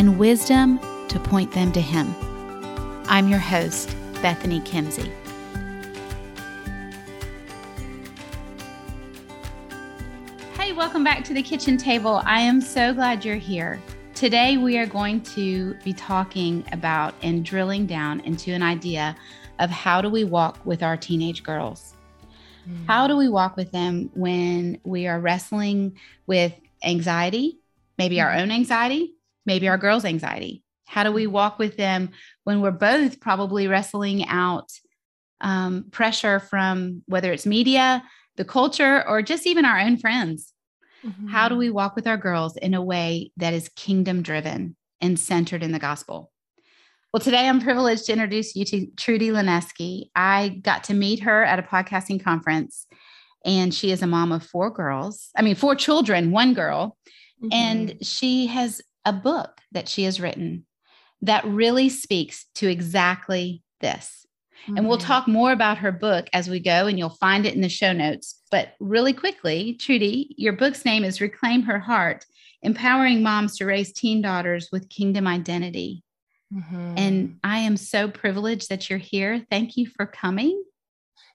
and 0.00 0.18
wisdom 0.18 0.80
to 1.08 1.20
point 1.20 1.52
them 1.52 1.70
to 1.70 1.80
Him. 1.80 2.14
I'm 3.06 3.28
your 3.28 3.38
host, 3.38 3.94
Bethany 4.22 4.60
Kimsey. 4.60 5.12
Hey, 10.54 10.72
welcome 10.72 11.04
back 11.04 11.22
to 11.24 11.34
the 11.34 11.42
kitchen 11.42 11.76
table. 11.76 12.22
I 12.24 12.40
am 12.40 12.62
so 12.62 12.94
glad 12.94 13.26
you're 13.26 13.36
here. 13.36 13.78
Today, 14.14 14.56
we 14.56 14.78
are 14.78 14.86
going 14.86 15.20
to 15.34 15.74
be 15.84 15.92
talking 15.92 16.64
about 16.72 17.12
and 17.20 17.44
drilling 17.44 17.84
down 17.84 18.20
into 18.20 18.54
an 18.54 18.62
idea 18.62 19.14
of 19.58 19.68
how 19.68 20.00
do 20.00 20.08
we 20.08 20.24
walk 20.24 20.64
with 20.64 20.82
our 20.82 20.96
teenage 20.96 21.42
girls. 21.42 21.92
Mm. 22.66 22.86
How 22.86 23.06
do 23.06 23.18
we 23.18 23.28
walk 23.28 23.54
with 23.54 23.70
them 23.70 24.08
when 24.14 24.80
we 24.82 25.06
are 25.06 25.20
wrestling 25.20 25.98
with 26.26 26.54
anxiety, 26.82 27.58
maybe 27.98 28.18
our 28.18 28.32
own 28.32 28.50
anxiety, 28.50 29.16
maybe 29.50 29.68
our 29.68 29.78
girls' 29.78 30.04
anxiety? 30.04 30.62
How 30.86 31.02
do 31.02 31.10
we 31.10 31.24
mm-hmm. 31.24 31.32
walk 31.32 31.58
with 31.58 31.76
them 31.76 32.10
when 32.44 32.60
we're 32.60 32.70
both 32.70 33.18
probably 33.18 33.66
wrestling 33.66 34.24
out 34.28 34.70
um, 35.40 35.86
pressure 35.90 36.38
from 36.38 37.02
whether 37.06 37.32
it's 37.32 37.46
media, 37.46 38.04
the 38.36 38.44
culture, 38.44 39.04
or 39.08 39.22
just 39.22 39.48
even 39.48 39.64
our 39.64 39.80
own 39.80 39.96
friends? 39.96 40.52
Mm-hmm. 41.04 41.26
How 41.26 41.48
do 41.48 41.56
we 41.56 41.66
mm-hmm. 41.66 41.74
walk 41.74 41.96
with 41.96 42.06
our 42.06 42.16
girls 42.16 42.56
in 42.56 42.74
a 42.74 42.82
way 42.82 43.32
that 43.38 43.52
is 43.52 43.68
kingdom 43.70 44.22
driven 44.22 44.76
and 45.00 45.18
centered 45.18 45.64
in 45.64 45.72
the 45.72 45.80
gospel? 45.80 46.30
Well, 47.12 47.20
today 47.20 47.48
I'm 47.48 47.60
privileged 47.60 48.06
to 48.06 48.12
introduce 48.12 48.54
you 48.54 48.64
to 48.66 48.86
Trudy 48.96 49.30
Lineski. 49.30 50.10
I 50.14 50.60
got 50.62 50.84
to 50.84 50.94
meet 50.94 51.20
her 51.20 51.42
at 51.42 51.58
a 51.58 51.62
podcasting 51.62 52.22
conference, 52.22 52.86
and 53.44 53.74
she 53.74 53.90
is 53.90 54.00
a 54.00 54.06
mom 54.06 54.30
of 54.30 54.46
four 54.46 54.70
girls. 54.70 55.30
I 55.36 55.42
mean, 55.42 55.56
four 55.56 55.74
children, 55.74 56.30
one 56.30 56.54
girl. 56.54 56.96
Mm-hmm. 57.42 57.52
And 57.52 58.06
she 58.06 58.46
has 58.48 58.82
a 59.04 59.12
book 59.12 59.60
that 59.72 59.88
she 59.88 60.04
has 60.04 60.20
written 60.20 60.66
that 61.22 61.44
really 61.44 61.88
speaks 61.88 62.46
to 62.56 62.68
exactly 62.68 63.62
this. 63.80 64.26
Mm-hmm. 64.62 64.76
And 64.76 64.88
we'll 64.88 64.98
mm-hmm. 64.98 65.06
talk 65.06 65.28
more 65.28 65.52
about 65.52 65.78
her 65.78 65.92
book 65.92 66.28
as 66.32 66.48
we 66.48 66.60
go, 66.60 66.86
and 66.86 66.98
you'll 66.98 67.10
find 67.10 67.46
it 67.46 67.54
in 67.54 67.60
the 67.60 67.68
show 67.68 67.92
notes. 67.92 68.42
But 68.50 68.74
really 68.80 69.12
quickly, 69.12 69.74
Trudy, 69.74 70.34
your 70.36 70.52
book's 70.52 70.84
name 70.84 71.04
is 71.04 71.20
Reclaim 71.20 71.62
Her 71.62 71.78
Heart 71.78 72.24
Empowering 72.62 73.22
Moms 73.22 73.56
to 73.56 73.66
Raise 73.66 73.92
Teen 73.92 74.20
Daughters 74.20 74.68
with 74.70 74.90
Kingdom 74.90 75.26
Identity. 75.26 76.02
Mm-hmm. 76.52 76.94
And 76.96 77.38
I 77.44 77.60
am 77.60 77.76
so 77.76 78.08
privileged 78.08 78.68
that 78.68 78.90
you're 78.90 78.98
here. 78.98 79.44
Thank 79.50 79.76
you 79.76 79.86
for 79.86 80.04
coming. 80.04 80.62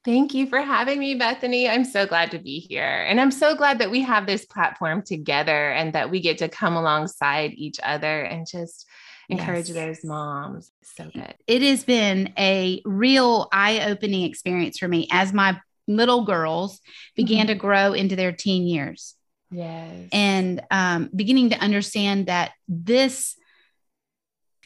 Thank 0.05 0.35
you 0.35 0.45
for 0.45 0.59
having 0.59 0.99
me, 0.99 1.15
Bethany. 1.15 1.67
I'm 1.67 1.83
so 1.83 2.05
glad 2.05 2.29
to 2.31 2.39
be 2.39 2.59
here. 2.59 3.05
And 3.09 3.19
I'm 3.19 3.31
so 3.31 3.55
glad 3.55 3.79
that 3.79 3.89
we 3.89 4.03
have 4.03 4.27
this 4.27 4.45
platform 4.45 5.01
together 5.01 5.71
and 5.71 5.93
that 5.93 6.11
we 6.11 6.21
get 6.21 6.37
to 6.37 6.47
come 6.47 6.75
alongside 6.75 7.53
each 7.55 7.79
other 7.81 8.21
and 8.21 8.45
just 8.47 8.87
encourage 9.29 9.69
yes. 9.69 9.75
those 9.75 10.03
moms. 10.03 10.71
So 10.83 11.09
good. 11.11 11.33
It 11.47 11.63
has 11.63 11.83
been 11.83 12.33
a 12.37 12.83
real 12.85 13.47
eye 13.51 13.89
opening 13.89 14.23
experience 14.25 14.77
for 14.77 14.87
me 14.87 15.07
as 15.11 15.33
my 15.33 15.59
little 15.87 16.23
girls 16.23 16.79
began 17.15 17.47
mm-hmm. 17.47 17.53
to 17.53 17.55
grow 17.55 17.93
into 17.93 18.15
their 18.15 18.31
teen 18.31 18.67
years. 18.67 19.15
Yes. 19.49 20.09
And 20.11 20.61
um, 20.69 21.09
beginning 21.15 21.49
to 21.49 21.57
understand 21.57 22.27
that 22.27 22.51
this, 22.67 23.35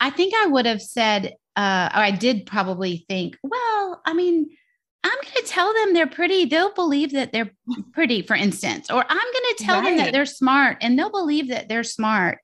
I 0.01 0.09
think 0.09 0.33
I 0.35 0.47
would 0.47 0.65
have 0.65 0.81
said, 0.81 1.35
uh, 1.55 1.89
or 1.93 1.99
I 2.01 2.11
did 2.11 2.45
probably 2.45 3.05
think, 3.07 3.37
well, 3.41 4.01
I 4.05 4.13
mean, 4.13 4.49
I'm 5.03 5.15
going 5.15 5.33
to 5.35 5.43
tell 5.45 5.73
them 5.73 5.93
they're 5.93 6.07
pretty. 6.07 6.45
They'll 6.45 6.73
believe 6.73 7.13
that 7.13 7.31
they're 7.31 7.51
pretty, 7.93 8.21
for 8.21 8.35
instance, 8.35 8.89
or 8.89 9.03
I'm 9.07 9.17
going 9.17 9.55
to 9.57 9.63
tell 9.63 9.81
right. 9.81 9.85
them 9.85 9.97
that 9.97 10.11
they're 10.11 10.25
smart 10.25 10.77
and 10.81 10.99
they'll 10.99 11.09
believe 11.09 11.49
that 11.49 11.69
they're 11.69 11.83
smart. 11.83 12.39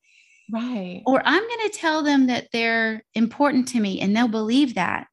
Right. 0.52 1.02
Or 1.06 1.22
I'm 1.26 1.42
going 1.42 1.70
to 1.70 1.78
tell 1.78 2.04
them 2.04 2.28
that 2.28 2.48
they're 2.54 3.04
important 3.14 3.68
to 3.70 3.80
me 3.80 4.00
and 4.00 4.16
they'll 4.16 4.28
believe 4.28 4.76
that. 4.76 5.08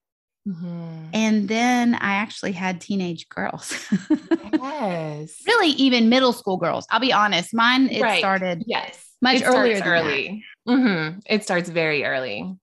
Mm-hmm. 0.46 1.06
And 1.12 1.48
then 1.48 1.94
I 1.94 2.14
actually 2.14 2.52
had 2.52 2.80
teenage 2.80 3.28
girls. 3.28 3.72
yes. 4.52 5.36
Really, 5.46 5.68
even 5.70 6.08
middle 6.08 6.32
school 6.32 6.56
girls. 6.56 6.86
I'll 6.90 7.00
be 7.00 7.12
honest. 7.12 7.54
Mine, 7.54 7.88
it 7.88 8.02
right. 8.02 8.18
started 8.18 8.64
yes. 8.66 9.04
much 9.20 9.40
it 9.40 9.44
earlier. 9.44 9.82
early. 9.84 10.44
Mm-hmm. 10.68 11.20
It 11.26 11.44
starts 11.44 11.68
very 11.68 12.04
early. 12.04 12.56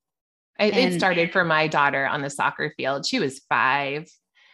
It, 0.60 0.74
and, 0.74 0.94
it 0.94 0.98
started 0.98 1.32
for 1.32 1.46
my 1.46 1.68
daughter 1.68 2.06
on 2.06 2.22
the 2.22 2.30
soccer 2.30 2.74
field. 2.76 3.06
She 3.06 3.20
was 3.20 3.40
five 3.50 4.10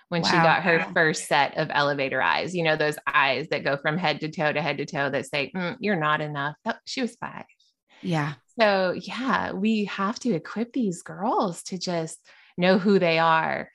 when 0.09 0.21
wow. 0.21 0.29
she 0.29 0.35
got 0.35 0.63
her 0.63 0.85
first 0.93 1.27
set 1.27 1.57
of 1.57 1.69
elevator 1.71 2.21
eyes. 2.21 2.55
You 2.55 2.63
know, 2.63 2.75
those 2.75 2.97
eyes 3.07 3.47
that 3.49 3.63
go 3.63 3.77
from 3.77 3.97
head 3.97 4.21
to 4.21 4.29
toe 4.29 4.51
to 4.51 4.61
head 4.61 4.77
to 4.77 4.85
toe 4.85 5.09
that 5.09 5.25
say, 5.25 5.51
mm, 5.55 5.77
You're 5.79 5.95
not 5.95 6.21
enough. 6.21 6.55
Oh, 6.65 6.73
she 6.85 7.01
was 7.01 7.15
five. 7.15 7.45
Yeah. 8.01 8.33
So, 8.59 8.93
yeah, 8.93 9.51
we 9.51 9.85
have 9.85 10.19
to 10.19 10.33
equip 10.33 10.73
these 10.73 11.01
girls 11.01 11.63
to 11.63 11.77
just 11.77 12.19
know 12.57 12.77
who 12.77 12.99
they 12.99 13.19
are, 13.19 13.69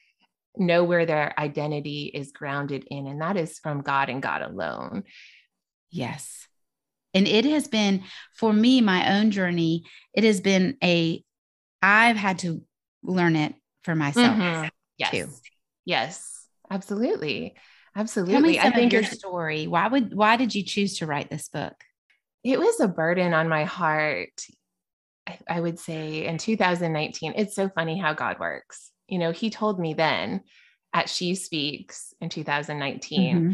know 0.56 0.84
where 0.84 1.04
their 1.04 1.38
identity 1.38 2.10
is 2.12 2.32
grounded 2.32 2.86
in, 2.90 3.06
and 3.06 3.20
that 3.20 3.36
is 3.36 3.58
from 3.58 3.82
God 3.82 4.08
and 4.08 4.22
God 4.22 4.42
alone. 4.42 5.04
Yes. 5.90 6.46
And 7.12 7.26
it 7.26 7.44
has 7.44 7.66
been 7.66 8.04
for 8.36 8.52
me, 8.52 8.80
my 8.80 9.18
own 9.18 9.32
journey, 9.32 9.84
it 10.14 10.24
has 10.24 10.40
been 10.40 10.76
a, 10.82 11.22
I've 11.82 12.16
had 12.16 12.38
to 12.40 12.62
learn 13.02 13.36
it 13.36 13.54
for 13.82 13.94
myself 13.94 14.36
mm-hmm. 14.36 14.68
yes. 14.96 15.10
too. 15.10 15.28
Yes, 15.84 16.46
absolutely. 16.70 17.54
Absolutely. 17.96 18.34
Tell 18.34 18.42
me 18.42 18.58
some 18.58 18.72
I 18.72 18.76
think 18.76 18.92
of 18.92 19.02
your 19.02 19.10
story. 19.10 19.66
Why 19.66 19.88
would 19.88 20.14
why 20.14 20.36
did 20.36 20.54
you 20.54 20.62
choose 20.62 20.98
to 20.98 21.06
write 21.06 21.30
this 21.30 21.48
book? 21.48 21.74
It 22.44 22.58
was 22.58 22.80
a 22.80 22.88
burden 22.88 23.34
on 23.34 23.48
my 23.48 23.64
heart. 23.64 24.46
I, 25.26 25.38
I 25.48 25.60
would 25.60 25.78
say 25.78 26.26
in 26.26 26.38
2019. 26.38 27.34
It's 27.36 27.54
so 27.54 27.68
funny 27.68 27.98
how 27.98 28.14
God 28.14 28.38
works. 28.38 28.90
You 29.08 29.18
know, 29.18 29.32
he 29.32 29.50
told 29.50 29.80
me 29.80 29.94
then 29.94 30.42
at 30.92 31.08
She 31.08 31.34
Speaks 31.34 32.14
in 32.20 32.28
2019 32.28 33.36
mm-hmm 33.36 33.52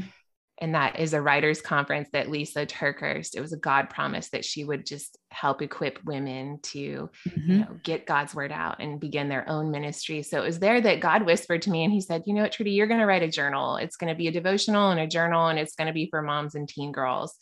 and 0.59 0.75
that 0.75 0.99
is 0.99 1.13
a 1.13 1.21
writers 1.21 1.61
conference 1.61 2.09
that 2.13 2.29
Lysa 2.29 2.67
TerKeurst. 2.67 3.35
It 3.35 3.41
was 3.41 3.53
a 3.53 3.59
God 3.59 3.91
promise 3.91 4.31
that 4.31 4.45
she 4.45 4.65
would 4.65 4.87
just 4.87 5.19
help 5.31 5.61
equip 5.61 6.03
women 6.05 6.61
to 6.63 7.11
mm-hmm. 7.29 7.51
you 7.51 7.59
know, 7.59 7.77
get 7.83 8.07
God's 8.07 8.35
word 8.35 8.53
out 8.53 8.81
and 8.81 8.99
begin 8.99 9.29
their 9.29 9.47
own 9.49 9.71
ministry. 9.71 10.23
So 10.23 10.41
it 10.43 10.47
was 10.47 10.59
there 10.59 10.81
that 10.81 11.01
God 11.01 11.27
whispered 11.27 11.63
to 11.63 11.71
me 11.71 11.85
and 11.85 11.93
he 11.93 12.01
said, 12.01 12.23
"You 12.27 12.35
know 12.35 12.43
what, 12.43 12.53
Trudy, 12.53 12.71
you're 12.71 12.87
going 12.87 13.01
to 13.01 13.07
write 13.07 13.23
a 13.23 13.29
journal. 13.29 13.77
It's 13.77 13.97
going 13.97 14.13
to 14.13 14.17
be 14.17 14.29
a 14.29 14.33
devotional 14.33 14.91
and 14.91 15.01
a 15.01 15.07
journal 15.07 15.49
and 15.49 15.59
it's 15.59 15.75
going 15.75 15.89
to 15.89 15.93
be 15.93 16.09
for 16.09 16.23
moms 16.23 16.55
and 16.55 16.69
teen 16.69 16.91
girls." 16.91 17.35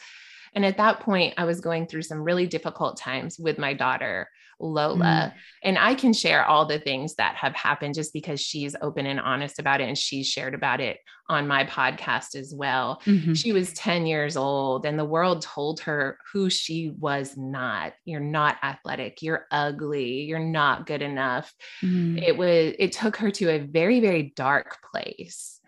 And 0.54 0.64
at 0.64 0.76
that 0.76 1.00
point, 1.00 1.34
I 1.36 1.44
was 1.44 1.60
going 1.60 1.86
through 1.86 2.02
some 2.02 2.22
really 2.22 2.46
difficult 2.46 2.96
times 2.96 3.38
with 3.38 3.58
my 3.58 3.74
daughter. 3.74 4.28
Lola. 4.60 5.32
Mm. 5.32 5.40
And 5.62 5.78
I 5.78 5.94
can 5.94 6.12
share 6.12 6.44
all 6.44 6.66
the 6.66 6.78
things 6.78 7.14
that 7.16 7.36
have 7.36 7.54
happened 7.54 7.94
just 7.94 8.12
because 8.12 8.40
she's 8.40 8.76
open 8.80 9.06
and 9.06 9.20
honest 9.20 9.58
about 9.58 9.80
it. 9.80 9.88
And 9.88 9.98
she's 9.98 10.28
shared 10.28 10.54
about 10.54 10.80
it 10.80 10.98
on 11.28 11.46
my 11.46 11.64
podcast 11.64 12.34
as 12.34 12.52
well. 12.54 13.00
Mm-hmm. 13.06 13.32
She 13.32 13.52
was 13.52 13.72
10 13.72 14.06
years 14.06 14.36
old 14.36 14.84
and 14.84 14.98
the 14.98 15.04
world 15.04 15.42
told 15.42 15.80
her 15.80 16.18
who 16.32 16.50
she 16.50 16.92
was 16.98 17.36
not. 17.36 17.94
You're 18.04 18.20
not 18.20 18.56
athletic. 18.62 19.22
You're 19.22 19.46
ugly. 19.50 20.22
You're 20.22 20.38
not 20.38 20.86
good 20.86 21.02
enough. 21.02 21.52
Mm. 21.82 22.22
It 22.22 22.36
was, 22.36 22.74
it 22.78 22.92
took 22.92 23.16
her 23.16 23.30
to 23.32 23.50
a 23.50 23.58
very, 23.58 24.00
very 24.00 24.34
dark 24.36 24.78
place. 24.90 25.60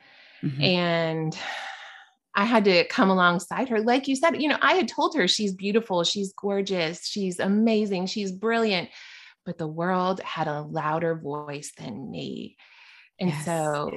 Mm-hmm. 0.42 0.62
And 0.62 1.38
I 2.36 2.44
had 2.44 2.64
to 2.66 2.84
come 2.88 3.08
alongside 3.08 3.70
her. 3.70 3.80
Like 3.80 4.06
you 4.06 4.14
said, 4.14 4.40
you 4.40 4.48
know, 4.48 4.58
I 4.60 4.74
had 4.74 4.88
told 4.88 5.16
her 5.16 5.26
she's 5.26 5.54
beautiful, 5.54 6.04
she's 6.04 6.34
gorgeous, 6.34 7.06
she's 7.08 7.40
amazing, 7.40 8.06
she's 8.06 8.30
brilliant, 8.30 8.90
but 9.46 9.56
the 9.56 9.66
world 9.66 10.20
had 10.20 10.46
a 10.46 10.60
louder 10.60 11.14
voice 11.14 11.72
than 11.78 12.10
me. 12.10 12.58
And 13.18 13.30
yes. 13.30 13.44
so, 13.46 13.90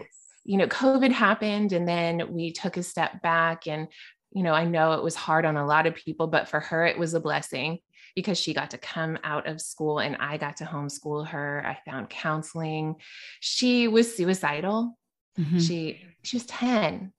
you 0.46 0.58
know, 0.58 0.68
COVID 0.68 1.12
happened 1.12 1.74
and 1.74 1.86
then 1.86 2.32
we 2.32 2.54
took 2.54 2.78
a 2.78 2.84
step 2.84 3.22
back. 3.22 3.68
And, 3.68 3.90
you 4.32 4.44
know, 4.44 4.54
I 4.54 4.64
know 4.64 4.94
it 4.94 5.04
was 5.04 5.16
hard 5.16 5.44
on 5.44 5.58
a 5.58 5.66
lot 5.66 5.86
of 5.86 5.96
people, 5.96 6.28
but 6.28 6.48
for 6.48 6.62
her, 6.62 6.86
it 6.86 6.98
was 6.98 7.14
a 7.14 7.20
blessing 7.20 7.80
because 8.16 8.40
she 8.40 8.54
got 8.54 8.72
to 8.72 8.78
come 8.78 9.20
out 9.26 9.48
of 9.48 9.60
school 9.60 10.00
and 10.00 10.16
I 10.16 10.38
got 10.38 10.58
to 10.58 10.64
homeschool 10.64 11.28
her. 11.28 11.62
I 11.68 11.78
found 11.90 12.10
counseling. 12.10 12.96
She 13.42 13.90
was 13.90 14.16
suicidal. 14.16 14.98
Mm-hmm. 15.38 15.60
She 15.60 16.02
she 16.24 16.38
was 16.38 16.46
10 16.46 17.12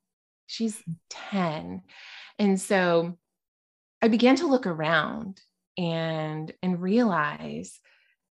She's 0.50 0.82
10. 1.11 1.82
And 2.41 2.61
so 2.61 3.17
I 4.02 4.08
began 4.08 4.35
to 4.37 4.49
look 4.49 4.67
around 4.67 5.41
and 5.79 6.52
and 6.61 6.82
realize 6.82 7.79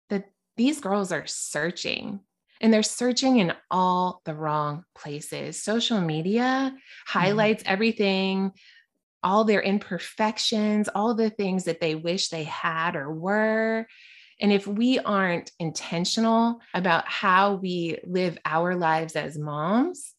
that 0.08 0.24
these 0.56 0.80
girls 0.80 1.12
are 1.12 1.26
searching 1.26 2.20
and 2.62 2.72
they're 2.72 2.82
searching 2.82 3.38
in 3.38 3.52
all 3.70 4.22
the 4.24 4.34
wrong 4.34 4.84
places. 4.96 5.62
Social 5.62 6.00
media 6.00 6.74
highlights 7.06 7.64
mm-hmm. 7.64 7.72
everything, 7.72 8.52
all 9.22 9.44
their 9.44 9.60
imperfections, 9.60 10.88
all 10.94 11.14
the 11.14 11.28
things 11.28 11.64
that 11.64 11.80
they 11.80 11.94
wish 11.94 12.28
they 12.28 12.44
had 12.44 12.96
or 12.96 13.12
were. 13.12 13.86
And 14.40 14.52
if 14.52 14.66
we 14.66 14.98
aren't 14.98 15.52
intentional 15.58 16.60
about 16.72 17.06
how 17.06 17.56
we 17.56 17.98
live 18.04 18.38
our 18.46 18.74
lives 18.74 19.16
as 19.16 19.36
moms, 19.36 20.15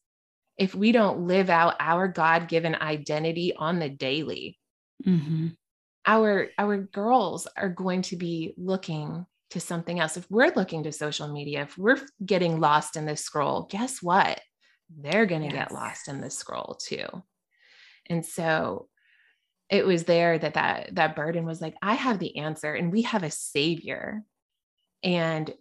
if 0.58 0.74
we 0.74 0.92
don't 0.92 1.28
live 1.28 1.50
out 1.50 1.76
our 1.80 2.08
God 2.08 2.48
given 2.48 2.76
identity 2.76 3.54
on 3.56 3.80
the 3.80 3.90
daily, 3.90 4.58
mm-hmm. 5.06 5.48
our, 6.06 6.50
our 6.58 6.78
girls 6.78 7.48
are 7.56 7.70
going 7.70 8.02
to 8.04 8.16
be 8.16 8.54
looking 8.58 9.26
to 9.52 9.60
something 9.60 10.00
else. 10.00 10.18
If 10.18 10.30
we're 10.30 10.54
looking 10.56 10.84
to 10.84 10.92
social 10.92 11.28
media, 11.28 11.64
if 11.64 11.78
we're 11.78 12.02
getting 12.26 12.60
lost 12.60 12.96
in 12.96 13.06
this 13.06 13.22
scroll, 13.22 13.68
guess 13.70 14.02
what? 14.02 14.42
They're 14.90 15.26
going 15.26 15.42
to 15.42 15.54
yes. 15.54 15.70
get 15.70 15.72
lost 15.72 16.08
in 16.08 16.22
the 16.22 16.30
scroll 16.30 16.78
too. 16.82 17.08
And 18.10 18.26
so 18.26 18.88
it 19.70 19.86
was 19.86 20.06
there 20.06 20.40
that 20.40 20.54
that 20.54 20.96
that 20.96 21.16
burden 21.16 21.46
was 21.46 21.62
like 21.62 21.76
I 21.82 21.96
have 21.96 22.20
the 22.20 22.38
answer 22.38 22.74
and 22.74 22.92
we 22.92 23.02
have 23.04 23.24
a 23.24 23.32
savior. 23.32 24.24
And 25.04 25.54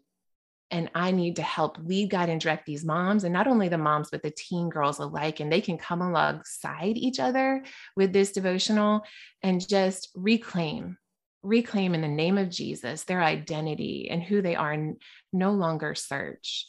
and 0.71 0.91
I 0.95 1.13
need 1.13 1.37
to 1.37 1.43
help 1.43 1.79
lead, 1.79 2.11
guide, 2.11 2.29
and 2.29 2.41
direct 2.41 2.67
these 2.67 2.85
moms, 2.85 3.25
and 3.25 3.33
not 3.33 3.47
only 3.47 3.69
the 3.69 3.79
moms, 3.79 4.09
but 4.11 4.23
the 4.23 4.33
teen 4.33 4.69
girls 4.69 4.99
alike. 4.99 5.41
And 5.41 5.51
they 5.51 5.61
can 5.61 5.79
come 5.79 6.03
alongside 6.03 6.97
each 6.97 7.21
other 7.21 7.65
with 7.97 8.13
this 8.13 8.33
devotional 8.33 9.03
and 9.43 9.67
just 9.67 10.11
reclaim 10.15 10.99
reclaim 11.47 11.95
in 11.95 12.01
the 12.01 12.09
name 12.09 12.39
of 12.39 12.51
Jesus 12.51 13.05
their 13.05 13.23
identity 13.23 14.09
and 14.11 14.23
who 14.23 14.43
they 14.43 14.57
are 14.57 14.73
and 14.73 14.97
no 15.33 15.53
longer 15.53 15.95
search 15.95 16.67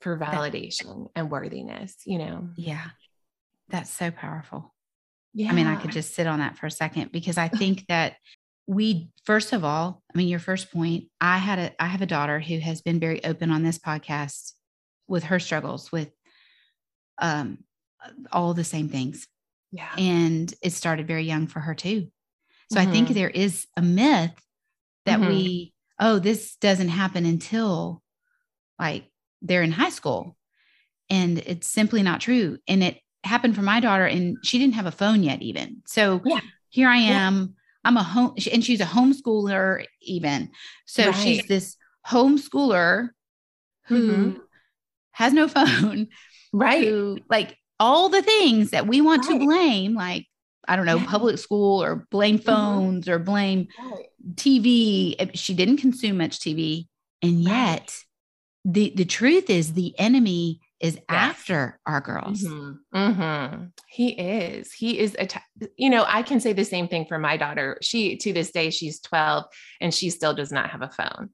for 0.00 0.18
validation 0.18 1.08
and 1.14 1.30
worthiness, 1.30 1.96
you 2.04 2.18
know? 2.18 2.48
Yeah. 2.56 2.84
That's 3.68 3.90
so 3.90 4.10
powerful. 4.10 4.74
Yeah. 5.32 5.50
I 5.50 5.54
mean, 5.54 5.66
I 5.66 5.76
could 5.76 5.92
just 5.92 6.14
sit 6.14 6.26
on 6.26 6.40
that 6.40 6.58
for 6.58 6.66
a 6.66 6.70
second 6.70 7.12
because 7.12 7.38
I 7.38 7.48
think 7.48 7.86
that 7.88 8.16
we 8.70 9.08
first 9.24 9.52
of 9.52 9.64
all, 9.64 10.00
I 10.14 10.16
mean, 10.16 10.28
your 10.28 10.38
first 10.38 10.70
point, 10.70 11.06
I 11.20 11.38
had 11.38 11.58
a 11.58 11.82
I 11.82 11.86
have 11.86 12.02
a 12.02 12.06
daughter 12.06 12.38
who 12.38 12.60
has 12.60 12.80
been 12.80 13.00
very 13.00 13.22
open 13.24 13.50
on 13.50 13.64
this 13.64 13.80
podcast 13.80 14.52
with 15.08 15.24
her 15.24 15.40
struggles 15.40 15.90
with 15.90 16.08
um 17.18 17.58
all 18.30 18.54
the 18.54 18.62
same 18.62 18.88
things. 18.88 19.26
Yeah. 19.72 19.92
And 19.98 20.54
it 20.62 20.72
started 20.72 21.08
very 21.08 21.24
young 21.24 21.48
for 21.48 21.58
her 21.58 21.74
too. 21.74 22.12
So 22.70 22.78
mm-hmm. 22.78 22.88
I 22.88 22.92
think 22.92 23.06
mm-hmm. 23.06 23.14
there 23.14 23.30
is 23.30 23.66
a 23.76 23.82
myth 23.82 24.40
that 25.04 25.18
mm-hmm. 25.18 25.28
we, 25.28 25.74
oh, 25.98 26.20
this 26.20 26.54
doesn't 26.56 26.90
happen 26.90 27.26
until 27.26 28.02
like 28.78 29.10
they're 29.42 29.64
in 29.64 29.72
high 29.72 29.90
school. 29.90 30.36
And 31.08 31.38
it's 31.38 31.66
simply 31.66 32.04
not 32.04 32.20
true. 32.20 32.58
And 32.68 32.84
it 32.84 33.00
happened 33.24 33.56
for 33.56 33.62
my 33.62 33.80
daughter, 33.80 34.06
and 34.06 34.36
she 34.44 34.58
didn't 34.58 34.74
have 34.74 34.86
a 34.86 34.92
phone 34.92 35.24
yet, 35.24 35.42
even. 35.42 35.82
So 35.86 36.20
yeah. 36.24 36.40
here 36.68 36.88
I 36.88 36.98
am. 36.98 37.56
I'm 37.84 37.96
a 37.96 38.02
home, 38.02 38.34
and 38.52 38.64
she's 38.64 38.80
a 38.80 38.84
homeschooler, 38.84 39.84
even. 40.02 40.50
So 40.86 41.06
right. 41.06 41.14
she's 41.14 41.46
this 41.46 41.76
homeschooler 42.06 43.10
who 43.86 44.12
mm-hmm. 44.12 44.38
has 45.12 45.32
no 45.32 45.48
phone. 45.56 46.08
Right. 46.52 46.84
Who, 46.84 47.18
like 47.28 47.56
all 47.78 48.08
the 48.08 48.22
things 48.22 48.70
that 48.70 48.86
we 48.86 49.00
want 49.00 49.26
right. 49.26 49.38
to 49.38 49.46
blame, 49.46 49.94
like 49.94 50.26
I 50.68 50.76
don't 50.76 50.86
know, 50.86 50.96
yeah. 50.96 51.06
public 51.06 51.38
school 51.38 51.82
or 51.82 52.06
blame 52.10 52.38
mm-hmm. 52.38 52.46
phones 52.46 53.06
mm-hmm. 53.06 53.14
or 53.14 53.18
blame 53.18 53.68
right. 53.78 54.06
TV. 54.34 55.30
She 55.34 55.54
didn't 55.54 55.78
consume 55.78 56.18
much 56.18 56.38
TV. 56.38 56.86
And 57.22 57.42
yet 57.42 57.96
the, 58.64 58.92
the 58.94 59.04
truth 59.04 59.50
is 59.50 59.72
the 59.72 59.98
enemy 59.98 60.60
is 60.80 60.94
yes. 60.94 61.04
after 61.08 61.78
our 61.86 62.00
girls. 62.00 62.42
Mm-hmm. 62.42 62.96
Mm-hmm. 62.96 63.64
He 63.86 64.08
is. 64.10 64.72
He 64.72 64.98
is. 64.98 65.14
Att- 65.18 65.42
you 65.76 65.90
know, 65.90 66.04
I 66.06 66.22
can 66.22 66.40
say 66.40 66.52
the 66.52 66.64
same 66.64 66.88
thing 66.88 67.04
for 67.06 67.18
my 67.18 67.36
daughter. 67.36 67.78
She, 67.82 68.16
to 68.16 68.32
this 68.32 68.50
day, 68.50 68.70
she's 68.70 69.00
12 69.00 69.44
and 69.80 69.92
she 69.92 70.10
still 70.10 70.34
does 70.34 70.50
not 70.50 70.70
have 70.70 70.82
a 70.82 70.90
phone. 70.90 71.30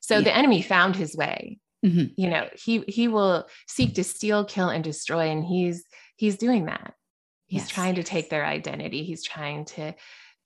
So 0.00 0.18
yeah. 0.18 0.24
the 0.24 0.36
enemy 0.36 0.62
found 0.62 0.96
his 0.96 1.16
way. 1.16 1.58
Mm-hmm. 1.84 2.20
You 2.20 2.30
know, 2.30 2.48
he 2.54 2.84
he 2.88 3.06
will 3.06 3.46
seek 3.68 3.94
to 3.96 4.04
steal, 4.04 4.44
kill, 4.44 4.70
and 4.70 4.82
destroy, 4.82 5.30
and 5.30 5.44
he's 5.44 5.84
he's 6.16 6.36
doing 6.36 6.66
that. 6.66 6.94
He's 7.46 7.62
yes. 7.62 7.68
trying 7.68 7.96
to 7.96 8.02
take 8.02 8.30
their 8.30 8.44
identity. 8.44 9.04
He's 9.04 9.22
trying 9.22 9.66
to 9.66 9.94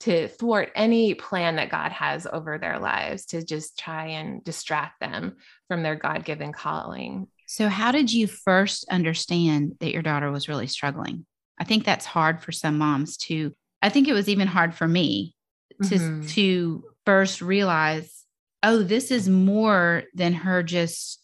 to 0.01 0.27
thwart 0.27 0.71
any 0.75 1.13
plan 1.13 1.57
that 1.57 1.69
God 1.69 1.91
has 1.91 2.27
over 2.31 2.57
their 2.57 2.79
lives 2.79 3.27
to 3.27 3.45
just 3.45 3.77
try 3.77 4.07
and 4.07 4.43
distract 4.43 4.99
them 4.99 5.37
from 5.67 5.83
their 5.83 5.95
God-given 5.95 6.53
calling. 6.53 7.27
So 7.51 7.67
how 7.67 7.91
did 7.91 8.13
you 8.13 8.27
first 8.27 8.85
understand 8.89 9.75
that 9.81 9.91
your 9.91 10.01
daughter 10.01 10.31
was 10.31 10.47
really 10.47 10.67
struggling? 10.67 11.25
I 11.59 11.65
think 11.65 11.83
that's 11.83 12.05
hard 12.05 12.41
for 12.41 12.53
some 12.53 12.77
moms 12.77 13.17
to 13.17 13.53
I 13.81 13.89
think 13.89 14.07
it 14.07 14.13
was 14.13 14.29
even 14.29 14.47
hard 14.47 14.73
for 14.73 14.87
me 14.87 15.35
to 15.83 15.95
mm-hmm. 15.95 16.27
to 16.27 16.85
first 17.05 17.41
realize 17.41 18.23
oh 18.63 18.83
this 18.83 19.11
is 19.11 19.27
more 19.27 20.03
than 20.13 20.31
her 20.31 20.63
just 20.63 21.21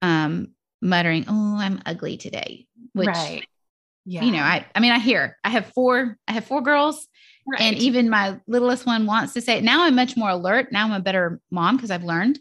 um 0.00 0.52
muttering 0.80 1.24
oh 1.26 1.56
I'm 1.58 1.82
ugly 1.84 2.16
today 2.16 2.68
which 2.92 3.08
right 3.08 3.44
yeah. 4.06 4.22
you 4.22 4.32
know, 4.32 4.42
I, 4.42 4.66
I 4.74 4.80
mean, 4.80 4.92
I 4.92 4.98
hear 4.98 5.38
I 5.44 5.50
have 5.50 5.66
four, 5.68 6.18
I 6.28 6.32
have 6.32 6.44
four 6.44 6.60
girls 6.60 7.08
right. 7.50 7.60
and 7.60 7.76
even 7.76 8.10
my 8.10 8.38
littlest 8.46 8.86
one 8.86 9.06
wants 9.06 9.32
to 9.32 9.40
say, 9.40 9.60
now 9.60 9.84
I'm 9.84 9.94
much 9.94 10.16
more 10.16 10.30
alert. 10.30 10.72
Now 10.72 10.84
I'm 10.84 10.92
a 10.92 11.00
better 11.00 11.40
mom 11.50 11.76
because 11.76 11.90
I've 11.90 12.04
learned. 12.04 12.38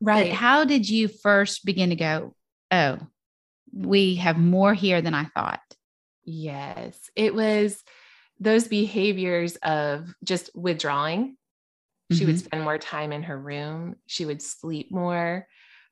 Right. 0.00 0.30
But 0.30 0.36
how 0.36 0.64
did 0.64 0.88
you 0.88 1.08
first 1.08 1.64
begin 1.64 1.90
to 1.90 1.96
go, 1.96 2.34
oh, 2.70 2.98
we 3.72 4.16
have 4.16 4.38
more 4.38 4.74
here 4.74 5.02
than 5.02 5.14
I 5.14 5.24
thought? 5.24 5.60
Yes. 6.24 7.10
It 7.16 7.34
was 7.34 7.82
those 8.38 8.68
behaviors 8.68 9.56
of 9.56 10.14
just 10.24 10.50
withdrawing. 10.54 11.36
She 12.10 12.18
mm-hmm. 12.18 12.26
would 12.26 12.38
spend 12.38 12.64
more 12.64 12.78
time 12.78 13.12
in 13.12 13.24
her 13.24 13.38
room. 13.38 13.96
She 14.06 14.24
would 14.24 14.42
sleep 14.42 14.90
more. 14.90 15.46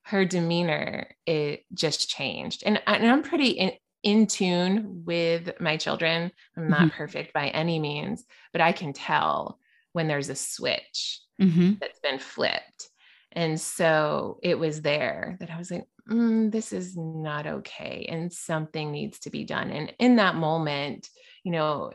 Her 0.05 0.25
demeanor, 0.25 1.09
it 1.27 1.65
just 1.75 2.09
changed. 2.09 2.63
And, 2.65 2.81
and 2.87 3.07
I'm 3.07 3.23
pretty 3.23 3.51
in, 3.51 3.73
in 4.03 4.27
tune 4.27 5.03
with 5.05 5.61
my 5.61 5.77
children. 5.77 6.33
I'm 6.57 6.69
not 6.69 6.81
mm-hmm. 6.81 6.97
perfect 6.97 7.35
by 7.35 7.49
any 7.49 7.79
means, 7.79 8.25
but 8.53 8.63
I 8.63 8.73
can 8.73 8.93
tell 8.95 9.59
when 9.93 10.09
there's 10.09 10.31
a 10.31 10.35
switch 10.35 11.21
mm-hmm. 11.41 11.75
that's 11.81 12.01
been 12.01 12.19
flipped. 12.19 12.89
And 13.33 13.61
so 13.61 14.39
it 14.43 14.59
was 14.59 14.83
there 14.83 15.37
that 15.41 15.51
I 15.51 15.59
was 15.59 15.71
like, 15.71 15.87
mm, 16.09 16.51
this 16.51 16.73
is 16.73 16.97
not 16.97 17.47
okay. 17.47 18.07
And 18.09 18.33
something 18.33 18.91
needs 18.91 19.19
to 19.21 19.31
be 19.31 19.45
done. 19.45 19.71
And 19.71 19.93
in 19.99 20.17
that 20.17 20.35
moment, 20.35 21.09
you 21.45 21.53
know, 21.53 21.93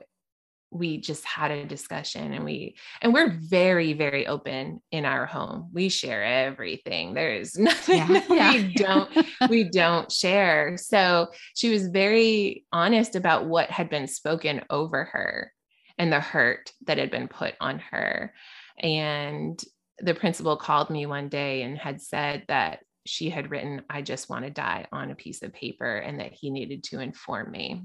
we 0.73 0.97
just 0.97 1.23
had 1.23 1.51
a 1.51 1.65
discussion 1.65 2.33
and 2.33 2.43
we 2.43 2.75
and 3.01 3.13
we're 3.13 3.29
very 3.29 3.93
very 3.93 4.25
open 4.25 4.81
in 4.91 5.05
our 5.05 5.25
home 5.25 5.69
we 5.71 5.87
share 5.87 6.23
everything 6.23 7.13
there's 7.13 7.55
nothing 7.59 7.97
yeah, 7.97 8.23
yeah. 8.29 8.53
we 8.53 8.73
don't 8.73 9.09
we 9.49 9.63
don't 9.63 10.11
share 10.11 10.75
so 10.77 11.27
she 11.55 11.69
was 11.69 11.87
very 11.87 12.65
honest 12.71 13.15
about 13.15 13.45
what 13.45 13.69
had 13.69 13.89
been 13.89 14.07
spoken 14.07 14.61
over 14.69 15.05
her 15.05 15.53
and 15.97 16.11
the 16.11 16.19
hurt 16.19 16.71
that 16.87 16.97
had 16.97 17.11
been 17.11 17.27
put 17.27 17.53
on 17.61 17.77
her 17.77 18.33
and 18.79 19.63
the 19.99 20.13
principal 20.13 20.57
called 20.57 20.89
me 20.89 21.05
one 21.05 21.29
day 21.29 21.61
and 21.63 21.77
had 21.77 22.01
said 22.01 22.43
that 22.47 22.79
she 23.05 23.29
had 23.29 23.51
written 23.51 23.81
i 23.89 24.01
just 24.01 24.29
want 24.29 24.45
to 24.45 24.51
die 24.51 24.85
on 24.91 25.11
a 25.11 25.15
piece 25.15 25.41
of 25.41 25.53
paper 25.53 25.97
and 25.97 26.19
that 26.19 26.33
he 26.33 26.49
needed 26.49 26.83
to 26.83 26.99
inform 26.99 27.51
me 27.51 27.83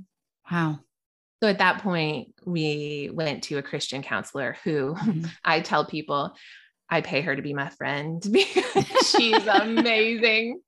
wow 0.50 0.78
so 1.42 1.48
at 1.48 1.58
that 1.58 1.82
point, 1.82 2.34
we 2.44 3.10
went 3.12 3.44
to 3.44 3.58
a 3.58 3.62
Christian 3.62 4.02
counselor 4.02 4.56
who 4.64 4.94
mm-hmm. 4.94 5.26
I 5.44 5.60
tell 5.60 5.84
people 5.84 6.34
I 6.90 7.00
pay 7.00 7.20
her 7.20 7.36
to 7.36 7.42
be 7.42 7.54
my 7.54 7.68
friend 7.70 8.24
because 8.30 8.86
she's 9.10 9.46
amazing. 9.46 10.60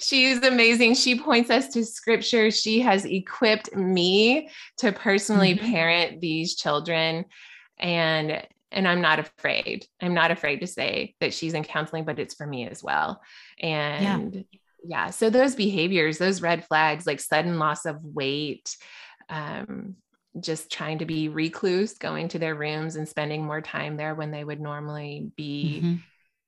She's 0.00 0.42
amazing. 0.42 0.94
She 0.94 1.18
points 1.18 1.48
us 1.48 1.68
to 1.68 1.84
scripture. 1.84 2.50
She 2.50 2.80
has 2.80 3.04
equipped 3.04 3.74
me 3.74 4.50
to 4.78 4.90
personally 4.92 5.54
mm-hmm. 5.54 5.70
parent 5.70 6.20
these 6.20 6.56
children. 6.56 7.24
And 7.78 8.46
and 8.74 8.86
I'm 8.86 9.00
not 9.00 9.18
afraid. 9.18 9.86
I'm 10.02 10.12
not 10.12 10.30
afraid 10.30 10.60
to 10.60 10.66
say 10.66 11.14
that 11.20 11.32
she's 11.32 11.54
in 11.54 11.64
counseling, 11.64 12.04
but 12.04 12.18
it's 12.18 12.34
for 12.34 12.46
me 12.46 12.68
as 12.68 12.82
well. 12.82 13.22
And 13.58 14.34
yeah, 14.34 14.58
yeah 14.84 15.10
so 15.10 15.30
those 15.30 15.54
behaviors, 15.54 16.18
those 16.18 16.42
red 16.42 16.64
flags, 16.66 17.06
like 17.06 17.20
sudden 17.20 17.58
loss 17.58 17.86
of 17.86 18.04
weight, 18.04 18.76
um, 19.30 19.96
just 20.40 20.70
trying 20.70 20.98
to 20.98 21.06
be 21.06 21.28
recluse, 21.28 21.94
going 21.94 22.28
to 22.28 22.38
their 22.38 22.56
rooms 22.56 22.96
and 22.96 23.08
spending 23.08 23.44
more 23.44 23.60
time 23.60 23.96
there 23.96 24.14
when 24.14 24.32
they 24.32 24.42
would 24.42 24.60
normally 24.60 25.30
be 25.36 25.80
mm-hmm. 25.82 25.94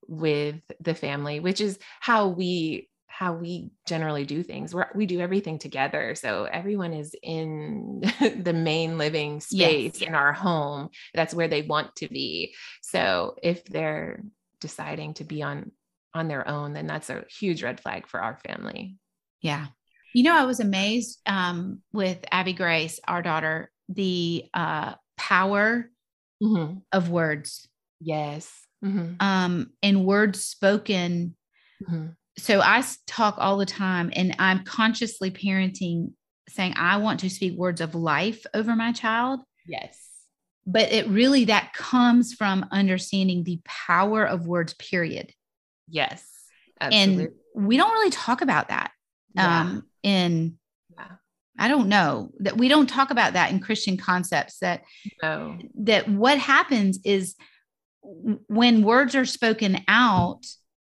with 0.09 0.61
the 0.81 0.95
family, 0.95 1.39
which 1.39 1.61
is 1.61 1.79
how 2.01 2.29
we 2.29 2.89
how 3.19 3.33
we 3.33 3.71
generally 3.87 4.27
do 4.27 4.43
things. 4.43 4.75
we 4.75 4.83
we 4.95 5.07
do 5.07 5.21
everything 5.21 5.59
together. 5.59 6.15
So 6.15 6.45
everyone 6.45 6.93
is 6.93 7.15
in 7.23 8.03
the 8.21 8.53
main 8.53 8.99
living 8.99 9.41
space 9.41 10.01
yes. 10.01 10.03
in 10.03 10.15
our 10.15 10.35
home. 10.35 10.91
That's 11.15 11.33
where 11.33 11.49
they 11.49 11.63
want 11.63 11.97
to 11.97 12.09
be. 12.09 12.55
So 12.83 13.37
if 13.43 13.65
they're 13.65 14.23
deciding 14.61 15.15
to 15.15 15.25
be 15.25 15.43
on 15.43 15.73
on 16.13 16.29
their 16.29 16.47
own, 16.47 16.75
then 16.75 16.87
that's 16.87 17.09
a 17.09 17.25
huge 17.31 17.63
red 17.63 17.81
flag 17.81 18.07
for 18.07 18.21
our 18.21 18.39
family. 18.47 18.99
Yeah. 19.41 19.69
You 20.13 20.25
know, 20.25 20.37
I 20.37 20.45
was 20.45 20.61
amazed 20.61 21.21
um, 21.25 21.81
with 21.95 22.19
Abby 22.31 22.53
Grace, 22.53 23.01
our 23.09 23.23
daughter, 23.23 23.71
the 23.89 24.45
uh, 24.53 24.93
power 25.17 25.91
mm-hmm. 26.43 26.79
of 26.93 27.09
words. 27.09 27.67
Yes. 27.99 28.53
Mm-hmm. 28.85 29.15
Um, 29.21 29.71
and 29.83 30.05
words 30.05 30.45
spoken. 30.45 31.35
Mm-hmm. 31.83 32.09
So 32.39 32.61
I 32.61 32.83
talk 33.07 33.37
all 33.39 33.57
the 33.57 33.67
time, 33.67 34.11
and 34.15 34.37
I'm 34.39 34.65
consciously 34.65 35.31
parenting, 35.31 36.13
saying, 36.49 36.75
I 36.77 36.99
want 36.99 37.21
to 37.21 37.31
speak 37.31 37.57
words 37.57 37.81
of 37.81 37.95
life 37.95 38.45
over 38.53 38.77
my 38.77 38.93
child. 38.93 39.41
Yes. 39.67 39.99
But 40.67 40.93
it 40.93 41.09
really 41.09 41.47
that 41.47 41.73
comes 41.73 42.35
from 42.35 42.67
understanding 42.71 43.45
the 43.45 43.61
power 43.65 44.25
of 44.25 44.47
words, 44.47 44.75
period. 44.75 45.33
Yes. 45.89 46.25
Absolutely. 46.81 47.25
And 47.25 47.33
we 47.55 47.77
don't 47.77 47.93
really 47.93 48.11
talk 48.11 48.43
about 48.43 48.69
that. 48.69 48.91
Yeah. 49.35 49.61
Um, 49.61 49.83
in 50.03 50.59
yeah. 50.97 51.13
I 51.59 51.69
don't 51.69 51.89
know 51.89 52.33
that 52.41 52.57
we 52.57 52.69
don't 52.69 52.89
talk 52.89 53.11
about 53.11 53.33
that 53.35 53.51
in 53.51 53.61
Christian 53.61 53.97
concepts 53.97 54.59
that 54.59 54.83
no. 55.23 55.59
that 55.81 56.09
what 56.09 56.39
happens 56.39 56.99
is 57.05 57.35
when 58.03 58.83
words 58.83 59.15
are 59.15 59.25
spoken 59.25 59.83
out 59.89 60.45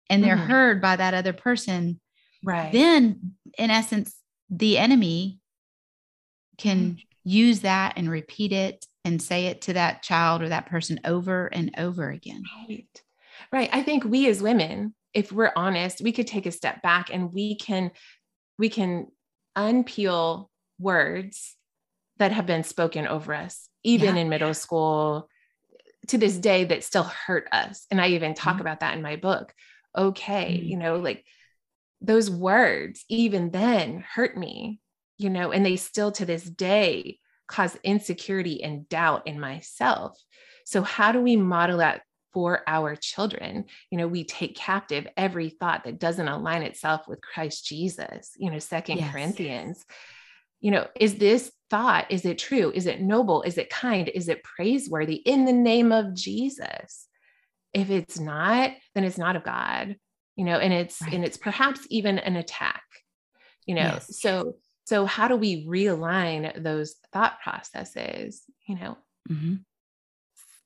and 0.10 0.24
they're 0.24 0.36
mm-hmm. 0.36 0.52
heard 0.52 0.82
by 0.82 0.96
that 0.96 1.14
other 1.14 1.34
person, 1.34 2.00
right? 2.44 2.72
Then, 2.72 3.34
in 3.58 3.72
essence, 3.72 4.16
the 4.50 4.78
enemy 4.78 5.40
can 6.58 6.92
mm-hmm. 6.92 7.00
use 7.24 7.62
that 7.62 7.94
and 7.98 8.10
repeat 8.10 8.52
it 8.52 8.86
and 9.04 9.22
say 9.22 9.48
it 9.48 9.62
to 9.62 9.74
that 9.74 10.02
child 10.02 10.42
or 10.42 10.50
that 10.50 10.66
person 10.66 11.00
over 11.06 11.48
and 11.48 11.72
over 11.78 12.10
again. 12.10 12.44
Right. 12.68 13.02
Right. 13.52 13.70
I 13.72 13.84
think 13.84 14.04
we 14.04 14.28
as 14.28 14.42
women, 14.42 14.96
if 15.14 15.32
we're 15.32 15.52
honest, 15.56 16.02
we 16.02 16.12
could 16.12 16.28
take 16.28 16.46
a 16.46 16.52
step 16.52 16.82
back 16.82 17.10
and 17.12 17.32
we 17.32 17.56
can 17.56 17.92
we 18.58 18.70
can 18.70 19.08
unpeel 19.58 20.48
words 20.80 21.56
that 22.18 22.32
have 22.32 22.46
been 22.46 22.64
spoken 22.64 23.08
over 23.08 23.34
us, 23.34 23.70
even 23.84 24.16
yeah. 24.16 24.22
in 24.22 24.30
middle 24.30 24.54
school 24.54 25.30
to 26.08 26.18
this 26.18 26.38
day 26.38 26.64
that 26.66 26.84
still 26.84 27.04
hurt 27.04 27.48
us. 27.52 27.86
And 27.92 28.00
I 28.00 28.10
even 28.10 28.34
talk 28.34 28.54
mm-hmm. 28.54 28.62
about 28.62 28.80
that 28.80 28.96
in 28.96 29.02
my 29.02 29.16
book. 29.16 29.54
Okay, 29.98 30.58
mm-hmm. 30.58 30.68
you 30.68 30.78
know, 30.78 30.98
like 30.98 31.26
those 32.02 32.30
words, 32.30 33.04
even 33.10 33.52
then, 33.52 34.04
hurt 34.14 34.38
me, 34.38 34.80
you 35.18 35.30
know, 35.30 35.52
and 35.52 35.66
they 35.66 35.76
still 35.76 36.12
to 36.14 36.26
this 36.26 36.44
day 36.44 37.20
cause 37.48 37.78
insecurity 37.84 38.64
and 38.64 38.90
doubt 38.90 39.28
in 39.28 39.40
myself. 39.40 40.18
So, 40.66 40.82
how 40.82 41.12
do 41.12 41.22
we 41.22 41.36
model 41.36 41.78
that 41.78 42.02
for 42.36 42.64
our 42.68 42.98
children. 42.98 43.64
You 43.90 43.98
know, 43.98 44.10
we 44.10 44.26
take 44.26 44.58
captive 44.58 45.08
every 45.16 45.50
thought 45.50 45.86
that 45.86 46.00
doesn't 46.00 46.28
align 46.28 46.64
itself 46.64 47.08
with 47.08 47.22
Christ 47.22 47.66
Jesus, 47.66 48.34
you 48.36 48.52
know, 48.52 48.60
Second 48.60 48.98
yes. 48.98 49.12
Corinthians. 49.12 49.86
You 50.60 50.72
know, 50.72 50.88
is 51.00 51.16
this 51.16 51.50
thought, 51.70 52.12
is 52.12 52.26
it 52.26 52.38
true? 52.38 52.74
Is 52.76 52.88
it 52.88 53.00
noble? 53.00 53.42
Is 53.44 53.58
it 53.58 53.70
kind? 53.70 54.10
Is 54.10 54.28
it 54.28 54.44
praiseworthy 54.44 55.16
in 55.16 55.46
the 55.46 55.54
name 55.54 55.94
of 55.94 56.14
Jesus? 56.14 57.08
If 57.76 57.90
it's 57.90 58.20
not, 58.20 58.72
then 58.96 59.04
it's 59.04 59.18
not 59.18 59.36
of 59.36 59.44
God, 59.44 59.96
you 60.36 60.46
know, 60.46 60.58
and 60.58 60.74
it's 60.74 61.02
right. 61.02 61.14
and 61.14 61.26
it's 61.26 61.38
perhaps 61.38 61.82
even 61.90 62.18
an 62.18 62.36
attack, 62.36 62.84
you 63.66 63.76
know. 63.76 63.82
Yes. 63.82 64.20
So 64.20 64.56
so 64.86 65.06
how 65.06 65.28
do 65.28 65.36
we 65.36 65.68
realign 65.68 66.64
those 66.64 66.96
thought 67.12 67.42
processes, 67.42 68.44
you 68.68 68.76
know? 68.76 68.98
Mm-hmm. 69.30 69.56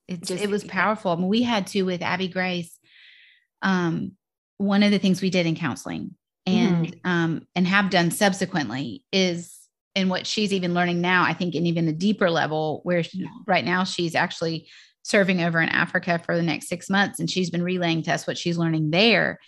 It 0.08 0.24
just 0.24 0.44
it 0.44 0.50
was 0.50 0.64
powerful. 0.64 1.12
I 1.12 1.16
mean, 1.16 1.28
we 1.28 1.44
had 1.44 1.68
to 1.68 1.84
with 1.84 2.02
Abby 2.02 2.28
Grace. 2.28 2.78
Um, 3.62 4.14
one 4.58 4.84
of 4.84 4.92
the 4.92 5.00
things 5.00 5.22
we 5.22 5.30
did 5.30 5.46
in 5.46 5.56
counseling 5.56 6.16
and 6.46 6.88
mm 6.88 7.00
um, 7.06 7.48
and 7.56 7.66
have 7.68 7.90
done 7.90 8.12
subsequently 8.12 9.04
is 9.12 9.56
and 9.96 10.10
what 10.10 10.28
she's 10.28 10.54
even 10.54 10.74
learning 10.74 11.02
now, 11.02 11.24
I 11.24 11.34
think, 11.34 11.56
in 11.56 11.66
even 11.66 11.88
a 11.88 11.94
deeper 11.94 12.30
level, 12.30 12.82
where 12.84 13.04
she, 13.04 13.28
right 13.48 13.66
now 13.66 13.84
she's 13.84 14.16
actually 14.16 14.70
serving 15.04 15.42
over 15.42 15.60
in 15.62 15.70
Africa 15.70 16.20
for 16.24 16.36
the 16.36 16.44
next 16.44 16.68
six 16.68 16.90
months, 16.90 17.20
and 17.20 17.30
she's 17.30 17.50
been 17.50 17.64
relaying 17.64 18.04
to 18.04 18.14
us 18.14 18.28
what 18.28 18.38
she's 18.38 18.58
learning 18.58 18.92
there 18.92 19.40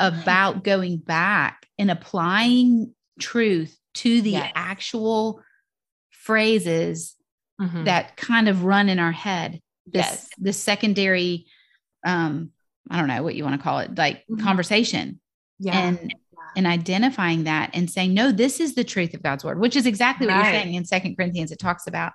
about 0.00 0.64
going 0.64 0.98
back 0.98 1.66
and 1.78 1.90
applying 1.90 2.94
truth 3.18 3.76
to 3.94 4.20
the 4.20 4.30
yes. 4.30 4.52
actual 4.54 5.40
phrases 6.10 7.14
mm-hmm. 7.60 7.84
that 7.84 8.16
kind 8.16 8.48
of 8.48 8.64
run 8.64 8.88
in 8.88 8.98
our 8.98 9.12
head 9.12 9.60
this 9.86 10.06
yes. 10.06 10.28
this 10.38 10.62
secondary 10.62 11.46
um 12.04 12.50
i 12.90 12.98
don't 12.98 13.08
know 13.08 13.22
what 13.22 13.34
you 13.34 13.44
want 13.44 13.56
to 13.56 13.62
call 13.62 13.78
it 13.78 13.96
like 13.96 14.18
mm-hmm. 14.18 14.44
conversation 14.44 15.20
yeah 15.58 15.88
and 15.88 16.14
and 16.56 16.66
identifying 16.66 17.44
that 17.44 17.70
and 17.74 17.90
saying 17.90 18.12
no 18.12 18.32
this 18.32 18.60
is 18.60 18.74
the 18.74 18.84
truth 18.84 19.14
of 19.14 19.22
god's 19.22 19.44
word 19.44 19.58
which 19.58 19.76
is 19.76 19.86
exactly 19.86 20.26
right. 20.26 20.36
what 20.36 20.44
you're 20.44 20.62
saying 20.62 20.74
in 20.74 20.84
second 20.84 21.16
corinthians 21.16 21.52
it 21.52 21.58
talks 21.58 21.86
about 21.86 22.12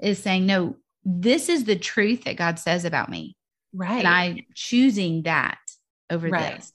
is 0.00 0.18
saying 0.18 0.46
no 0.46 0.74
this 1.04 1.48
is 1.48 1.64
the 1.64 1.76
truth 1.76 2.24
that 2.24 2.36
god 2.36 2.58
says 2.58 2.84
about 2.84 3.08
me 3.08 3.36
right 3.72 3.98
and 3.98 4.08
i 4.08 4.44
choosing 4.54 5.22
that 5.22 5.58
over 6.10 6.28
right. 6.28 6.56
this 6.56 6.72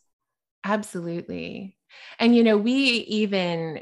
absolutely 0.63 1.77
and 2.19 2.35
you 2.35 2.43
know 2.43 2.57
we 2.57 2.73
even 2.73 3.81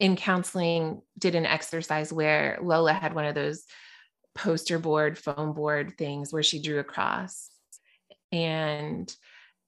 in 0.00 0.14
counseling 0.16 1.00
did 1.18 1.34
an 1.34 1.46
exercise 1.46 2.12
where 2.12 2.58
lola 2.60 2.92
had 2.92 3.14
one 3.14 3.24
of 3.24 3.34
those 3.34 3.64
poster 4.38 4.78
board, 4.78 5.18
foam 5.18 5.52
board 5.52 5.94
things 5.98 6.32
where 6.32 6.44
she 6.44 6.62
drew 6.62 6.78
a 6.78 6.84
cross. 6.84 7.50
And 8.30 9.12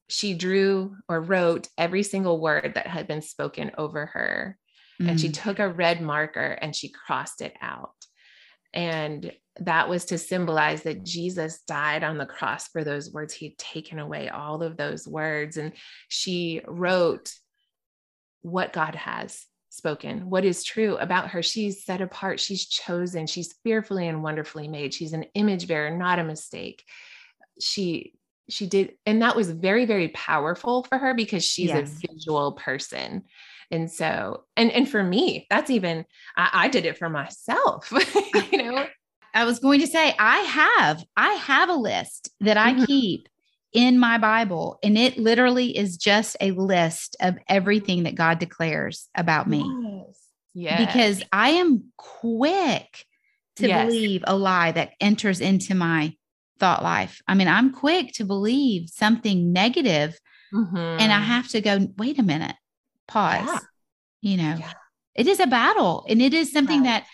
she 0.09 0.35
drew 0.35 0.97
or 1.09 1.21
wrote 1.21 1.69
every 1.77 2.03
single 2.03 2.41
word 2.41 2.73
that 2.75 2.87
had 2.87 3.07
been 3.07 3.23
spoken 3.23 3.73
over 3.77 4.07
her. 4.07 4.59
Mm. 5.03 5.11
And 5.11 5.21
she 5.21 5.29
mm. 5.29 5.43
took 5.43 5.59
a 5.59 5.69
red 5.69 6.01
marker 6.01 6.59
and 6.61 6.75
she 6.75 6.89
crossed 6.89 7.41
it 7.43 7.55
out. 7.61 7.95
And 8.73 9.33
that 9.61 9.89
was 9.89 10.07
to 10.07 10.19
symbolize 10.19 10.83
that 10.83 11.05
Jesus 11.05 11.61
died 11.67 12.03
on 12.05 12.19
the 12.19 12.27
cross 12.27 12.69
for 12.69 12.85
those 12.85 13.13
words. 13.13 13.35
He 13.35 13.47
had 13.47 13.59
taken 13.59 13.99
away 13.99 14.29
all 14.29 14.63
of 14.63 14.77
those 14.77 15.07
words. 15.07 15.57
And 15.57 15.73
she 16.09 16.63
wrote 16.67 17.33
what 18.43 18.73
God 18.73 18.95
has 18.95 19.45
spoken, 19.69 20.31
what 20.31 20.45
is 20.45 20.65
true 20.65 20.97
about 20.97 21.31
her. 21.31 21.43
She's 21.43 21.85
set 21.85 22.01
apart, 22.01 22.41
she's 22.41 22.67
chosen, 22.67 23.27
she's 23.27 23.55
fearfully 23.63 24.09
and 24.09 24.23
wonderfully 24.23 24.69
made. 24.69 24.95
She's 24.95 25.13
an 25.13 25.27
image 25.35 25.69
bearer, 25.69 25.97
not 25.97 26.19
a 26.19 26.25
mistake. 26.25 26.85
She 27.61 28.15
she 28.49 28.67
did 28.67 28.95
and 29.07 29.23
that 29.23 29.37
was 29.37 29.49
very 29.49 29.87
very 29.87 30.09
powerful 30.09 30.83
for 30.83 30.99
her 30.99 31.15
because 31.15 31.45
she's 31.45 31.69
yes. 31.69 31.89
a 32.03 32.09
visual 32.09 32.53
person 32.53 33.23
and 33.71 33.91
so 33.91 34.45
and 34.57 34.71
and 34.71 34.89
for 34.89 35.03
me 35.03 35.47
that's 35.51 35.71
even 35.71 36.05
i, 36.37 36.51
I 36.53 36.69
did 36.69 36.87
it 36.87 36.99
for 36.99 37.09
myself 37.09 37.93
you 38.53 38.63
know 38.63 38.87
i 39.35 39.45
was 39.45 39.59
going 39.59 39.81
to 39.81 39.87
say 39.87 40.15
i 40.19 40.39
have 40.39 41.05
i 41.17 41.33
have 41.35 41.69
a 41.69 41.75
list 41.75 42.31
that 42.41 42.57
i 42.57 42.73
mm-hmm. 42.73 42.85
keep 42.85 43.29
in 43.73 43.99
my 43.99 44.19
Bible, 44.19 44.79
and 44.83 44.99
it 44.99 45.17
literally 45.17 45.77
is 45.77 45.97
just 45.97 46.37
a 46.41 46.51
list 46.53 47.17
of 47.21 47.39
everything 47.49 48.03
that 48.03 48.15
God 48.15 48.39
declares 48.39 49.09
about 49.15 49.49
me. 49.49 49.65
Yes. 49.83 50.29
yes. 50.55 50.87
Because 50.87 51.23
I 51.33 51.51
am 51.51 51.85
quick 51.97 53.05
to 53.57 53.69
yes. 53.69 53.87
believe 53.87 54.25
a 54.27 54.37
lie 54.37 54.73
that 54.73 54.93
enters 55.01 55.41
into 55.41 55.75
my 55.75 56.15
thought 56.59 56.83
life. 56.83 57.23
I 57.29 57.35
mean, 57.35 57.49
I'm 57.49 57.73
quick 57.73 58.13
to 58.15 58.25
believe 58.25 58.89
something 58.89 59.53
negative, 59.53 60.19
mm-hmm. 60.53 60.77
and 60.77 61.13
I 61.13 61.21
have 61.21 61.49
to 61.49 61.61
go, 61.61 61.87
wait 61.97 62.19
a 62.19 62.25
minute, 62.25 62.57
pause. 63.11 63.47
Yeah. 63.47 63.59
You 64.23 64.37
know, 64.37 64.57
yeah. 64.59 64.73
it 65.15 65.27
is 65.27 65.41
a 65.41 65.47
battle, 65.47 66.05
and 66.09 66.21
it 66.21 66.35
is 66.35 66.53
something 66.53 66.83
right. 66.83 67.03
that 67.03 67.07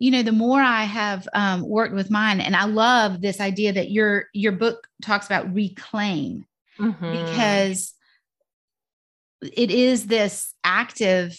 you 0.00 0.10
know 0.10 0.22
the 0.22 0.32
more 0.32 0.60
i 0.60 0.82
have 0.82 1.28
um, 1.34 1.60
worked 1.68 1.94
with 1.94 2.10
mine 2.10 2.40
and 2.40 2.56
i 2.56 2.64
love 2.64 3.20
this 3.20 3.38
idea 3.38 3.72
that 3.72 3.90
your 3.90 4.24
your 4.32 4.50
book 4.50 4.88
talks 5.02 5.26
about 5.26 5.54
reclaim 5.54 6.44
mm-hmm. 6.78 7.12
because 7.12 7.94
it 9.42 9.70
is 9.70 10.06
this 10.06 10.54
active 10.64 11.38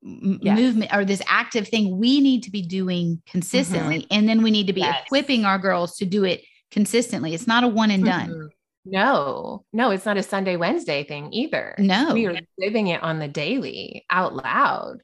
movement 0.00 0.94
or 0.94 1.04
this 1.04 1.22
active 1.26 1.68
thing 1.68 1.98
we 1.98 2.20
need 2.20 2.44
to 2.44 2.52
be 2.52 2.62
doing 2.62 3.20
consistently 3.26 3.98
mm-hmm. 3.98 4.14
and 4.14 4.28
then 4.28 4.42
we 4.42 4.50
need 4.50 4.68
to 4.68 4.72
be 4.72 4.80
yes. 4.80 5.02
equipping 5.04 5.44
our 5.44 5.58
girls 5.58 5.96
to 5.96 6.06
do 6.06 6.24
it 6.24 6.42
consistently 6.70 7.34
it's 7.34 7.48
not 7.48 7.64
a 7.64 7.68
one 7.68 7.90
and 7.90 8.04
done 8.04 8.30
mm-hmm. 8.30 8.46
No, 8.90 9.64
no, 9.72 9.90
it's 9.90 10.06
not 10.06 10.16
a 10.16 10.22
Sunday, 10.22 10.56
Wednesday 10.56 11.04
thing 11.04 11.32
either. 11.32 11.74
No, 11.78 12.12
we 12.12 12.26
are 12.26 12.38
living 12.58 12.88
it 12.88 13.02
on 13.02 13.18
the 13.18 13.28
daily 13.28 14.04
out 14.10 14.34
loud 14.34 14.98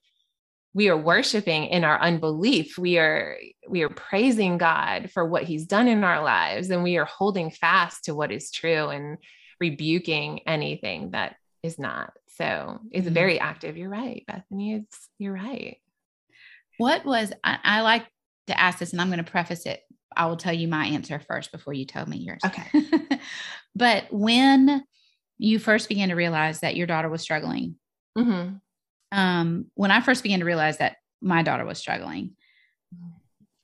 we 0.76 0.88
are 0.88 0.96
worshiping 0.96 1.66
in 1.66 1.84
our 1.84 2.00
unbelief 2.00 2.76
we 2.76 2.98
are 2.98 3.36
we 3.68 3.82
are 3.82 3.88
praising 3.88 4.58
god 4.58 5.08
for 5.12 5.24
what 5.24 5.44
he's 5.44 5.66
done 5.66 5.86
in 5.86 6.02
our 6.02 6.20
lives 6.20 6.68
and 6.70 6.82
we 6.82 6.96
are 6.96 7.04
holding 7.04 7.52
fast 7.52 8.06
to 8.06 8.14
what 8.14 8.32
is 8.32 8.50
true 8.50 8.88
and 8.88 9.18
rebuking 9.60 10.40
anything 10.48 11.12
that 11.12 11.36
is 11.62 11.78
not. 11.78 12.12
So 12.36 12.80
it's 12.90 13.06
Mhm. 13.06 13.12
very 13.12 13.38
active. 13.38 13.76
You're 13.76 13.88
right, 13.88 14.24
Bethany. 14.26 14.74
It's 14.74 15.08
you're 15.18 15.32
right. 15.34 15.76
What 16.78 17.04
was 17.04 17.32
I, 17.44 17.58
I 17.62 17.80
like 17.82 18.06
to 18.48 18.60
ask 18.60 18.80
this, 18.80 18.90
and 18.92 19.00
I'm 19.00 19.08
going 19.10 19.24
to 19.24 19.30
preface 19.30 19.66
it. 19.66 19.80
I 20.16 20.26
will 20.26 20.36
tell 20.36 20.52
you 20.52 20.68
my 20.68 20.86
answer 20.86 21.20
first 21.20 21.52
before 21.52 21.72
you 21.72 21.84
tell 21.86 22.06
me 22.06 22.18
yours. 22.18 22.42
Okay. 22.44 23.20
but 23.76 24.06
when 24.10 24.84
you 25.38 25.58
first 25.58 25.88
began 25.88 26.08
to 26.10 26.14
realize 26.14 26.60
that 26.60 26.76
your 26.76 26.86
daughter 26.86 27.08
was 27.08 27.22
struggling, 27.22 27.76
Mhm. 28.16 28.60
um, 29.12 29.66
when 29.74 29.90
I 29.90 30.00
first 30.00 30.22
began 30.22 30.38
to 30.40 30.44
realize 30.44 30.78
that 30.78 30.96
my 31.20 31.42
daughter 31.42 31.64
was 31.64 31.78
struggling, 31.78 32.36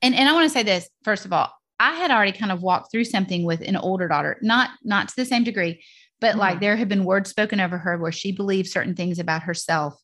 and 0.02 0.14
and 0.14 0.28
I 0.28 0.32
want 0.32 0.44
to 0.44 0.50
say 0.50 0.62
this 0.62 0.88
first 1.04 1.24
of 1.24 1.32
all, 1.32 1.52
I 1.78 1.94
had 1.94 2.10
already 2.10 2.32
kind 2.32 2.52
of 2.52 2.62
walked 2.62 2.90
through 2.90 3.04
something 3.04 3.44
with 3.44 3.60
an 3.60 3.76
older 3.76 4.08
daughter, 4.08 4.38
not 4.42 4.70
not 4.82 5.08
to 5.08 5.16
the 5.16 5.24
same 5.24 5.44
degree, 5.44 5.82
but 6.20 6.36
like 6.36 6.56
Mhm. 6.56 6.60
there 6.60 6.76
had 6.76 6.88
been 6.88 7.04
words 7.04 7.30
spoken 7.30 7.60
over 7.60 7.78
her 7.78 7.98
where 7.98 8.12
she 8.12 8.32
believed 8.32 8.68
certain 8.68 8.94
things 8.94 9.18
about 9.18 9.42
herself 9.42 9.94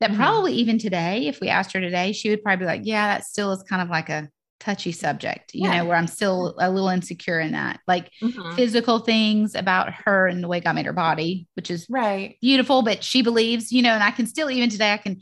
that 0.00 0.10
Mhm. 0.10 0.16
probably 0.16 0.54
even 0.54 0.78
today, 0.78 1.26
if 1.28 1.40
we 1.40 1.48
asked 1.48 1.72
her 1.72 1.80
today, 1.80 2.12
she 2.12 2.30
would 2.30 2.42
probably 2.42 2.64
be 2.64 2.66
like, 2.66 2.82
yeah, 2.84 3.06
that 3.14 3.24
still 3.24 3.52
is 3.52 3.62
kind 3.62 3.80
of 3.82 3.88
like 3.88 4.08
a 4.08 4.28
touchy 4.62 4.92
subject, 4.92 5.54
you 5.54 5.64
Yeah. 5.64 5.78
know, 5.78 5.86
where 5.86 5.96
I'm 5.96 6.06
still 6.06 6.54
a 6.60 6.70
little 6.70 6.88
insecure 6.88 7.40
in 7.40 7.52
that, 7.52 7.80
like 7.88 8.10
Mhm. 8.22 8.54
physical 8.54 9.00
things 9.00 9.56
about 9.56 9.92
her 9.92 10.28
and 10.28 10.42
the 10.42 10.46
way 10.46 10.60
God 10.60 10.74
made 10.74 10.86
her 10.86 10.92
body, 10.92 11.48
which 11.54 11.68
is 11.70 11.86
Right. 11.90 12.36
beautiful, 12.40 12.82
but 12.82 13.02
she 13.02 13.22
believes, 13.22 13.72
you 13.72 13.82
know, 13.82 13.90
and 13.90 14.02
I 14.04 14.12
can 14.12 14.26
still 14.26 14.50
even 14.50 14.70
today, 14.70 14.92
I 14.92 14.98
can, 14.98 15.20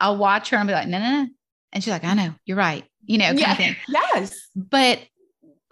I'll 0.00 0.16
watch 0.16 0.50
her 0.50 0.56
and 0.56 0.66
be 0.66 0.74
like, 0.74 0.88
no, 0.88 0.98
no, 0.98 1.22
no. 1.22 1.28
And 1.72 1.84
she's 1.84 1.92
like, 1.92 2.04
I 2.04 2.14
know, 2.14 2.34
you're 2.44 2.56
right, 2.56 2.84
you 3.04 3.18
know, 3.18 3.26
kind 3.26 3.38
Yeah. 3.40 3.52
of 3.52 3.56
thing. 3.56 3.76
Yes. 3.88 4.48
But 4.56 5.00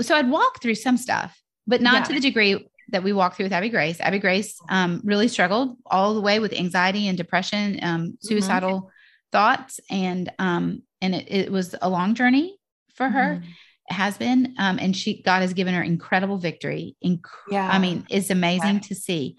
so 0.01 0.15
I'd 0.15 0.31
walk 0.31 0.63
through 0.63 0.77
some 0.77 0.97
stuff, 0.97 1.37
but 1.67 1.81
not 1.81 1.95
Yeah. 1.95 2.03
to 2.05 2.13
the 2.15 2.21
degree 2.21 2.69
that 2.91 3.03
we 3.03 3.13
walked 3.13 3.37
through 3.37 3.47
with 3.47 3.53
Abby 3.53 3.71
Grace. 3.71 4.01
Abby 4.01 4.21
Grace 4.21 4.61
um, 4.69 5.01
really 5.05 5.27
struggled 5.27 5.79
all 5.87 6.15
the 6.15 6.21
way 6.21 6.39
with 6.39 6.53
anxiety 6.53 7.09
and 7.09 7.19
depression, 7.19 7.81
um, 7.83 8.19
suicidal 8.21 8.91
thoughts, 9.33 9.81
and 9.91 10.31
um, 10.39 10.83
and 11.01 11.15
it, 11.15 11.27
it 11.29 11.53
was 11.53 11.75
a 11.83 11.89
long 11.89 12.15
journey 12.15 12.57
for 12.95 13.09
her. 13.09 13.41
Mhm. 13.43 13.49
Has 13.91 14.17
been, 14.17 14.55
um, 14.59 14.79
and 14.79 14.97
she 14.97 15.21
God 15.23 15.43
has 15.43 15.53
given 15.53 15.75
her 15.75 15.83
incredible 15.83 16.39
victory. 16.39 16.97
Inc- 17.05 17.27
Yeah. 17.51 17.69
I 17.71 17.79
mean, 17.79 18.07
it's 18.09 18.31
amazing 18.31 18.77
Yeah. 18.77 18.81
to 18.81 18.95
see. 18.95 19.37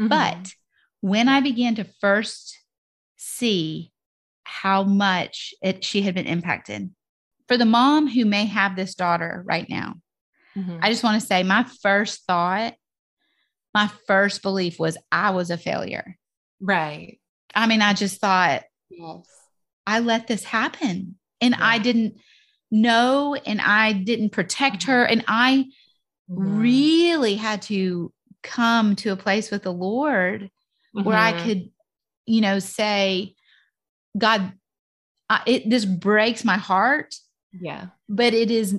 Mhm. 0.00 0.08
But 0.08 0.52
when 1.00 1.28
I 1.28 1.40
began 1.40 1.74
to 1.76 1.84
first 2.00 2.56
see 3.16 3.92
how 4.44 4.84
much 4.84 5.52
it 5.62 5.84
she 5.84 6.02
had 6.02 6.14
been 6.14 6.26
impacted, 6.26 6.94
for 7.48 7.56
the 7.56 7.64
mom 7.64 8.06
who 8.08 8.24
may 8.24 8.44
have 8.46 8.76
this 8.76 8.94
daughter 8.94 9.42
right 9.46 9.68
now, 9.68 9.94
Mhm. 10.56 10.78
I 10.82 10.90
just 10.90 11.02
want 11.02 11.20
to 11.20 11.26
say 11.26 11.42
my 11.42 11.64
first 11.82 12.24
thought, 12.24 12.74
my 13.74 13.88
first 14.06 14.42
belief 14.42 14.78
was 14.78 14.96
I 15.10 15.30
was 15.30 15.50
a 15.50 15.58
failure. 15.58 16.16
right. 16.60 17.20
I 17.54 17.66
mean, 17.66 17.82
I 17.82 17.94
just 17.94 18.20
thought 18.20 18.62
Yes. 18.90 19.26
I 19.86 20.00
let 20.00 20.26
this 20.26 20.44
happen 20.44 21.18
and 21.40 21.54
I 21.54 21.78
didn't 21.78 22.18
know 22.70 23.34
and 23.34 23.60
I 23.60 23.92
didn't 23.92 24.30
protect 24.30 24.82
Mm-hmm. 24.82 24.90
her. 24.90 25.04
And 25.04 25.24
I 25.28 25.66
Mhm. 26.30 26.36
really 26.36 27.34
had 27.36 27.62
to 27.62 28.12
come 28.42 28.96
to 28.96 29.10
a 29.10 29.16
place 29.16 29.50
with 29.50 29.62
the 29.62 29.72
Lord 29.72 30.50
where 30.92 31.16
I 31.16 31.32
Mhm. 31.32 31.42
could, 31.42 31.70
you 32.26 32.40
know, 32.40 32.58
say, 32.58 33.34
God, 34.16 34.52
I, 35.30 35.42
it 35.46 35.70
this 35.70 35.84
breaks 35.84 36.44
my 36.44 36.56
heart, 36.56 37.14
Yeah. 37.52 37.88
but 38.08 38.34
it 38.34 38.50
is 38.50 38.78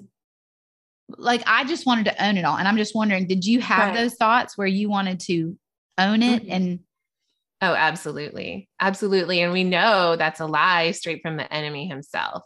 like 1.18 1.42
I 1.48 1.64
just 1.66 1.86
wanted 1.86 2.06
to 2.06 2.24
own 2.24 2.38
it 2.38 2.46
all. 2.46 2.58
And 2.58 2.68
I'm 2.68 2.78
just 2.78 2.96
wondering, 2.96 3.28
did 3.28 3.46
you 3.46 3.62
have 3.62 3.90
Right. 3.90 3.96
those 3.96 4.16
thoughts 4.16 4.58
where 4.58 4.68
you 4.68 4.90
wanted 4.90 5.20
to 5.22 5.58
own 5.98 6.22
it? 6.22 6.44
Mhm. 6.44 6.52
And 6.52 6.80
Oh, 7.62 7.76
absolutely. 7.76 8.70
Absolutely. 8.80 9.42
And 9.42 9.52
we 9.52 9.66
know 9.66 10.16
that's 10.16 10.40
a 10.40 10.46
lie 10.46 10.92
straight 10.92 11.22
from 11.22 11.36
the 11.36 11.52
enemy 11.54 11.88
himself. 11.88 12.44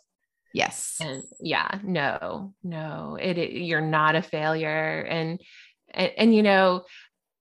Yes, 0.53 0.97
And 1.01 1.23
yeah, 1.39 1.79
no, 1.83 2.53
no, 2.63 3.17
it, 3.19 3.37
it- 3.37 3.51
you're 3.51 3.81
not 3.81 4.15
a 4.15 4.21
failure. 4.21 5.01
And, 5.01 5.39
and, 5.93 6.11
and, 6.17 6.35
you 6.35 6.43
know, 6.43 6.83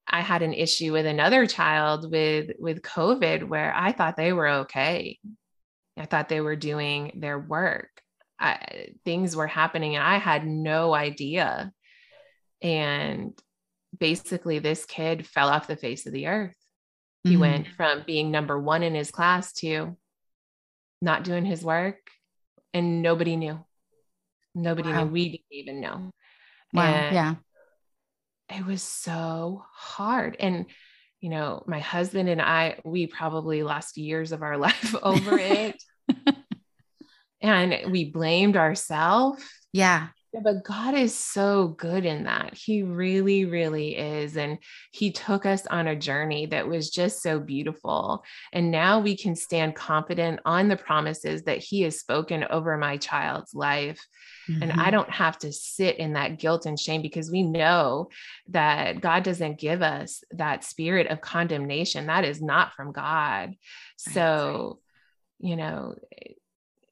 I 0.08 0.20
had 0.20 0.42
an 0.42 0.52
issue 0.54 0.92
with 0.92 1.06
another 1.06 1.46
child 1.46 2.10
with, 2.10 2.50
with 2.58 2.82
COVID 2.82 3.44
where 3.44 3.72
I 3.74 3.92
thought 3.92 4.16
they 4.16 4.32
were 4.32 4.48
okay. 4.64 5.18
I 5.96 6.06
thought 6.06 6.28
they 6.28 6.40
were 6.40 6.56
doing 6.56 7.12
their 7.20 7.38
work. 7.38 7.90
I, 8.38 8.88
things 9.04 9.36
were 9.36 9.46
happening 9.46 9.94
and 9.94 10.04
I 10.04 10.16
had 10.18 10.46
no 10.46 10.92
idea. 10.94 11.70
And 12.60 13.32
basically 13.98 14.58
this 14.58 14.84
kid 14.84 15.26
fell 15.26 15.48
off 15.48 15.66
the 15.66 15.76
face 15.76 16.06
of 16.06 16.12
the 16.12 16.26
earth. 16.26 16.56
He 17.24 17.36
Mhm. 17.36 17.40
went 17.40 17.68
from 17.68 18.02
being 18.06 18.30
number 18.30 18.58
one 18.58 18.82
in 18.82 18.94
his 18.94 19.10
class 19.10 19.52
to 19.54 19.96
not 21.00 21.24
doing 21.24 21.44
his 21.44 21.62
work, 21.64 21.98
and 22.74 23.02
nobody 23.02 23.36
knew. 23.36 23.64
Nobody 24.54 24.90
Wow. 24.90 25.04
knew. 25.04 25.10
We 25.10 25.28
didn't 25.30 25.44
even 25.50 25.80
know. 25.80 26.10
Wow. 26.72 26.82
And 26.82 27.14
yeah. 27.14 27.34
it 28.48 28.64
was 28.66 28.82
so 28.82 29.64
hard. 29.74 30.36
And, 30.38 30.66
you 31.20 31.30
know, 31.30 31.62
my 31.66 31.80
husband 31.80 32.28
and 32.28 32.40
I, 32.40 32.78
we 32.84 33.06
probably 33.06 33.62
lost 33.62 33.96
years 33.96 34.32
of 34.32 34.42
our 34.42 34.56
life 34.66 34.94
over 35.02 35.38
it. 35.38 35.82
and 37.40 37.90
we 37.90 38.10
blamed 38.10 38.56
ourselves. 38.56 39.42
Yeah. 39.72 40.08
Yeah, 40.32 40.40
but 40.42 40.64
God 40.64 40.94
is 40.94 41.14
so 41.14 41.68
good 41.68 42.06
in 42.06 42.24
that. 42.24 42.54
He 42.54 42.82
really, 42.82 43.44
really 43.44 43.96
is. 43.96 44.38
And 44.38 44.58
He 44.90 45.12
took 45.12 45.44
us 45.44 45.66
on 45.66 45.88
a 45.88 45.96
journey 45.96 46.46
that 46.46 46.66
was 46.66 46.88
just 46.90 47.22
so 47.22 47.38
beautiful. 47.38 48.24
And 48.52 48.70
now 48.70 49.00
we 49.00 49.14
can 49.14 49.36
stand 49.36 49.74
confident 49.74 50.40
on 50.46 50.68
the 50.68 50.76
promises 50.76 51.42
that 51.42 51.58
He 51.58 51.82
has 51.82 52.00
spoken 52.00 52.44
over 52.44 52.78
my 52.78 52.96
child's 52.96 53.54
life. 53.54 54.00
And 54.62 54.72
I 54.72 54.88
Mhm. 54.88 54.92
don't 54.92 55.10
have 55.10 55.38
to 55.40 55.52
sit 55.52 55.98
in 55.98 56.14
that 56.14 56.38
guilt 56.38 56.64
and 56.64 56.80
shame 56.80 57.02
because 57.02 57.30
we 57.30 57.42
know 57.42 58.08
that 58.48 59.00
God 59.00 59.24
doesn't 59.24 59.58
give 59.58 59.82
us 59.82 60.24
that 60.30 60.64
spirit 60.64 61.08
of 61.08 61.20
condemnation. 61.20 62.06
That 62.06 62.24
is 62.24 62.40
not 62.40 62.72
from 62.72 62.92
God. 62.92 63.54
So, 63.96 64.80
you 65.38 65.56
know, 65.56 65.96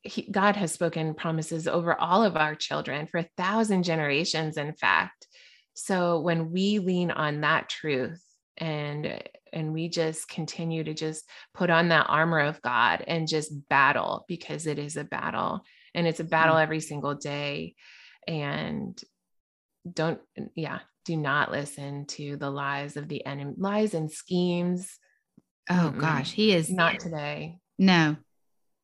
he, 0.02 0.30
God 0.30 0.56
has 0.56 0.72
spoken 0.72 1.14
promises 1.14 1.68
over 1.68 1.94
all 1.94 2.22
of 2.22 2.36
our 2.36 2.54
children 2.54 3.06
for 3.06 3.18
a 3.18 3.28
thousand 3.36 3.82
generations, 3.82 4.56
in 4.56 4.72
fact. 4.74 5.26
So 5.74 6.20
when 6.20 6.50
we 6.50 6.78
lean 6.78 7.10
on 7.10 7.42
that 7.42 7.68
truth 7.68 8.22
and 8.56 9.22
and 9.52 9.72
we 9.72 9.88
just 9.88 10.28
continue 10.28 10.84
to 10.84 10.94
just 10.94 11.28
put 11.54 11.70
on 11.70 11.88
that 11.88 12.06
armor 12.08 12.40
of 12.40 12.62
God 12.62 13.02
and 13.06 13.26
just 13.26 13.52
battle 13.68 14.24
because 14.28 14.66
it 14.66 14.78
is 14.78 14.96
a 14.96 15.04
battle 15.04 15.62
and 15.94 16.06
it's 16.06 16.20
a 16.20 16.22
mm-hmm. 16.22 16.30
battle 16.30 16.56
every 16.56 16.80
single 16.80 17.14
day. 17.14 17.74
And 18.28 19.00
don't 19.90 20.20
yeah 20.54 20.80
do 21.06 21.16
not 21.16 21.50
listen 21.50 22.04
to 22.04 22.36
the 22.36 22.50
lies 22.50 22.96
of 22.96 23.08
the 23.08 23.24
enemy 23.24 23.54
lies 23.56 23.94
and 23.94 24.10
schemes. 24.10 24.98
Oh 25.68 25.92
Mm-mm. 25.94 26.00
gosh, 26.00 26.32
he 26.32 26.52
is 26.52 26.70
not 26.70 27.00
today. 27.00 27.56
No, 27.78 28.16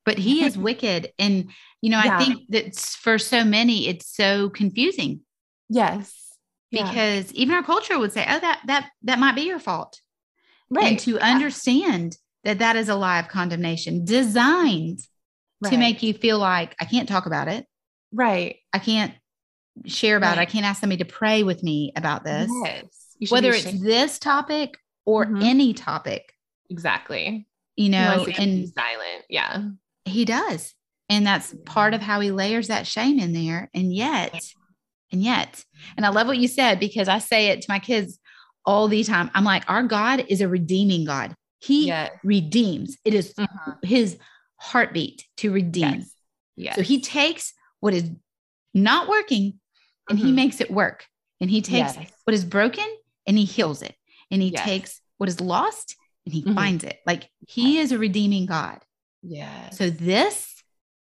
but 0.07 0.16
he 0.16 0.42
is 0.45 0.57
wicked. 0.69 1.12
And, 1.19 1.51
you 1.83 1.90
know, 1.90 2.01
Yeah. 2.03 2.16
I 2.16 2.25
think 2.25 2.42
that 2.51 2.75
for 2.77 3.19
so 3.19 3.45
many, 3.45 3.88
it's 3.88 4.07
so 4.16 4.49
confusing 4.49 5.21
yes 5.69 6.14
Yeah. 6.71 6.85
because 6.88 7.33
even 7.33 7.55
our 7.55 7.62
culture 7.62 7.99
would 7.99 8.12
say, 8.12 8.25
oh, 8.29 8.38
that, 8.38 8.61
that, 8.66 8.90
that 9.03 9.19
might 9.19 9.35
be 9.35 9.42
your 9.42 9.59
fault. 9.59 10.01
right 10.71 10.87
And 10.87 10.99
to 11.01 11.12
Yeah. 11.16 11.27
understand 11.35 12.16
that 12.45 12.61
that 12.61 12.77
is 12.77 12.88
a 12.88 12.95
lie 12.95 13.19
of 13.19 13.29
condemnation 13.29 14.05
designed 14.05 15.01
to 15.64 15.77
make 15.77 16.03
you 16.03 16.14
feel 16.14 16.38
like 16.38 16.77
I 16.81 16.85
can't 16.85 17.09
talk 17.09 17.27
about 17.27 17.49
it. 17.49 17.66
right 18.12 18.57
I 18.73 18.79
can't 18.79 19.12
share 19.87 20.16
about 20.16 20.38
it. 20.38 20.40
I 20.40 20.45
can't 20.47 20.64
ask 20.64 20.81
somebody 20.81 21.03
to 21.05 21.11
pray 21.12 21.42
with 21.42 21.62
me 21.62 21.92
about 21.97 22.25
this. 22.25 22.51
Yes. 22.64 22.85
You 23.19 23.27
should 23.27 23.33
be 23.33 23.37
Whether 23.37 23.51
it's 23.51 23.66
ashamed. 23.66 23.83
this 23.85 24.19
topic 24.19 24.79
or 25.05 25.27
Mhm. 25.27 25.42
any 25.42 25.73
topic, 25.75 26.33
exactly. 26.71 27.47
you 27.77 27.88
know, 27.90 28.25
and 28.38 28.69
silent. 28.69 29.25
Yeah. 29.29 29.62
He 30.07 30.25
does. 30.25 30.75
And 31.09 31.27
that's 31.27 31.55
part 31.64 31.95
of 31.95 32.01
how 32.01 32.21
he 32.21 32.31
layers 32.31 32.69
that 32.69 32.87
shame 32.87 33.19
in 33.21 33.33
there. 33.33 33.71
And 33.75 33.95
yet, 33.95 34.42
and 35.12 35.23
yet, 35.23 35.64
and 35.97 36.05
I 36.05 36.09
love 36.09 36.27
what 36.27 36.38
you 36.38 36.49
said 36.49 36.81
because 36.81 37.09
I 37.09 37.19
say 37.19 37.49
it 37.49 37.62
to 37.62 37.66
my 37.69 37.79
kids 37.79 38.19
all 38.64 38.88
the 38.88 39.05
time. 39.05 39.31
I'm 39.35 39.45
like, 39.45 39.62
our 39.69 39.85
God 39.85 40.25
is 40.29 40.40
a 40.40 40.49
redeeming 40.49 41.05
God. 41.05 41.35
He 41.61 41.87
Yeah. 41.88 42.11
redeems. 42.25 42.97
It 43.05 43.14
is 43.14 43.33
Mhm. 43.35 43.85
his 43.85 44.19
heartbeat 44.57 45.25
to 45.38 45.53
redeem. 45.53 46.01
Yes. 46.01 46.12
Yes. 46.57 46.75
So 46.77 46.83
he 46.83 47.01
takes 47.01 47.53
what 47.81 47.95
is 47.95 48.11
not 48.75 49.09
working 49.09 49.61
and 50.11 50.19
he 50.19 50.33
Mhm. 50.33 50.35
makes 50.35 50.61
it 50.61 50.71
work. 50.71 51.07
And 51.40 51.51
he 51.51 51.62
takes 51.62 51.97
Yes. 51.97 52.12
what 52.25 52.35
is 52.35 52.45
broken 52.45 52.87
and 53.27 53.38
he 53.38 53.45
heals 53.45 53.83
it. 53.83 53.95
And 54.31 54.42
he 54.42 54.49
Yes. 54.49 54.64
takes 54.64 55.01
what 55.19 55.29
is 55.29 55.40
lost 55.40 55.95
and 56.25 56.35
he 56.35 56.42
Mhm. 56.42 56.55
finds 56.55 56.83
it. 56.85 56.99
Like 57.07 57.31
he 57.47 57.79
is 57.79 57.92
a 57.92 57.99
redeeming 57.99 58.47
God. 58.47 58.83
Yes. 59.27 59.77
So 59.79 59.91
this 59.91 60.53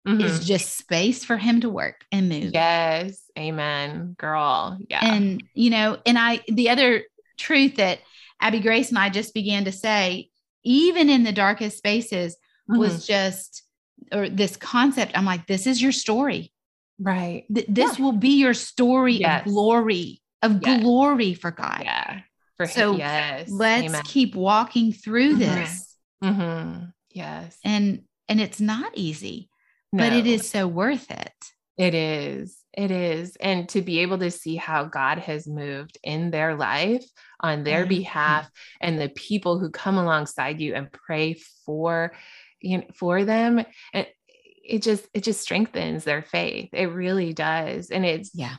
Mhm. 0.07 0.21
is 0.23 0.45
just 0.45 0.77
space 0.77 1.23
for 1.23 1.37
him 1.37 1.61
to 1.61 1.69
work 1.69 2.05
and 2.11 2.27
move. 2.29 2.51
yes. 2.53 3.21
Amen. 3.37 4.15
Girl. 4.17 4.77
Yeah. 4.89 4.99
And, 5.03 5.43
you 5.53 5.69
know, 5.69 5.97
and 6.05 6.17
I, 6.19 6.41
the 6.47 6.69
other 6.69 7.03
truth 7.37 7.75
that 7.77 7.99
Abby 8.41 8.59
Grace 8.59 8.89
and 8.89 8.97
I 8.99 9.09
just 9.09 9.33
began 9.33 9.65
to 9.65 9.71
say 9.71 10.29
even 10.63 11.09
in 11.09 11.23
the 11.23 11.31
darkest 11.31 11.77
spaces, 11.77 12.35
Mhm. 12.69 12.77
was 12.79 13.05
just 13.07 13.63
or 14.11 14.29
this 14.29 14.55
concept. 14.57 15.17
I'm 15.17 15.25
like, 15.25 15.47
this 15.47 15.65
is 15.67 15.81
your 15.81 15.91
story. 15.93 16.51
right. 16.99 17.43
Th- 17.53 17.65
this 17.67 17.97
will 17.97 18.11
be 18.13 18.37
your 18.39 18.53
story 18.53 19.15
Yes. 19.15 19.41
of 19.45 19.51
glory, 19.51 20.21
of 20.43 20.61
Yes. 20.63 20.81
glory 20.81 21.33
for 21.33 21.49
God. 21.51 21.81
Yeah. 21.83 22.21
For 22.57 22.67
So, 22.67 22.95
yes. 22.95 23.49
Let's 23.49 23.87
Amen. 23.87 24.01
keep 24.05 24.35
walking 24.35 24.93
through 24.93 25.35
Mhm. 25.35 25.39
this. 25.39 25.97
Mhm. 26.23 26.93
Yes. 27.11 27.57
And 27.65 28.03
and 28.33 28.41
it's 28.41 28.59
not 28.59 28.91
easy, 28.95 29.47
but 29.91 30.11
it 30.11 30.25
is 30.25 30.49
so 30.49 30.67
worth 30.67 31.11
it. 31.11 31.33
It 31.77 31.93
is. 31.93 32.57
It 32.75 32.89
is. 32.89 33.35
And 33.35 33.69
to 33.69 33.83
be 33.83 33.99
able 33.99 34.17
to 34.17 34.31
see 34.31 34.55
how 34.55 34.85
God 34.85 35.19
has 35.19 35.47
moved 35.47 35.99
in 36.03 36.31
their 36.31 36.55
life 36.55 37.05
on 37.39 37.63
their 37.63 37.85
Mhm. 37.85 37.89
behalf 37.89 38.49
and 38.81 38.99
the 38.99 39.09
people 39.09 39.59
who 39.59 39.69
come 39.69 39.99
alongside 39.99 40.59
you 40.59 40.73
and 40.73 40.91
pray 40.91 41.35
for 41.63 42.15
you 42.59 42.77
know, 42.79 42.85
for 42.95 43.23
them 43.23 43.63
and 43.93 44.07
it 44.25 44.81
just 44.81 45.07
it 45.13 45.21
just 45.23 45.41
strengthens 45.41 46.05
their 46.05 46.23
faith. 46.23 46.69
It 46.73 46.87
really 46.87 47.33
does. 47.33 47.91
And 47.91 48.03
it's 48.03 48.31
Yeah. 48.33 48.55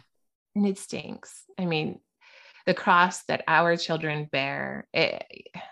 and 0.54 0.68
it 0.68 0.78
stinks. 0.78 1.44
I 1.58 1.64
mean, 1.66 1.98
the 2.66 2.74
cross 2.74 3.24
that 3.24 3.44
our 3.46 3.76
children 3.76 4.26
bear, 4.30 4.86
it, 4.94 5.24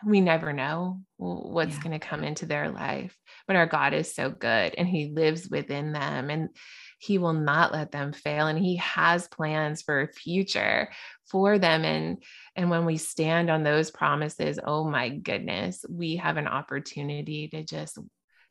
we 0.05 0.21
never 0.21 0.53
know 0.53 1.01
what's 1.17 1.77
Yeah. 1.77 1.83
going 1.83 1.99
to 1.99 2.07
come 2.07 2.23
into 2.23 2.45
their 2.47 2.71
life. 2.71 3.17
But 3.47 3.57
our 3.57 3.67
God 3.67 3.95
is 3.95 4.15
so 4.15 4.31
good 4.31 4.75
and 4.77 4.87
He 4.87 5.07
lives 5.15 5.49
within 5.49 5.93
them 5.93 6.29
and 6.29 6.51
He 6.99 7.19
will 7.19 7.33
not 7.33 7.73
let 7.73 7.93
them 7.93 8.13
fail. 8.13 8.47
And 8.47 8.59
He 8.59 8.77
has 8.77 9.27
plans 9.27 9.83
for 9.83 10.03
a 10.03 10.13
future 10.13 10.91
for 11.31 11.59
them. 11.59 11.85
And 11.85 12.23
and 12.57 12.69
when 12.69 12.85
we 12.85 12.99
stand 12.99 13.51
on 13.51 13.63
those 13.63 13.91
promises, 13.91 14.59
oh 14.63 14.89
my 14.89 15.09
goodness, 15.09 15.85
we 15.89 16.17
have 16.17 16.37
an 16.37 16.47
opportunity 16.47 17.49
to 17.49 17.65
just 17.65 17.99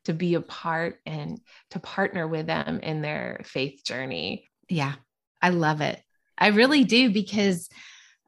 to 0.06 0.12
be 0.12 0.34
a 0.34 0.40
part 0.40 0.98
and 1.06 1.40
to 1.70 1.78
partner 1.78 2.26
with 2.26 2.46
them 2.46 2.80
in 2.80 3.02
their 3.02 3.40
faith 3.44 3.84
journey. 3.84 4.48
Yeah. 4.68 4.94
I 5.40 5.50
love 5.50 5.80
it. 5.80 6.02
I 6.36 6.48
really 6.48 6.82
do 6.82 7.10
because 7.10 7.68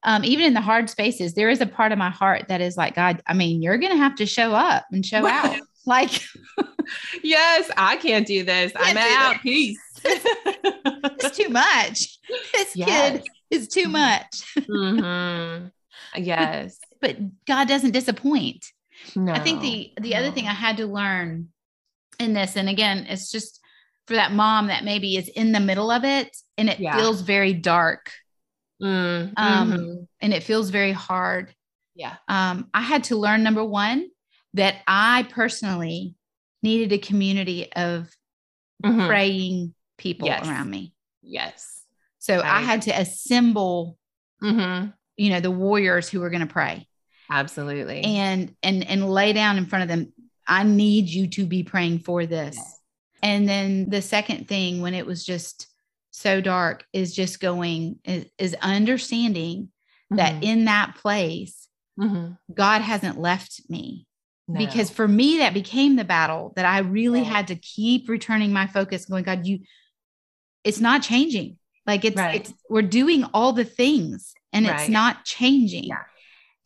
um, 0.05 0.25
even 0.25 0.45
in 0.47 0.55
the 0.55 0.61
hard 0.61 0.89
spaces, 0.91 1.35
there 1.35 1.49
is 1.51 1.61
a 1.61 1.67
part 1.67 1.93
of 1.93 1.99
my 1.99 2.11
heart 2.11 2.47
that 2.49 2.61
is 2.61 2.77
like, 2.77 2.95
God, 2.95 3.23
I 3.27 3.35
mean, 3.35 3.63
you're 3.63 3.79
going 3.79 3.93
to 3.93 3.99
have 3.99 4.15
to 4.17 4.27
show 4.27 4.53
up 4.55 4.85
and 4.93 5.05
show 5.05 5.27
out. 5.27 5.59
Like, 5.87 6.23
Yes, 7.23 7.71
I 7.77 7.97
can't 7.97 8.27
do 8.27 8.43
this. 8.43 8.73
I'm 8.75 8.95
do 8.97 9.03
out. 9.03 9.41
Peace. 9.43 9.79
it's 10.05 11.37
too 11.37 11.51
much. 11.51 12.19
This 12.55 12.75
Yes. 12.75 13.13
kid 13.21 13.23
is 13.51 13.69
too 13.69 13.89
much. 13.89 14.55
Mhm. 14.57 15.71
Yes. 16.17 16.79
But 17.03 17.17
God 17.47 17.69
doesn't 17.69 17.91
disappoint. 17.91 18.65
No. 19.15 19.33
I 19.35 19.41
think 19.41 19.61
the 19.61 19.93
the 20.01 20.15
other 20.15 20.31
thing. 20.31 20.47
I 20.47 20.55
had 20.55 20.79
to 20.79 20.87
learn 20.87 21.49
in 22.19 22.33
this, 22.33 22.57
and 22.57 22.71
again, 22.71 23.05
it's 23.09 23.31
just 23.31 23.61
for 24.07 24.15
that 24.15 24.33
mom 24.33 24.69
that 24.69 24.85
maybe 24.85 25.17
is 25.19 25.29
in 25.29 25.53
the 25.53 25.61
middle 25.61 25.91
of 25.91 26.05
it 26.05 26.35
and 26.57 26.71
it 26.71 26.81
Yeah. 26.81 26.97
feels 26.97 27.21
very 27.21 27.53
dark 27.53 28.11
Mm, 28.85 29.33
um, 29.37 29.73
mhm. 29.73 30.07
and 30.21 30.35
it 30.35 30.43
feels 30.43 30.71
very 30.71 30.93
hard. 30.93 31.55
Yeah. 31.95 32.17
Um, 32.29 32.69
I 32.75 32.83
had 32.83 33.05
to 33.05 33.17
learn 33.17 33.43
number 33.43 33.65
one 33.65 34.09
that 34.55 34.77
I 34.87 35.27
personally 35.31 36.15
needed 36.63 36.93
a 36.93 36.99
community 36.99 37.73
of 37.73 38.11
Mhm. 38.85 39.07
praying 39.07 39.75
people 39.97 40.29
Yes. 40.29 40.47
around 40.47 40.71
me. 40.71 40.93
Yes. 41.23 41.83
So 42.19 42.41
I 42.41 42.59
I- 42.59 42.63
had 42.63 42.83
to 42.83 42.91
assemble, 42.91 43.97
Mhm. 44.43 44.93
you 45.17 45.31
know, 45.31 45.41
the 45.41 45.51
warriors 45.51 46.09
who 46.09 46.21
were 46.21 46.31
going 46.31 46.47
to 46.47 46.53
pray 46.53 46.87
Absolutely. 47.31 48.03
and 48.03 48.55
and 48.63 48.85
and 48.85 49.09
lay 49.09 49.33
down 49.33 49.57
in 49.59 49.67
front 49.67 49.83
of 49.85 49.89
them. 49.89 50.13
I 50.47 50.63
need 50.65 51.09
you 51.09 51.29
to 51.29 51.47
be 51.47 51.63
praying 51.63 52.01
for 52.01 52.27
this. 52.27 52.57
Yes. 52.57 52.81
And 53.23 53.49
then 53.49 53.89
the 53.89 54.03
second 54.03 54.47
thing, 54.49 54.83
when 54.83 54.93
it 54.93 55.07
was 55.07 55.25
just 55.25 55.69
so 56.17 56.41
dark, 56.41 56.87
is 56.93 57.13
just 57.13 57.41
going 57.41 57.99
is, 58.05 58.27
is 58.39 58.55
understanding 58.63 59.71
that 60.11 60.35
Mhm. 60.35 60.43
in 60.45 60.65
that 60.67 60.95
place, 60.95 61.69
Mhm. 61.99 62.39
God 62.55 62.83
hasn't 62.83 63.19
left 63.19 63.63
me. 63.69 64.07
No. 64.47 64.59
Because 64.59 64.91
for 64.91 65.09
me, 65.09 65.39
that 65.39 65.55
became 65.55 65.97
the 65.97 66.05
battle 66.05 66.53
that 66.55 66.65
I 66.67 66.79
really 66.79 67.23
Right. 67.23 67.33
had 67.33 67.49
to 67.49 67.57
keep 67.57 68.09
returning 68.09 68.53
my 68.53 68.69
focus, 68.69 69.07
going, 69.07 69.25
God, 69.25 69.45
you, 69.45 69.61
it's 70.63 70.81
not 70.81 71.03
changing. 71.03 71.59
Like 71.85 72.05
it's, 72.05 72.17
Right. 72.17 72.37
it's, 72.37 72.53
we're 72.71 72.83
doing 72.83 73.25
all 73.35 73.53
the 73.53 73.65
things 73.65 74.35
and 74.53 74.67
it's 74.67 74.89
not 74.89 75.25
changing. 75.25 75.85
Yeah. 75.85 76.05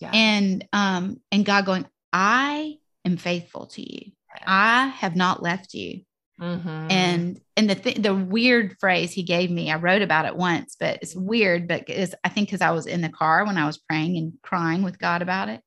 yeah. 0.00 0.10
And, 0.12 0.68
um, 0.74 1.22
and 1.32 1.44
God 1.46 1.64
going, 1.64 1.86
I 2.12 2.76
am 3.06 3.16
faithful 3.16 3.66
to 3.68 3.80
you. 3.80 4.12
I 4.46 4.88
have 4.88 5.16
not 5.16 5.42
left 5.42 5.72
you. 5.72 6.02
Mhm. 6.40 6.90
And 6.92 7.40
and 7.56 7.68
the 7.70 7.74
th- 7.74 7.96
the 7.96 8.14
weird 8.14 8.76
phrase 8.78 9.12
he 9.12 9.22
gave 9.24 9.50
me, 9.50 9.70
I 9.72 9.76
wrote 9.76 10.02
about 10.02 10.26
it 10.26 10.36
once, 10.36 10.76
but 10.78 10.98
it's 11.02 11.14
weird. 11.16 11.66
But 11.66 11.84
it's, 11.88 12.14
I 12.22 12.28
think 12.28 12.48
because 12.48 12.60
I 12.60 12.70
was 12.70 12.86
in 12.86 13.00
the 13.00 13.08
car 13.08 13.44
when 13.44 13.58
I 13.58 13.66
was 13.66 13.78
praying 13.78 14.16
and 14.16 14.32
crying 14.42 14.82
with 14.82 14.98
God 14.98 15.20
about 15.22 15.48
it, 15.48 15.60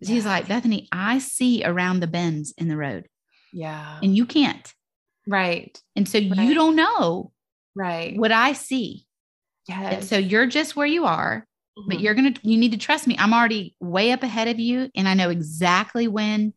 he's 0.00 0.26
like 0.26 0.48
Bethany, 0.48 0.88
I 0.92 1.18
see 1.18 1.62
around 1.64 2.00
the 2.00 2.06
bends 2.06 2.52
in 2.58 2.68
the 2.68 2.76
road, 2.76 3.06
yeah. 3.52 3.98
and 4.02 4.14
you 4.16 4.26
can't, 4.26 4.72
right. 5.26 5.78
and 5.96 6.06
so 6.08 6.18
Right. 6.18 6.38
you 6.40 6.54
don't 6.54 6.76
know 6.76 7.32
Right. 7.74 8.16
what 8.18 8.32
I 8.32 8.52
see. 8.52 9.06
And 9.70 9.92
yes. 9.92 10.08
so 10.08 10.18
you're 10.18 10.46
just 10.46 10.74
where 10.76 10.86
you 10.86 11.04
are, 11.04 11.46
but 11.86 11.98
Mhm. 11.98 12.02
you're 12.02 12.14
gonna 12.14 12.34
you 12.42 12.58
need 12.58 12.72
to 12.72 12.78
trust 12.78 13.06
me. 13.06 13.16
I'm 13.18 13.32
already 13.32 13.74
way 13.80 14.10
up 14.12 14.22
ahead 14.22 14.48
of 14.48 14.58
you, 14.58 14.90
and 14.94 15.06
I 15.08 15.14
know 15.14 15.30
exactly 15.30 16.08
when 16.08 16.52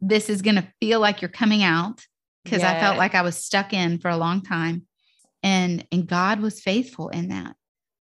this 0.00 0.28
is 0.30 0.42
gonna 0.42 0.72
feel 0.80 0.98
like 1.00 1.20
you're 1.22 1.28
coming 1.28 1.62
out 1.62 2.04
because 2.46 2.62
I 2.64 2.78
felt 2.80 2.96
like 2.96 3.14
I 3.14 3.22
was 3.22 3.36
stuck 3.36 3.72
in 3.72 3.98
for 3.98 4.08
a 4.08 4.16
long 4.16 4.42
time. 4.42 4.86
And 5.42 5.86
and 5.92 6.06
God 6.06 6.40
was 6.40 6.60
faithful 6.60 7.08
in 7.10 7.28
that. 7.28 7.54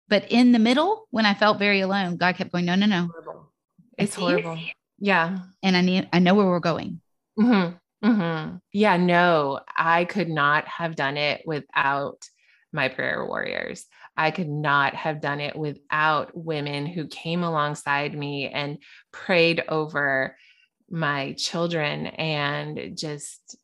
But 0.08 0.30
in 0.30 0.52
the 0.52 0.58
middle, 0.58 1.06
when 1.10 1.26
I 1.26 1.34
felt 1.34 1.58
very 1.58 1.80
alone, 1.80 2.16
God 2.16 2.36
kept 2.36 2.52
going, 2.52 2.64
No, 2.64 2.74
no, 2.74 2.86
no. 2.86 3.10
It's 3.98 4.16
you. 4.16 4.22
horrible. 4.22 4.58
Yeah. 4.98 5.38
And 5.62 5.76
I 5.76 5.80
need 5.80 6.08
I 6.12 6.18
know 6.20 6.34
where 6.34 6.46
we're 6.46 6.60
going. 6.60 7.00
hmm 7.38 7.70
hmm 8.02 8.56
Yeah, 8.72 8.96
no, 8.96 9.60
I 9.76 10.04
could 10.04 10.28
not 10.28 10.68
have 10.68 10.94
done 10.94 11.16
it 11.16 11.42
without 11.46 12.28
my 12.72 12.88
prayer 12.88 13.24
warriors. 13.26 13.86
I 14.16 14.30
could 14.30 14.48
not 14.48 14.94
have 14.94 15.20
done 15.20 15.40
it 15.40 15.56
without 15.56 16.36
women 16.36 16.86
who 16.86 17.06
came 17.08 17.42
alongside 17.42 18.16
me 18.16 18.48
and 18.48 18.78
prayed 19.12 19.64
over 19.68 20.36
my 20.90 21.32
children 21.32 22.06
and 22.06 22.96
just, 22.96 23.56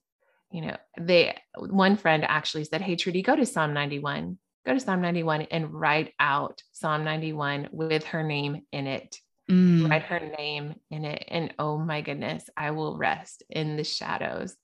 you 0.50 0.62
know, 0.62 0.76
they, 0.98 1.36
one 1.56 1.96
friend 1.96 2.24
actually 2.26 2.64
said, 2.64 2.82
Hey, 2.82 2.96
Trudy, 2.96 3.22
go 3.22 3.36
to 3.36 3.46
Psalm 3.46 3.72
91, 3.72 4.38
go 4.66 4.74
to 4.74 4.80
Psalm 4.80 5.00
91 5.00 5.42
and 5.50 5.72
write 5.72 6.12
out 6.18 6.62
Psalm 6.72 7.04
91 7.04 7.68
with 7.72 8.04
her 8.04 8.22
name 8.22 8.62
in 8.72 8.86
it 8.86 9.16
Mm, 9.50 9.90
write 9.90 10.04
her 10.04 10.20
name 10.20 10.74
in 10.90 11.04
it. 11.04 11.24
And 11.28 11.52
oh 11.58 11.76
my 11.76 12.02
goodness, 12.02 12.48
I 12.56 12.70
will 12.70 12.96
rest 12.96 13.42
in 13.50 13.76
the 13.76 13.84
shadows 13.84 14.56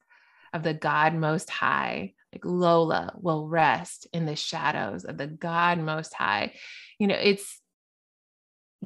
of 0.53 0.63
the 0.63 0.75
God 0.75 1.15
Most 1.15 1.51
High. 1.51 2.13
Like 2.33 2.45
Lola 2.45 3.13
will 3.17 3.49
rest 3.49 4.07
in 4.13 4.27
the 4.27 4.37
shadows 4.37 5.05
of 5.05 5.19
the 5.19 5.27
God 5.27 5.79
Most 5.79 6.15
High. 6.15 6.55
You 6.99 7.09
know, 7.09 7.17
it's, 7.21 7.61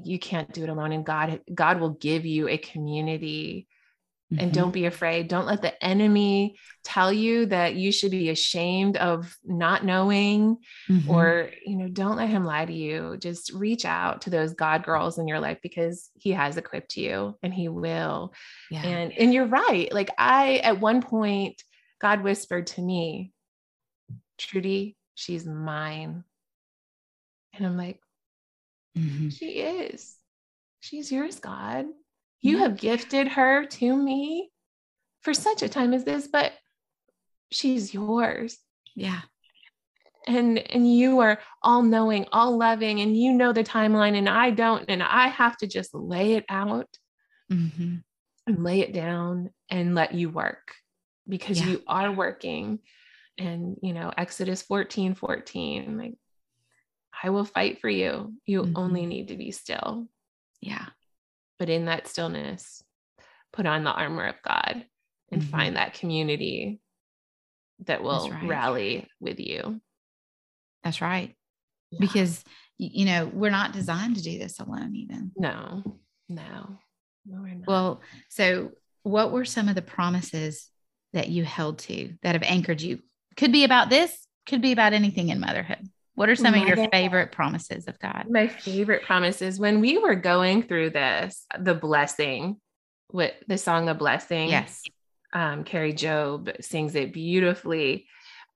you 0.03 0.19
can't 0.19 0.53
do 0.53 0.63
it 0.63 0.71
alone. 0.71 0.93
And 0.93 1.05
God, 1.05 1.41
God 1.53 1.81
will 1.81 1.91
give 1.91 2.25
you 2.25 2.49
a 2.49 2.57
community. 2.57 3.67
And 4.39 4.53
mhm. 4.53 4.55
don't 4.55 4.71
be 4.71 4.87
afraid. 4.87 5.27
Don't 5.27 5.47
let 5.47 5.61
the 5.61 5.85
enemy 5.85 6.57
tell 6.85 7.13
you 7.13 7.47
that 7.47 7.75
you 7.75 7.91
should 7.91 8.13
be 8.13 8.31
ashamed 8.31 8.97
of 8.97 9.37
not 9.45 9.85
knowing 9.85 10.59
Mhm. 10.89 11.09
or 11.09 11.51
you 11.67 11.77
know 11.77 11.89
don't 11.89 12.17
let 12.17 12.29
him 12.29 12.45
lie 12.45 12.65
to 12.65 12.73
you 12.73 13.17
just 13.19 13.53
reach 13.53 13.85
out 13.85 14.23
to 14.23 14.31
those 14.31 14.55
god 14.55 14.83
girls 14.85 15.19
in 15.19 15.29
your 15.29 15.41
life 15.41 15.59
because 15.63 16.11
he 16.15 16.31
has 16.31 16.57
equipped 16.57 16.97
you 16.97 17.37
and 17.43 17.53
he 17.53 17.69
will 17.69 18.33
yeah. 18.71 18.83
and 18.87 19.13
and 19.13 19.35
you're 19.35 19.47
right 19.47 19.93
like 19.93 20.11
i 20.17 20.57
at 20.59 20.81
one 20.81 21.03
point 21.03 21.63
god 22.01 22.23
whispered 22.23 22.67
to 22.69 22.81
me 22.81 23.31
trudy 24.39 24.97
she's 25.15 25.45
mine 25.45 26.25
and 27.53 27.67
i'm 27.67 27.77
like 27.77 28.01
Mhm. 28.97 29.31
she 29.37 29.61
is 29.61 30.17
she's 30.81 31.13
yours 31.13 31.39
god 31.41 31.85
you 32.43 32.59
have 32.59 32.77
gifted 32.77 33.29
her 33.29 33.65
to 33.67 33.97
me 33.97 34.51
for 35.23 35.35
such 35.35 35.63
a 35.63 35.69
time 35.69 35.93
as 35.95 36.05
this 36.05 36.27
but 36.27 36.53
she's 37.51 37.93
yours 37.93 38.59
yeah. 38.95 39.21
and 40.27 40.59
and 40.59 40.93
you 40.93 41.21
are 41.21 41.39
all 41.63 41.83
knowing 41.83 42.27
all 42.33 42.57
loving 42.57 43.01
and 43.01 43.17
you 43.17 43.33
know 43.33 43.53
the 43.53 43.65
timeline 43.65 44.17
and 44.17 44.29
i 44.29 44.51
don't 44.51 44.85
and 44.89 45.03
i 45.03 45.29
have 45.29 45.57
to 45.57 45.67
just 45.67 45.95
lay 45.95 46.35
it 46.35 46.45
out 46.49 46.89
Mhm. 47.51 48.03
and 48.47 48.63
lay 48.65 48.81
it 48.81 48.93
down 48.93 49.51
and 49.71 49.95
let 49.95 50.15
you 50.15 50.31
work 50.31 50.75
because 51.29 51.61
Yeah. 51.61 51.67
you 51.69 51.83
are 51.89 52.13
working 52.13 52.79
and 53.39 53.77
you 53.83 53.93
know 53.93 54.13
exodus 54.17 54.63
14 54.63 55.15
14 55.15 55.99
like 55.99 56.15
i 57.25 57.31
will 57.31 57.45
fight 57.45 57.81
for 57.81 57.89
you 57.89 58.35
you 58.47 58.63
Mhm. 58.63 58.73
only 58.77 59.07
need 59.07 59.29
to 59.29 59.37
be 59.37 59.51
still 59.51 60.09
Yeah. 60.61 60.87
But 61.61 61.69
in 61.69 61.85
that 61.85 62.09
stillness 62.09 62.83
put 63.53 63.67
on 63.67 63.85
the 63.85 63.93
armor 63.93 64.27
of 64.27 64.37
God 64.43 64.87
and 65.31 65.43
mm-hmm. 65.43 65.51
find 65.51 65.77
that 65.77 65.95
community 65.95 66.81
that 67.85 68.03
will 68.03 68.31
right. 68.31 68.49
rally 68.49 69.09
with 69.21 69.39
you. 69.39 69.81
That's 70.83 71.03
right. 71.03 71.37
Yeah. 71.91 71.99
Because 72.01 72.43
you 72.79 73.05
know, 73.05 73.31
we're 73.31 73.51
not 73.51 73.75
designed 73.75 74.17
to 74.17 74.23
do 74.23 74.39
this 74.39 74.59
alone 74.59 74.97
even. 74.97 75.33
No. 75.37 75.83
No. 76.31 76.79
No. 77.27 77.47
Well, 77.67 78.01
so 78.31 78.71
what 79.03 79.31
were 79.31 79.45
some 79.45 79.69
of 79.69 79.75
the 79.75 79.83
promises 79.83 80.67
that 81.13 81.29
you 81.29 81.45
held 81.45 81.81
to 81.81 82.15
that 82.23 82.35
have 82.35 82.43
anchored 82.43 82.81
you? 82.81 83.01
Could 83.37 83.53
be 83.53 83.65
about 83.65 83.91
this, 83.91 84.27
could 84.47 84.63
be 84.63 84.73
about 84.73 84.95
anything 84.95 85.29
in 85.29 85.41
motherhood. 85.41 85.87
What 86.21 86.29
are 86.29 86.37
some 86.37 86.53
of 86.53 86.69
your 86.69 86.87
favorite 86.91 87.33
promises 87.33 87.89
of 87.89 87.99
God? 87.99 88.27
My 88.29 88.47
favorite 88.47 89.05
promises 89.05 89.59
when 89.59 89.81
we 89.81 89.97
were 89.97 90.15
going 90.15 90.63
through 90.63 90.91
this, 90.91 91.47
the 91.59 91.75
blessing, 91.75 92.59
with 93.11 93.33
the 93.49 93.57
song 93.57 93.89
of 93.89 93.97
blessing. 93.97 94.51
Yes. 94.51 94.83
Um, 95.33 95.65
Kari 95.65 95.95
Jobe 95.95 96.63
sings 96.63 96.95
it 96.95 97.15
beautifully. 97.15 98.07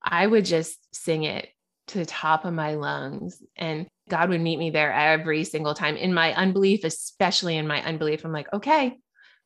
I 0.02 0.26
would 0.26 0.44
just 0.44 0.76
sing 0.94 1.22
it 1.22 1.48
to 1.86 1.96
the 1.96 2.04
top 2.04 2.44
of 2.44 2.52
my 2.52 2.74
lungs 2.74 3.42
and 3.56 3.86
God 4.10 4.28
would 4.28 4.42
meet 4.42 4.58
me 4.58 4.68
there 4.68 4.92
every 4.92 5.44
single 5.44 5.72
time 5.72 5.96
in 5.96 6.12
my 6.12 6.34
unbelief, 6.34 6.84
especially 6.84 7.56
in 7.56 7.66
my 7.66 7.82
unbelief. 7.82 8.26
I'm 8.26 8.32
like, 8.32 8.52
okay, 8.52 8.98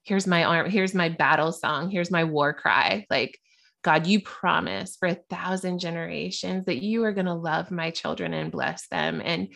here's 0.02 0.26
my 0.26 0.42
arm, 0.42 0.68
here's 0.68 0.92
my 0.92 1.08
battle 1.08 1.52
song, 1.52 1.88
here's 1.88 2.10
my 2.10 2.24
war 2.24 2.52
cry. 2.52 3.06
Like, 3.10 3.38
God, 3.82 4.06
you 4.06 4.20
promise 4.20 4.96
for 4.96 5.08
a 5.08 5.18
thousand 5.30 5.78
generations 5.78 6.66
that 6.66 6.82
you 6.82 7.04
are 7.04 7.12
going 7.12 7.26
to 7.26 7.34
love 7.34 7.70
my 7.70 7.90
children 7.90 8.34
and 8.34 8.50
bless 8.50 8.88
them. 8.88 9.22
And 9.24 9.48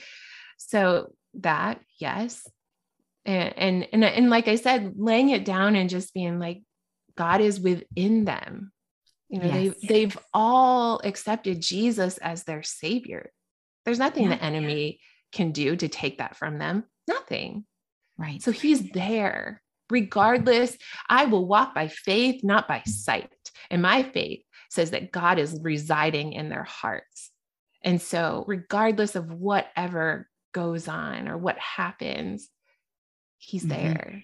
so 0.58 1.12
that, 1.34 1.80
yes. 1.98 2.46
And, 3.24 3.54
and, 3.56 3.88
and, 3.92 4.04
and 4.04 4.30
like 4.30 4.48
I 4.48 4.56
said, 4.56 4.94
laying 4.96 5.30
it 5.30 5.44
down 5.44 5.76
and 5.76 5.90
just 5.90 6.14
being 6.14 6.38
like, 6.38 6.62
God 7.16 7.40
is 7.40 7.60
within 7.60 8.24
them. 8.24 8.72
You 9.28 9.40
know, 9.40 9.46
yes. 9.46 9.54
they've, 9.54 9.88
they've 9.88 10.18
all 10.32 11.00
accepted 11.02 11.60
Jesus 11.60 12.18
as 12.18 12.44
their 12.44 12.62
savior. 12.62 13.30
There's 13.84 13.98
nothing 13.98 14.24
yeah. 14.24 14.36
the 14.36 14.44
enemy 14.44 15.00
can 15.32 15.52
do 15.52 15.74
to 15.74 15.88
take 15.88 16.18
that 16.18 16.36
from 16.36 16.58
them. 16.58 16.84
Nothing. 17.08 17.64
Right. 18.18 18.42
So 18.42 18.52
he's 18.52 18.90
there 18.90 19.62
regardless. 19.92 20.76
I 21.08 21.26
will 21.26 21.46
walk 21.46 21.74
by 21.74 21.88
faith, 21.88 22.42
not 22.42 22.66
by 22.66 22.82
sight. 22.86 23.30
And 23.70 23.82
my 23.82 24.02
faith 24.02 24.40
says 24.70 24.90
that 24.90 25.12
God 25.12 25.38
is 25.38 25.60
residing 25.62 26.32
in 26.32 26.48
their 26.48 26.64
hearts. 26.64 27.30
And 27.84 28.00
so, 28.00 28.44
regardless 28.46 29.14
of 29.14 29.32
whatever 29.32 30.28
goes 30.52 30.88
on 30.88 31.28
or 31.28 31.36
what 31.36 31.58
happens, 31.58 32.48
he's 33.38 33.64
mm-hmm. 33.64 33.70
there. 33.70 34.22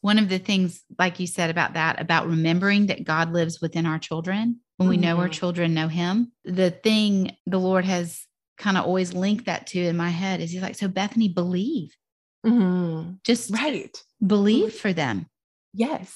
One 0.00 0.18
of 0.18 0.28
the 0.28 0.38
things, 0.38 0.82
like 0.98 1.20
you 1.20 1.26
said 1.26 1.50
about 1.50 1.74
that, 1.74 2.00
about 2.00 2.28
remembering 2.28 2.86
that 2.86 3.04
God 3.04 3.32
lives 3.32 3.60
within 3.60 3.86
our 3.86 3.98
children, 3.98 4.60
when 4.76 4.88
we 4.88 4.96
mm-hmm. 4.96 5.04
know 5.04 5.16
our 5.18 5.24
mm-hmm. 5.24 5.32
children 5.32 5.74
know 5.74 5.88
him, 5.88 6.32
the 6.44 6.70
thing 6.70 7.36
the 7.46 7.58
Lord 7.58 7.84
has 7.84 8.24
kind 8.56 8.76
of 8.76 8.84
always 8.84 9.12
linked 9.12 9.46
that 9.46 9.66
to 9.68 9.80
in 9.80 9.96
my 9.96 10.10
head 10.10 10.40
is 10.40 10.50
he's 10.50 10.62
like, 10.62 10.76
so 10.76 10.88
Bethany, 10.88 11.28
believe. 11.28 11.96
Mm-hmm. 12.46 13.14
Just 13.24 13.50
right. 13.50 14.02
Believe 14.24 14.74
for 14.74 14.92
them. 14.92 15.26
Yes. 15.74 16.14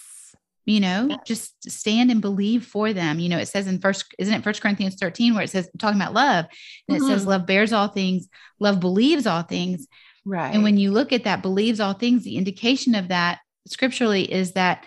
You 0.65 0.79
know, 0.79 1.07
yes. 1.11 1.19
just 1.27 1.71
stand 1.71 2.11
and 2.13 2.21
believe 2.21 2.65
for 2.65 2.93
them. 2.93 3.19
You 3.19 3.29
know, 3.29 3.39
it 3.39 3.49
says 3.49 3.67
in 3.67 3.81
first, 3.81 4.15
isn't 4.19 4.33
it 4.33 4.45
first 4.45 4.63
Corinthians 4.63 4.95
13, 4.95 5.35
where 5.35 5.43
it 5.43 5.51
says 5.51 5.69
talking 5.79 6.01
about 6.01 6.15
love, 6.15 6.47
and 6.89 6.97
mm-hmm. 6.97 7.05
it 7.05 7.09
says 7.09 7.23
mm-hmm. 7.23 7.31
love 7.31 7.47
bears 7.47 7.73
all 7.73 7.89
things, 7.89 8.29
love 8.61 8.79
believes 8.79 9.27
all 9.27 9.43
things. 9.43 9.89
Right. 10.25 10.55
And 10.55 10.63
when 10.63 10.77
you 10.77 10.93
look 10.93 11.13
at 11.13 11.25
that 11.25 11.43
believes 11.43 11.81
all 11.81 11.95
things, 11.95 12.23
the 12.23 12.37
indication 12.37 12.95
of 12.95 13.09
that 13.09 13.41
scripturally 13.67 14.33
is 14.33 14.53
that 14.53 14.85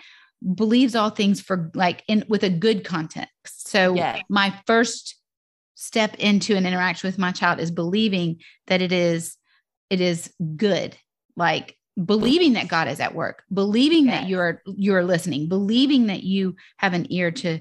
believes 0.54 0.96
all 0.96 1.10
things 1.10 1.42
for 1.42 1.72
like 1.74 2.04
in 2.08 2.24
with 2.30 2.44
a 2.44 2.50
good 2.50 2.86
context. 2.86 3.68
So 3.68 3.96
yes. 3.96 4.22
my 4.30 4.58
first 4.66 5.16
step 5.76 6.16
into 6.16 6.56
an 6.56 6.66
interaction 6.66 7.08
with 7.08 7.18
my 7.18 7.32
child 7.32 7.60
is 7.60 7.72
believing 7.72 8.42
that 8.68 8.82
it 8.82 8.92
is 8.92 9.38
it 9.90 10.02
is 10.02 10.34
good 10.56 10.98
like 11.36 11.76
believing 12.04 12.54
that 12.54 12.68
god 12.68 12.88
is 12.90 13.00
at 13.00 13.16
work 13.16 13.44
believing 13.54 14.06
yes. 14.06 14.22
that 14.22 14.30
you're 14.30 14.62
you're 14.66 15.06
listening 15.06 15.48
believing 15.48 16.08
that 16.08 16.24
you 16.24 16.56
have 16.78 16.94
an 16.94 17.06
ear 17.10 17.32
to 17.32 17.60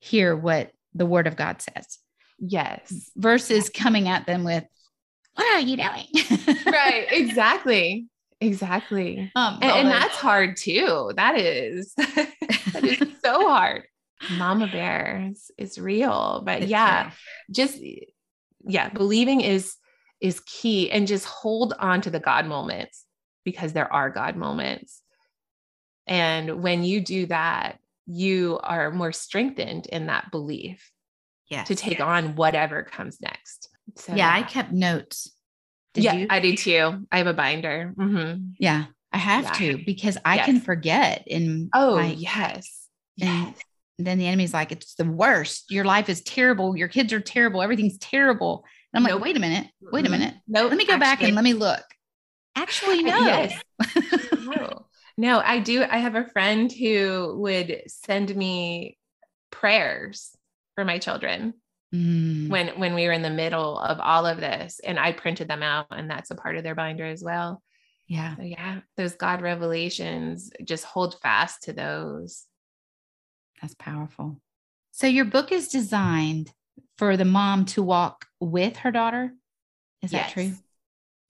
hear 0.00 0.36
what 0.36 0.72
the 0.94 1.06
word 1.06 1.26
of 1.26 1.36
god 1.36 1.60
says. 1.60 1.98
Yes. 2.38 3.10
Versus 3.16 3.70
coming 3.70 4.08
at 4.08 4.26
them 4.26 4.44
with 4.44 4.64
what 5.34 5.46
are 5.54 5.60
you 5.60 5.76
doing? 5.76 6.56
Right 6.66 7.06
exactly. 7.10 8.06
Exactly. 8.40 9.30
Um, 9.34 9.58
and, 9.62 9.72
and 9.72 9.88
that's 9.88 10.16
hard 10.16 10.56
too. 10.56 11.12
That 11.16 11.38
is. 11.38 11.94
That 12.72 12.84
is 12.84 12.98
so 13.24 13.48
hard. 13.48 13.84
Mama 14.38 14.66
bears 14.66 15.50
is 15.58 15.78
real 15.78 16.42
but 16.44 16.62
it's 16.62 16.70
yeah 16.70 17.04
real. 17.04 17.12
just 17.52 17.80
yeah 18.66 18.88
believing 18.88 19.40
is 19.40 19.76
is 20.20 20.40
key 20.40 20.90
and 20.90 21.06
just 21.06 21.26
hold 21.26 21.74
on 21.78 22.00
to 22.00 22.10
the 22.10 22.18
god 22.18 22.46
moments 22.46 23.05
because 23.46 23.72
there 23.72 23.90
are 23.90 24.10
god 24.10 24.36
moments 24.36 25.00
and 26.06 26.62
when 26.62 26.84
you 26.84 27.00
do 27.00 27.24
that 27.26 27.78
you 28.06 28.60
are 28.62 28.90
more 28.90 29.12
strengthened 29.12 29.86
in 29.86 30.06
that 30.06 30.30
belief 30.30 30.92
yes, 31.48 31.66
to 31.68 31.74
take 31.74 32.00
on 32.00 32.36
whatever 32.36 32.82
comes 32.82 33.18
next 33.22 33.70
so 33.94 34.14
yeah 34.14 34.30
i 34.30 34.42
kept 34.42 34.70
notes 34.72 35.30
Did 35.94 36.04
yeah 36.04 36.12
you? 36.12 36.26
i 36.28 36.40
do 36.40 36.54
too 36.54 37.06
i 37.10 37.18
have 37.18 37.26
a 37.26 37.32
binder 37.32 37.94
mm-hmm. 37.96 38.50
yeah 38.58 38.84
i 39.12 39.18
have 39.18 39.44
yeah. 39.44 39.52
to 39.52 39.84
because 39.86 40.18
i 40.24 40.36
yes. 40.36 40.44
can 40.44 40.60
forget 40.60 41.24
in 41.26 41.70
oh 41.72 41.96
my, 41.96 42.12
yes 42.12 42.88
yes 43.16 43.54
then 43.98 44.18
the 44.18 44.26
enemy's 44.26 44.52
like, 44.52 44.72
it's 44.72 44.94
the 44.94 45.04
worst. 45.04 45.70
Your 45.70 45.84
life 45.84 46.08
is 46.08 46.22
terrible. 46.22 46.76
Your 46.76 46.88
kids 46.88 47.12
are 47.12 47.20
terrible. 47.20 47.62
Everything's 47.62 47.98
terrible. 47.98 48.64
And 48.92 48.98
I'm 48.98 49.04
like, 49.04 49.14
nope. 49.14 49.22
wait 49.22 49.36
a 49.36 49.40
minute. 49.40 49.68
Wait 49.80 50.06
a 50.06 50.10
minute. 50.10 50.34
No, 50.46 50.62
nope. 50.62 50.70
let 50.70 50.76
me 50.76 50.84
go 50.84 50.92
Actually, 50.94 51.04
back 51.04 51.22
and 51.22 51.34
let 51.34 51.44
me 51.44 51.54
look. 51.54 51.82
Actually, 52.56 53.02
no. 53.02 53.18
Yes. 53.18 53.62
no. 54.44 54.86
No, 55.18 55.40
I 55.40 55.60
do. 55.60 55.82
I 55.82 55.98
have 55.98 56.14
a 56.14 56.28
friend 56.28 56.70
who 56.70 57.36
would 57.38 57.82
send 57.86 58.34
me 58.34 58.98
prayers 59.50 60.36
for 60.74 60.84
my 60.84 60.98
children 60.98 61.54
mm. 61.94 62.48
when 62.48 62.68
when 62.78 62.94
we 62.94 63.06
were 63.06 63.12
in 63.12 63.22
the 63.22 63.30
middle 63.30 63.78
of 63.78 63.98
all 64.00 64.26
of 64.26 64.38
this 64.38 64.80
and 64.84 64.98
I 64.98 65.12
printed 65.12 65.48
them 65.48 65.62
out 65.62 65.86
and 65.90 66.10
that's 66.10 66.30
a 66.30 66.34
part 66.34 66.56
of 66.56 66.64
their 66.64 66.74
binder 66.74 67.06
as 67.06 67.22
well. 67.22 67.62
Yeah. 68.08 68.36
So 68.36 68.42
yeah, 68.42 68.80
those 68.96 69.14
God 69.14 69.40
revelations 69.42 70.50
just 70.64 70.84
hold 70.84 71.18
fast 71.20 71.64
to 71.64 71.72
those. 71.72 72.44
That's 73.60 73.74
powerful. 73.74 74.40
So 74.92 75.06
your 75.06 75.24
book 75.24 75.50
is 75.50 75.68
designed 75.68 76.52
for 76.98 77.16
the 77.16 77.24
mom 77.24 77.64
to 77.66 77.82
walk 77.82 78.26
with 78.40 78.76
her 78.78 78.90
daughter. 78.90 79.32
Is 80.02 80.12
yes. 80.12 80.26
that 80.26 80.32
true? 80.32 80.52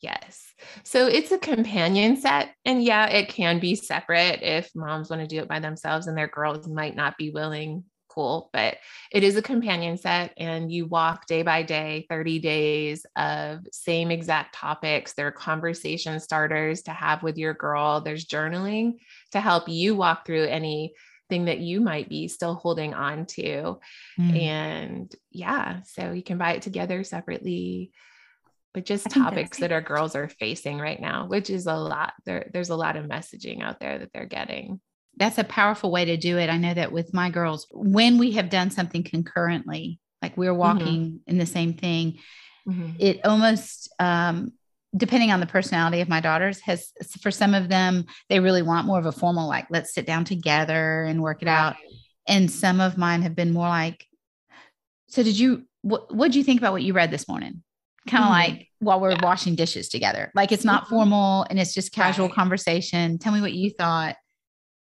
Yes. 0.07 0.55
So 0.85 1.09
it's 1.09 1.33
a 1.33 1.39
companion 1.39 2.17
set. 2.17 2.55
And 2.65 2.81
yeah, 2.81 3.09
it 3.09 3.29
can 3.29 3.59
be 3.59 3.75
separate 3.75 4.41
if 4.41 4.71
moms 4.73 5.11
want 5.11 5.21
to 5.21 5.27
do 5.27 5.41
it 5.41 5.49
by 5.49 5.59
themselves 5.59 6.07
and 6.07 6.17
their 6.17 6.29
girls 6.29 6.69
might 6.69 6.95
not 6.95 7.19
be 7.19 7.31
willing. 7.31 7.83
Cool. 8.09 8.49
But 8.53 8.77
it 9.11 9.25
is 9.25 9.35
a 9.35 9.43
companion 9.43 9.99
set 9.99 10.33
and 10.37 10.71
you 10.71 10.87
walk 10.87 11.27
day 11.27 11.43
by 11.43 11.65
day, 11.65 12.07
30 12.09 12.39
days 12.39 13.05
of 13.17 13.67
same 13.73 14.13
exact 14.13 14.55
topics. 14.55 15.15
There 15.15 15.27
are 15.27 15.33
conversation 15.33 16.21
starters 16.21 16.83
to 16.83 16.93
have 16.93 17.25
with 17.25 17.37
your 17.37 17.53
girl. 17.53 18.01
There's 18.01 18.27
journaling 18.27 18.99
to 19.33 19.41
help 19.41 19.69
you 19.69 19.97
walk 19.97 20.25
through 20.25 20.45
any 20.45 20.95
thing 21.29 21.47
that 21.47 21.59
you 21.59 21.81
might 21.81 22.09
be 22.09 22.29
still 22.29 22.55
holding 22.55 22.95
on 22.95 23.27
to. 23.27 23.81
Mm. 24.21 24.41
And 24.41 25.15
yeah, 25.33 25.81
so 25.83 26.13
you 26.13 26.23
can 26.23 26.39
buy 26.39 26.53
it 26.53 26.63
together 26.63 27.03
separately, 27.03 27.91
but 28.77 28.85
just 28.85 29.09
topics 29.09 29.57
that 29.61 29.73
our 29.73 29.81
girls 29.81 30.15
are 30.15 30.29
facing 30.29 30.79
right 30.79 31.01
now, 31.01 31.27
which 31.27 31.49
is 31.49 31.67
a 31.67 31.75
lot. 31.75 32.13
There, 32.27 32.51
there's 32.53 32.69
a 32.69 32.77
lot 32.77 32.97
of 32.97 33.07
messaging 33.07 33.63
out 33.63 33.81
there 33.81 33.99
that 33.99 34.11
they're 34.13 34.27
getting. 34.27 34.83
That's 35.17 35.39
a 35.39 35.45
powerful 35.45 35.91
way 35.91 36.05
to 36.05 36.19
do 36.19 36.37
it. 36.37 36.51
I 36.51 36.59
know 36.59 36.75
that 36.75 36.93
with 36.93 37.15
my 37.15 37.31
girls, 37.31 37.67
when 37.71 38.19
we 38.19 38.33
have 38.33 38.51
done 38.51 38.71
something 38.71 39.03
concurrently, 39.03 39.99
like 40.21 40.37
we're 40.37 40.51
mm-hmm. 40.51 40.59
walking 40.59 41.03
mm-hmm. 41.05 41.17
in 41.31 41.39
the 41.39 41.47
same 41.47 41.73
thing, 41.73 42.19
mm-hmm. 42.69 42.91
it 42.99 43.25
almost 43.25 43.91
um, 43.99 44.53
depending 44.95 45.33
on 45.33 45.41
the 45.41 45.47
personality 45.47 46.03
of 46.03 46.11
my 46.11 46.21
daughters 46.21 46.61
has 46.61 46.93
for 47.23 47.31
some 47.31 47.55
of 47.55 47.71
them 47.71 48.05
they 48.29 48.41
really 48.41 48.63
want 48.63 48.87
more 48.87 48.99
of 48.99 49.07
a 49.07 49.13
formal 49.13 49.49
like 49.49 49.67
let's 49.69 49.95
sit 49.95 50.07
down 50.07 50.25
together 50.25 51.05
and 51.05 51.23
work 51.23 51.43
it 51.43 51.49
out 51.49 51.77
and 52.29 52.51
some 52.51 52.81
of 52.81 52.97
mine 52.97 53.21
have 53.21 53.35
been 53.35 53.53
more 53.53 53.69
like 53.69 54.07
so 55.09 55.23
did 55.23 55.39
you 55.39 55.67
what 55.83 56.15
what 56.15 56.33
do 56.33 56.39
you 56.39 56.45
think 56.45 56.61
about 56.61 56.73
what 56.73 56.83
you 56.83 56.95
read 56.95 57.11
this 57.11 57.29
morning 57.29 57.63
kind 58.07 58.25
of 58.25 58.31
mm-hmm. 58.31 58.57
like 58.57 58.69
while 58.79 59.01
we're 59.01 59.13
yeah. 59.13 59.21
washing 59.23 59.55
dishes 59.55 59.89
together 59.89 60.31
like 60.35 60.53
it's 60.53 60.65
not 60.65 60.85
mm-hmm. 60.85 60.97
formal 60.97 61.47
and 61.49 61.59
it's 61.59 61.75
just 61.75 61.93
casual 61.93 62.27
right. 62.27 62.35
conversation 62.35 63.19
tell 63.19 63.33
me 63.33 63.41
what 63.41 63.53
you 63.53 63.71
thought 63.71 64.17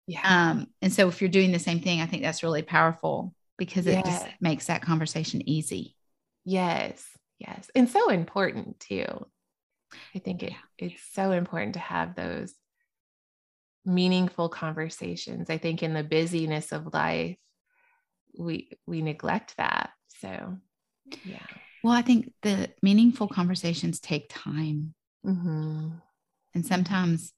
yeah 0.06 0.20
um 0.24 0.66
and 0.80 0.92
so 0.92 1.08
if 1.08 1.20
you're 1.20 1.30
doing 1.30 1.52
the 1.52 1.58
same 1.58 1.80
thing 1.80 2.00
i 2.00 2.06
think 2.06 2.22
that's 2.22 2.42
really 2.42 2.62
powerful 2.62 3.34
because 3.58 3.86
it 3.86 4.04
just 4.04 4.26
makes 4.40 4.66
that 4.66 4.82
conversation 4.82 5.46
easy 5.48 5.94
yes 6.44 7.04
yes 7.38 7.70
and 7.74 7.88
so 7.88 8.10
important 8.10 8.80
too 8.80 9.06
I 10.14 10.18
think 10.18 10.42
it, 10.42 10.52
it's 10.78 11.02
so 11.12 11.32
important 11.32 11.74
to 11.74 11.80
have 11.80 12.14
those 12.14 12.54
meaningful 13.84 14.48
conversations. 14.48 15.50
I 15.50 15.58
think 15.58 15.82
in 15.82 15.94
the 15.94 16.04
busyness 16.04 16.72
of 16.72 16.92
life, 16.92 17.36
we 18.38 18.70
we 18.86 19.02
neglect 19.02 19.56
that. 19.56 19.90
So 20.20 20.56
yeah. 21.24 21.46
Well, 21.82 21.92
I 21.92 22.02
think 22.02 22.32
the 22.42 22.70
meaningful 22.82 23.28
conversations 23.28 24.00
take 24.00 24.26
time. 24.28 24.94
Mm-hmm. 25.26 25.90
And 26.54 26.66
sometimes, 26.66 27.32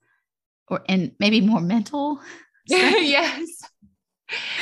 or 0.67 0.81
and 0.87 1.13
maybe 1.19 1.41
more 1.41 1.61
mental. 1.61 2.19
yes. 2.67 3.47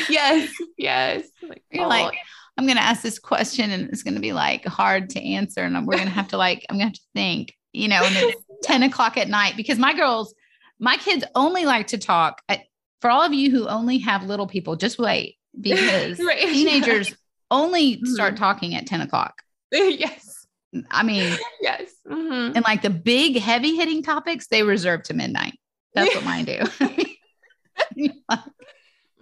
Yes. 0.09 0.51
Yes. 0.77 1.23
Like, 1.41 1.63
You're 1.71 1.85
oh. 1.85 1.89
like, 1.89 2.15
I'm 2.57 2.65
going 2.65 2.77
to 2.77 2.83
ask 2.83 3.01
this 3.01 3.19
question 3.19 3.71
and 3.71 3.89
it's 3.89 4.03
going 4.03 4.13
to 4.13 4.19
be 4.19 4.33
like 4.33 4.65
hard 4.65 5.09
to 5.11 5.23
answer. 5.23 5.61
And 5.61 5.87
we're 5.87 5.95
going 5.95 6.07
to 6.07 6.13
have 6.13 6.29
to 6.29 6.37
like, 6.37 6.65
I'm 6.69 6.77
going 6.77 6.91
to 6.91 6.91
have 6.91 6.93
to 6.93 7.01
think, 7.15 7.53
you 7.71 7.87
know, 7.87 8.03
and 8.03 8.15
it's 8.15 8.41
10 8.63 8.83
o'clock 8.83 9.17
at 9.17 9.27
night 9.27 9.55
because 9.57 9.79
my 9.79 9.93
girls, 9.93 10.33
my 10.79 10.97
kids 10.97 11.23
only 11.35 11.65
like 11.65 11.87
to 11.87 11.97
talk. 11.97 12.41
I, 12.47 12.63
for 13.01 13.09
all 13.09 13.23
of 13.23 13.33
you 13.33 13.51
who 13.51 13.67
only 13.67 13.97
have 13.99 14.23
little 14.23 14.47
people, 14.47 14.75
just 14.75 14.99
wait 14.99 15.37
because 15.59 16.19
right. 16.19 16.39
teenagers 16.39 17.15
only 17.49 17.95
mm-hmm. 17.95 18.05
start 18.05 18.37
talking 18.37 18.75
at 18.75 18.85
10 18.85 19.01
o'clock. 19.01 19.41
yes. 19.99 20.45
I 20.89 21.03
mean, 21.03 21.38
yes. 21.62 21.91
Mm-hmm. 22.07 22.55
And 22.55 22.63
like 22.63 22.81
the 22.81 22.89
big 22.89 23.39
heavy 23.39 23.75
hitting 23.75 24.01
topics, 24.03 24.47
they 24.47 24.63
reserve 24.63 25.03
to 25.03 25.13
midnight. 25.13 25.53
That's 25.93 26.15
what 26.15 26.25
mine 26.25 26.45
do. 26.45 26.57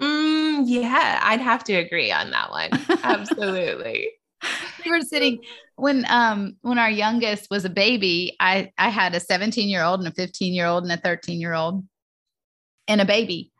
mm, 0.01 0.63
yeah, 0.65 1.19
I'd 1.23 1.41
have 1.41 1.63
to 1.65 1.73
agree 1.73 2.11
on 2.11 2.31
that 2.31 2.51
one. 2.51 2.69
Absolutely. 3.03 4.11
we 4.85 4.91
were 4.91 5.01
sitting 5.01 5.41
when 5.75 6.05
um 6.09 6.55
when 6.61 6.79
our 6.79 6.89
youngest 6.89 7.47
was 7.49 7.65
a 7.65 7.69
baby, 7.69 8.35
I 8.39 8.71
I 8.77 8.89
had 8.89 9.15
a 9.15 9.19
17 9.19 9.69
year 9.69 9.83
old 9.83 9.99
and 9.99 10.07
a 10.07 10.11
15 10.11 10.53
year 10.53 10.67
old 10.67 10.83
and 10.83 10.91
a 10.91 10.97
13 10.97 11.39
year 11.39 11.53
old 11.53 11.85
and 12.87 13.01
a 13.01 13.05
baby. 13.05 13.51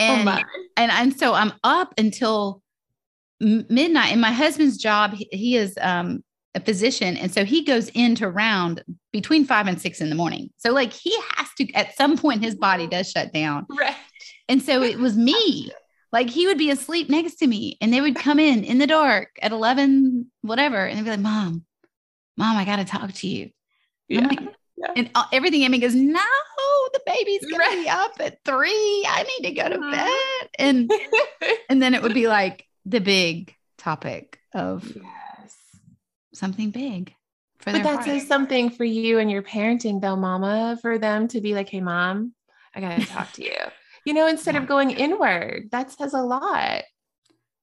Oh, 0.00 0.04
and 0.04 0.28
oh 0.28 0.38
and 0.76 0.90
and 0.90 1.18
so 1.18 1.34
I'm 1.34 1.52
up 1.62 1.94
until 1.98 2.62
midnight 3.40 4.12
and 4.12 4.20
my 4.20 4.32
husband's 4.32 4.76
job 4.76 5.14
he, 5.14 5.28
he 5.32 5.56
is 5.56 5.74
um 5.80 6.22
a 6.54 6.60
physician 6.60 7.16
and 7.16 7.32
so 7.32 7.44
he 7.44 7.64
goes 7.64 7.88
into 7.90 8.28
round 8.28 8.82
between 9.12 9.44
5 9.44 9.66
and 9.68 9.80
6 9.80 10.00
in 10.00 10.10
the 10.10 10.16
morning. 10.16 10.50
So 10.56 10.72
like 10.72 10.92
he 10.92 11.16
has 11.36 11.48
to 11.58 11.72
at 11.72 11.96
some 11.96 12.16
point 12.16 12.42
his 12.42 12.54
body 12.54 12.86
does 12.86 13.10
shut 13.10 13.32
down. 13.32 13.66
Right. 13.70 13.94
And 14.48 14.62
so 14.62 14.82
it 14.82 14.98
was 14.98 15.16
me 15.16 15.70
like 16.12 16.28
he 16.28 16.46
would 16.46 16.58
be 16.58 16.70
asleep 16.70 17.08
next 17.08 17.36
to 17.36 17.46
me 17.46 17.78
and 17.80 17.92
they 17.92 18.00
would 18.00 18.16
come 18.16 18.38
in 18.38 18.64
in 18.64 18.78
the 18.78 18.86
dark 18.86 19.30
at 19.40 19.52
11, 19.52 20.30
whatever. 20.42 20.84
And 20.84 20.98
they'd 20.98 21.04
be 21.04 21.10
like, 21.10 21.20
Mom, 21.20 21.64
Mom, 22.36 22.56
I 22.56 22.64
got 22.64 22.76
to 22.76 22.84
talk 22.84 23.12
to 23.12 23.28
you. 23.28 23.50
Yeah. 24.08 24.26
Like, 24.26 24.40
yeah. 24.76 24.92
And 24.96 25.10
everything 25.32 25.62
Amy 25.62 25.78
goes, 25.78 25.94
No, 25.94 26.20
the 26.92 27.00
baby's 27.06 27.42
going 27.42 27.58
right. 27.58 27.76
to 27.76 27.82
be 27.82 27.88
up 27.88 28.12
at 28.20 28.38
three. 28.44 29.04
I 29.08 29.24
need 29.24 29.48
to 29.48 29.54
go 29.54 29.68
to 29.68 29.76
uh-huh. 29.76 29.90
bed. 29.90 30.48
And, 30.58 30.90
and 31.68 31.82
then 31.82 31.94
it 31.94 32.02
would 32.02 32.14
be 32.14 32.26
like 32.26 32.66
the 32.84 33.00
big 33.00 33.54
topic 33.78 34.38
of 34.54 34.84
yes. 34.84 35.56
something 36.34 36.70
big. 36.70 37.14
For 37.58 37.72
but 37.72 37.82
that 37.82 38.04
says 38.04 38.26
something 38.26 38.70
for 38.70 38.84
you 38.84 39.18
and 39.18 39.30
your 39.30 39.42
parenting, 39.42 40.00
though, 40.00 40.16
Mama, 40.16 40.78
for 40.80 40.98
them 40.98 41.28
to 41.28 41.40
be 41.40 41.54
like, 41.54 41.68
"Hey, 41.68 41.80
Mom, 41.80 42.34
I 42.74 42.80
gotta 42.80 43.04
talk 43.06 43.32
to 43.32 43.44
you." 43.44 43.56
you 44.04 44.14
know, 44.14 44.26
instead 44.26 44.54
yeah. 44.54 44.62
of 44.62 44.68
going 44.68 44.90
inward. 44.90 45.68
That 45.72 45.90
says 45.90 46.14
a 46.14 46.22
lot. 46.22 46.82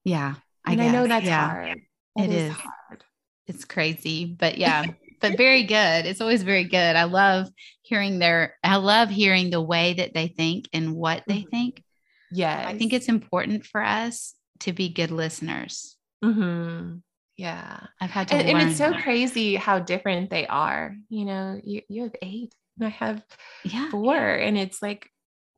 Yeah. 0.04 0.36
I, 0.66 0.74
and 0.74 0.82
I 0.82 0.92
know 0.92 1.08
that's 1.08 1.26
yeah. 1.26 1.50
hard. 1.50 1.82
That 2.16 2.30
it 2.30 2.32
is, 2.32 2.52
is 2.52 2.58
hard. 2.58 3.04
It's 3.48 3.66
crazy, 3.66 4.26
but 4.26 4.58
yeah, 4.58 4.86
but 5.22 5.38
very 5.38 5.64
good. 5.64 6.06
It's 6.06 6.22
always 6.22 6.44
very 6.44 6.66
good. 6.66 6.96
I 6.96 7.04
love 7.04 7.48
hearing 7.82 8.20
their, 8.20 8.56
I 8.64 8.78
love 8.78 9.10
hearing 9.10 9.50
the 9.50 9.62
way 9.62 9.94
that 9.94 10.14
they 10.14 10.28
think 10.28 10.68
and 10.74 10.96
what 10.96 11.24
they 11.28 11.40
mm-hmm. 11.40 11.50
think. 11.50 11.84
Yeah. 12.32 12.66
I 12.68 12.78
think 12.78 12.94
it's 12.94 13.08
important 13.08 13.66
for 13.66 13.82
us 13.82 14.36
to 14.62 14.74
be 14.74 14.90
good 14.90 15.12
listeners. 15.12 15.96
Mm-hmm. 16.24 16.98
Yeah. 17.38 17.80
I've 18.02 18.10
had 18.10 18.28
to 18.30 18.36
and, 18.36 18.50
and, 18.50 18.70
it's 18.70 18.78
so 18.78 18.92
that. 18.92 19.04
crazy 19.04 19.56
how 19.56 19.80
different 19.80 20.30
they 20.30 20.48
are. 20.48 20.96
You 21.10 21.26
know, 21.26 21.60
you, 21.64 21.82
you 21.88 22.04
have 22.04 22.16
eight 22.22 22.54
and 22.78 22.88
I 22.88 22.90
have 22.90 23.24
yeah. 23.64 23.90
four. 23.92 24.18
And 24.18 24.58
it's 24.58 24.82
like, 24.82 25.10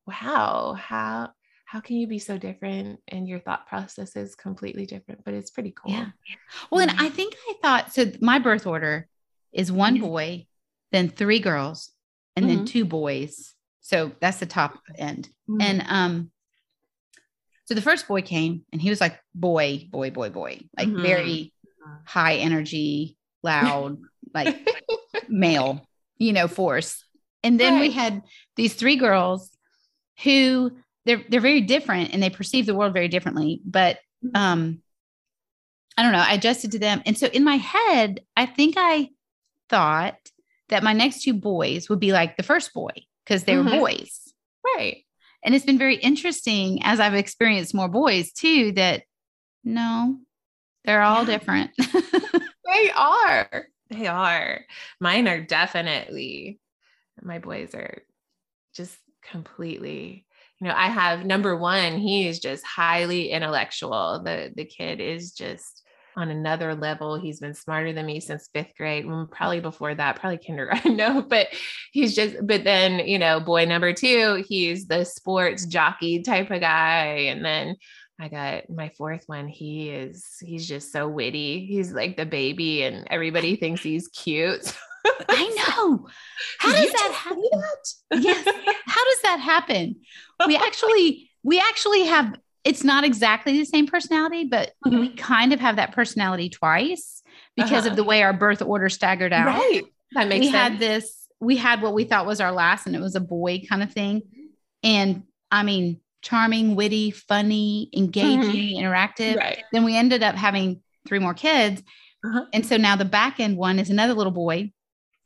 wow, 0.06 0.74
how 0.74 1.32
how 1.70 1.80
can 1.80 1.98
you 1.98 2.08
be 2.08 2.18
so 2.18 2.36
different 2.36 3.00
and 3.08 3.28
your 3.28 3.40
thought 3.40 3.68
process 3.68 4.16
is 4.16 4.34
completely 4.34 4.88
different 4.88 5.24
but 5.24 5.36
it's 5.36 5.52
pretty 5.52 5.72
cool 5.72 5.92
yeah 5.92 6.08
well 6.72 6.82
and 6.82 6.92
i 6.98 7.10
think 7.10 7.36
i 7.48 7.54
thought 7.62 7.94
so 7.94 8.12
my 8.22 8.40
birth 8.40 8.66
order 8.66 9.08
is 9.54 9.72
one 9.72 9.94
mm-hmm. 9.94 10.06
boy 10.06 10.48
then 10.92 11.10
three 11.10 11.40
girls 11.40 11.92
and 12.36 12.48
mm-hmm. 12.48 12.56
then 12.56 12.66
two 12.66 12.86
boys 12.86 13.54
so 13.82 14.12
that's 14.20 14.38
the 14.38 14.48
top 14.48 14.80
end 14.98 15.30
mm-hmm. 15.48 15.62
and 15.62 15.84
um 15.88 16.32
so 17.70 17.76
the 17.76 17.82
first 17.84 18.08
boy 18.08 18.24
came 18.24 18.64
and 18.74 18.82
he 18.82 18.90
was 18.90 19.00
like 19.00 19.20
boy 19.36 19.88
boy 19.92 20.10
boy 20.10 20.32
boy 20.32 20.60
like 20.76 20.88
mm-hmm. 20.88 21.04
very 21.04 21.54
high 22.04 22.38
energy 22.38 23.16
loud 23.44 24.00
like 24.34 24.68
male 25.30 25.88
you 26.18 26.34
know 26.34 26.48
force 26.48 27.06
and 27.44 27.60
then 27.60 27.74
right. 27.76 27.82
we 27.82 27.92
had 27.92 28.24
these 28.56 28.74
three 28.74 28.96
girls 28.96 29.52
who 30.24 30.72
they're 31.06 31.24
they're 31.30 31.40
very 31.40 31.62
different 31.62 32.12
and 32.12 32.24
they 32.24 32.32
perceive 32.32 32.66
the 32.66 32.74
world 32.74 32.92
very 32.92 33.08
differently 33.08 33.62
but 33.64 34.00
mm-hmm. 34.26 34.36
um 34.36 34.82
i 35.96 36.02
don't 36.02 36.12
know 36.12 36.26
i 36.26 36.34
adjusted 36.34 36.72
to 36.72 36.80
them 36.80 37.04
and 37.06 37.20
so 37.20 37.28
in 37.28 37.44
my 37.44 37.58
head 37.58 38.22
i 38.36 38.48
think 38.48 38.74
i 38.80 39.08
thought 39.70 40.18
that 40.70 40.82
my 40.82 40.94
next 40.94 41.22
two 41.22 41.36
boys 41.36 41.88
would 41.88 42.00
be 42.00 42.12
like 42.12 42.36
the 42.36 42.44
first 42.44 42.74
boy 42.74 42.94
because 43.24 43.44
they 43.44 43.54
mm-hmm. 43.54 43.76
were 43.76 43.80
boys 43.80 44.34
right 44.76 45.04
and 45.44 45.56
it's 45.56 45.66
been 45.66 45.78
very 45.78 45.96
interesting 45.96 46.80
as 46.84 47.00
i've 47.00 47.14
experienced 47.14 47.74
more 47.74 47.90
boys 47.90 48.32
too 48.32 48.72
that 48.74 49.04
no 49.64 50.18
they're 50.86 51.02
all 51.02 51.28
yeah. 51.28 51.38
different. 51.38 51.72
They 52.72 52.92
are. 52.92 53.66
They 53.90 54.08
are. 54.08 54.62
Mine 55.00 55.28
are 55.28 55.42
definitely 55.42 56.60
my 57.22 57.40
boys 57.40 57.74
are 57.74 58.04
just 58.74 58.98
completely 59.22 60.26
you 60.62 60.68
know 60.68 60.74
i 60.74 60.88
have 60.88 61.26
number 61.26 61.58
one 61.58 61.98
he 61.98 62.26
is 62.28 62.40
just 62.40 62.64
highly 62.64 63.32
intellectual. 63.32 64.22
The 64.24 64.54
the 64.56 64.66
kid 64.66 65.02
is 65.02 65.32
just 65.32 65.79
on 66.20 66.30
another 66.30 66.76
level 66.76 67.20
he's 67.20 67.40
been 67.40 67.54
smarter 67.54 67.94
than 67.94 68.06
me 68.06 68.20
since 68.20 68.50
fifth 68.54 68.74
grade 68.78 69.06
mm, 69.06 69.30
probably 69.32 69.60
before 69.60 69.96
that 69.96 70.20
probably 70.20 70.38
kindergarten 70.38 70.96
no 70.98 71.22
but 71.22 71.48
he's 71.92 72.16
just 72.16 72.36
but 72.46 72.64
then 72.64 73.00
you 73.08 73.18
know 73.18 73.40
boy 73.40 73.66
number 73.66 73.94
two 73.94 74.44
he's 74.48 74.88
the 74.88 75.04
sports 75.04 75.66
jockey 75.66 76.22
type 76.22 76.52
of 76.52 76.62
guy 76.62 77.06
and 77.30 77.44
then 77.44 77.76
I 78.22 78.28
got 78.28 78.70
my 78.70 78.92
fourth 78.98 79.24
one. 79.28 79.48
He 79.48 79.92
is, 79.92 80.26
he's 80.42 80.68
just 80.68 80.92
so 80.92 81.08
witty. 81.08 81.66
He's 81.66 81.94
like 81.94 82.18
the 82.18 82.26
baby, 82.26 82.84
and 82.84 83.08
everybody 83.10 83.56
thinks 83.56 83.82
he's 83.82 84.10
cute. 84.10 84.76
I 85.30 85.48
know. 85.78 86.08
How 86.60 86.72
does 86.74 86.92
that 86.92 87.12
happen? 87.14 87.50
That? 87.52 88.20
yes. 88.22 88.46
How 88.86 89.06
does 89.06 89.22
that 89.24 89.40
happen? 89.40 89.96
We 90.46 90.58
actually, 90.58 91.32
we 91.44 91.60
actually 91.60 92.06
have, 92.06 92.36
it's 92.64 92.84
not 92.84 93.04
exactly 93.04 93.58
the 93.58 93.66
same 93.66 93.88
personality, 93.88 94.46
but 94.46 94.74
mm-hmm. 94.86 95.00
we 95.00 95.10
kind 95.10 95.54
of 95.54 95.60
have 95.60 95.78
that 95.78 95.94
personality 95.94 96.50
twice 96.50 97.22
because 97.56 97.86
uh-huh. 97.86 97.92
of 97.92 97.96
the 97.96 98.04
way 98.04 98.22
our 98.22 98.34
birth 98.34 98.62
order 98.62 98.90
staggered 98.90 99.34
out. 99.34 99.48
Right. 99.48 99.84
That 100.14 100.28
makes 100.28 100.46
we 100.46 100.52
sense. 100.52 100.56
had 100.56 100.80
this, 100.80 101.28
we 101.40 101.58
had 101.58 101.82
what 101.82 101.94
we 101.94 102.04
thought 102.04 102.26
was 102.26 102.42
our 102.42 102.52
last, 102.52 102.86
and 102.86 102.96
it 102.96 103.02
was 103.02 103.16
a 103.16 103.22
boy 103.22 103.64
kind 103.70 103.84
of 103.84 103.92
thing. 103.92 104.24
And 104.84 105.24
I 105.52 105.64
mean, 105.64 106.00
charming, 106.22 106.76
witty, 106.76 107.12
funny, 107.12 107.90
engaging, 107.96 108.78
mm-hmm. 108.78 108.86
interactive. 108.86 109.38
Right. 109.38 109.64
Then 109.72 109.86
we 109.86 109.96
ended 109.96 110.24
up 110.24 110.36
having 110.36 110.82
three 111.08 111.20
more 111.20 111.34
kids. 111.34 111.82
Uh-huh. 112.26 112.46
And 112.52 112.66
so 112.66 112.76
now 112.76 112.96
the 112.96 113.06
back 113.06 113.40
end 113.40 113.58
one 113.58 113.80
is 113.80 113.90
another 113.90 114.14
little 114.14 114.34
boy 114.34 114.72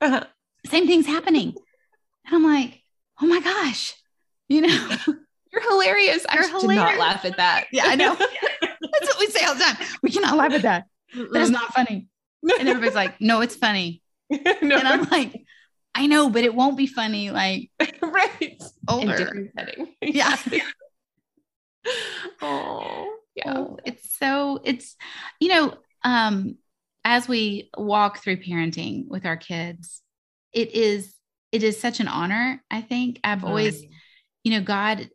uh-huh. 0.03 0.25
Same 0.65 0.85
thing's 0.85 1.05
happening. 1.05 1.55
And 2.25 2.35
I'm 2.35 2.43
like, 2.43 2.83
oh 3.21 3.25
my 3.25 3.39
gosh, 3.39 3.95
you 4.49 4.61
know, 4.61 4.89
you're 5.53 5.61
hilarious. 5.61 6.25
You're 6.33 6.43
I 6.43 6.47
hilarious. 6.47 6.67
did 6.67 6.75
not 6.75 6.97
laugh 6.97 7.25
at 7.25 7.37
that. 7.37 7.67
Yeah, 7.71 7.83
I 7.85 7.95
know. 7.95 8.15
That's 8.61 9.07
what 9.07 9.19
we 9.19 9.27
say 9.27 9.45
all 9.45 9.55
the 9.55 9.63
time. 9.63 9.77
We 10.01 10.11
cannot 10.11 10.37
laugh 10.37 10.51
at 10.51 10.63
that. 10.63 10.85
That 11.15 11.41
is 11.41 11.49
not 11.49 11.73
funny. 11.73 12.07
And 12.59 12.67
everybody's 12.67 12.95
like, 12.95 13.21
no, 13.21 13.41
it's 13.41 13.55
funny. 13.55 14.01
no. 14.29 14.39
And 14.77 14.87
I'm 14.87 15.03
like, 15.09 15.43
I 15.95 16.07
know, 16.07 16.29
but 16.29 16.43
it 16.43 16.53
won't 16.53 16.77
be 16.77 16.87
funny. 16.87 17.31
Like, 17.31 17.69
right. 18.01 18.61
Older. 18.87 19.17
Different 19.17 19.51
setting. 19.55 19.87
Yeah. 20.01 20.35
oh, 22.41 23.15
yeah. 23.35 23.53
Oh, 23.55 23.77
it's 23.85 24.17
so, 24.17 24.59
it's, 24.63 24.95
you 25.39 25.49
know, 25.49 25.75
um, 26.03 26.57
as 27.05 27.27
we 27.27 27.69
walk 27.77 28.19
through 28.19 28.37
parenting 28.37 29.07
with 29.07 29.25
our 29.25 29.37
kids, 29.37 30.01
it 30.51 30.73
is 30.75 31.13
it 31.53 31.61
is 31.61 31.79
such 31.79 31.99
an 31.99 32.07
honor. 32.07 32.63
I 32.71 32.81
think 32.81 33.19
I've 33.23 33.43
always, 33.43 33.85
you 34.43 34.51
know, 34.51 34.61
God 34.61 35.07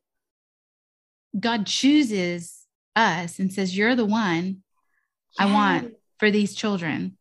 God 1.38 1.66
chooses 1.66 2.66
us 2.96 3.38
and 3.38 3.52
says, 3.52 3.76
"You're 3.76 3.96
the 3.96 4.04
one 4.04 4.62
yeah. 5.38 5.46
I 5.46 5.52
want 5.52 5.94
for 6.18 6.30
these 6.30 6.54
children." 6.54 7.16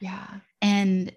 Yeah. 0.00 0.26
And 0.62 1.14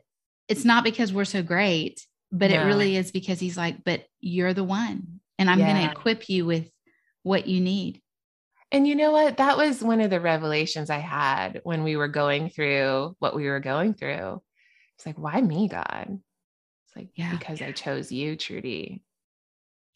it's 0.47 0.65
not 0.65 0.83
because 0.83 1.13
we're 1.13 1.25
so 1.25 1.41
great, 1.43 2.05
but 2.31 2.51
no. 2.51 2.61
it 2.61 2.65
really 2.65 2.95
is 2.95 3.11
because 3.11 3.39
he's 3.39 3.57
like, 3.57 3.83
"But 3.83 4.05
you're 4.19 4.53
the 4.53 4.63
one." 4.63 5.19
and 5.39 5.49
I'm 5.49 5.59
going 5.59 5.75
to 5.75 5.91
equip 5.91 6.29
you 6.29 6.45
with 6.45 6.69
what 7.23 7.47
you 7.47 7.59
need. 7.59 8.01
And 8.71 8.87
you 8.87 8.95
know 8.95 9.11
what? 9.11 9.37
That 9.37 9.57
was 9.57 9.83
one 9.83 10.01
of 10.01 10.09
the 10.09 10.19
revelations 10.19 10.89
I 10.89 10.99
had 10.99 11.61
when 11.63 11.83
we 11.83 11.95
were 11.95 12.07
going 12.07 12.49
through 12.49 13.15
what 13.19 13.35
we 13.35 13.47
were 13.47 13.59
going 13.59 13.93
through. 13.93 14.41
It's 14.95 15.05
like, 15.05 15.17
why 15.17 15.41
me, 15.41 15.67
God? 15.67 16.19
It's 16.87 16.95
like, 16.95 17.09
Yeah. 17.15 17.35
because 17.35 17.61
I 17.61 17.71
chose 17.71 18.11
you, 18.11 18.35
Trudy. 18.35 19.03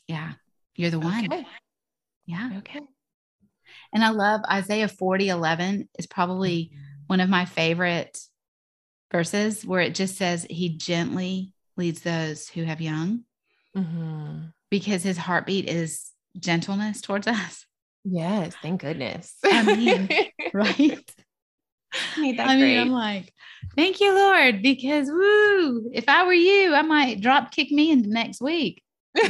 Yeah. 0.07 0.33
You're 0.75 0.91
the 0.91 0.99
one. 0.99 1.25
Okay. 1.25 1.47
Yeah. 2.28 2.49
Okay. 2.59 2.82
And 3.93 4.03
I 4.03 4.09
love 4.09 4.41
Isaiah 4.51 4.88
40, 4.88 5.30
11 5.30 5.89
is 5.97 6.05
probably 6.07 6.71
one 7.07 7.19
of 7.21 7.30
my 7.30 7.45
favorite 7.45 8.19
verses 9.11 9.65
where 9.65 9.82
it 9.82 9.95
just 9.95 10.17
says, 10.17 10.45
He 10.49 10.69
gently 10.78 11.53
leads 11.78 12.01
those 12.01 12.49
who 12.49 12.63
have 12.63 12.82
young 12.82 13.23
Mhm. 13.75 14.51
because 14.69 15.03
his 15.03 15.17
heartbeat 15.17 15.69
is 15.69 16.11
gentleness 16.38 17.01
towards 17.01 17.28
us. 17.28 17.65
Yes. 18.03 18.55
Thank 18.61 18.82
goodness. 18.82 19.36
I 19.43 19.63
mean, 19.63 20.09
Right. 20.53 21.13
Need 22.17 22.38
that 22.39 22.47
I 22.49 22.55
mean, 22.55 22.59
great. 22.65 22.78
I'm 22.80 22.89
like, 22.91 23.34
thank 23.75 23.99
you, 24.01 24.13
Lord, 24.13 24.61
because 24.61 25.09
woo, 25.09 25.89
if 25.93 26.07
I 26.09 26.25
were 26.25 26.34
you, 26.34 26.73
I 26.75 26.82
might 26.82 27.21
drop 27.21 27.51
kick 27.51 27.71
me 27.71 27.91
into 27.91 28.09
next 28.09 28.41
week. 28.41 28.84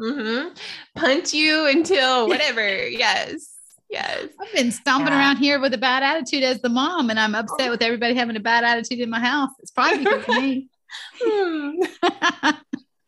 Mhm. 0.00 0.56
Punch 0.96 1.32
you 1.34 1.66
until 1.66 2.28
whatever. 2.28 2.88
yes. 2.88 3.48
Yes. 3.90 4.28
I've 4.40 4.52
been 4.54 4.72
stomping 4.72 5.08
Yeah. 5.12 5.18
around 5.18 5.36
here 5.36 5.60
with 5.60 5.74
a 5.74 5.78
bad 5.78 6.02
attitude 6.02 6.42
as 6.44 6.60
the 6.62 6.70
mom, 6.70 7.10
and 7.10 7.20
I'm 7.20 7.34
upset 7.34 7.70
with 7.70 7.82
everybody 7.82 8.14
having 8.14 8.36
a 8.36 8.40
bad 8.40 8.64
attitude 8.64 9.00
in 9.00 9.10
my 9.10 9.20
house. 9.20 9.50
It's 9.58 9.70
probably 9.70 9.98
because 10.04 10.22
of 10.28 10.34
me. 10.42 10.68
Hmm. 11.22 11.80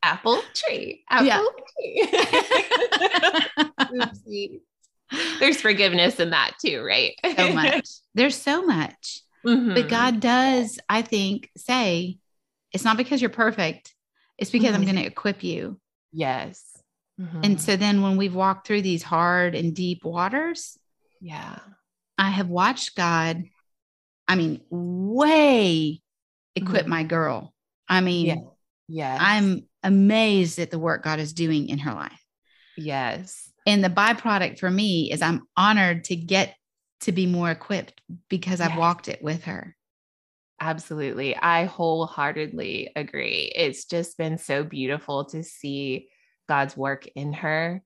Apple 0.03 0.43
tree. 0.55 1.05
Apple 1.11 1.27
Yeah. 1.27 1.43
tree. 1.79 2.09
Oopsie. 3.81 4.61
There's 5.39 5.61
forgiveness 5.61 6.19
in 6.21 6.31
that 6.31 6.53
too, 6.65 6.83
right? 6.83 7.15
so 7.37 7.53
much. 7.53 7.89
There's 8.15 8.37
so 8.37 8.63
much. 8.65 9.21
Mhm. 9.47 9.75
But 9.75 9.89
God 9.89 10.21
does, 10.21 10.79
I 10.89 11.03
think, 11.03 11.51
say 11.57 12.19
it's 12.73 12.85
not 12.85 12.97
because 12.97 13.21
you're 13.21 13.29
perfect, 13.31 13.95
it's 14.39 14.51
because 14.51 14.75
I'm 14.75 14.83
Mhm. 14.83 14.87
going 14.87 14.97
to 14.97 15.07
equip 15.07 15.43
you. 15.45 15.79
Yes. 16.13 16.74
Mhm. 17.21 17.41
And 17.45 17.61
so 17.61 17.77
then 17.77 18.03
when 18.03 18.17
we've 18.17 18.35
walked 18.35 18.67
through 18.67 18.83
these 18.83 19.03
hard 19.03 19.55
and 19.55 19.75
deep 19.75 20.05
waters, 20.05 20.79
yeah. 21.21 21.59
I 22.19 22.31
have 22.31 22.49
watched 22.49 22.97
God, 22.97 23.45
I 24.29 24.35
mean, 24.37 24.61
way 24.71 26.01
equip 26.57 26.87
Mhm. 26.87 26.89
my 26.91 27.03
girl. 27.05 27.55
I 27.89 28.01
mean, 28.01 28.27
Yeah. 28.27 28.37
Yes. 28.87 29.19
I'm 29.23 29.67
amazed 29.83 30.59
at 30.59 30.71
the 30.71 30.79
work 30.79 31.03
God 31.03 31.19
is 31.19 31.33
doing 31.33 31.69
in 31.69 31.79
her 31.79 31.95
life. 31.95 32.21
yes. 32.77 33.51
And 33.67 33.83
the 33.83 33.89
byproduct 33.89 34.59
for 34.59 34.71
me 34.71 35.11
is 35.11 35.23
I'm 35.23 35.47
honored 35.57 36.05
to 36.05 36.17
get 36.17 36.55
to 37.01 37.13
be 37.13 37.25
more 37.27 37.51
equipped 37.51 38.01
because 38.29 38.61
I've 38.61 38.77
walked 38.77 39.09
it 39.09 39.23
with 39.23 39.45
her. 39.45 39.75
Absolutely. 40.61 41.35
I 41.37 41.65
wholeheartedly 41.65 42.93
agree. 42.95 43.53
It's 43.55 43.85
just 43.87 44.19
been 44.19 44.37
so 44.39 44.65
beautiful 44.65 45.25
to 45.27 45.43
see 45.43 46.09
God's 46.49 46.77
work 46.77 47.07
in 47.15 47.33
her 47.33 47.83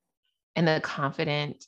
and 0.56 0.66
the 0.66 0.80
confident 0.82 1.64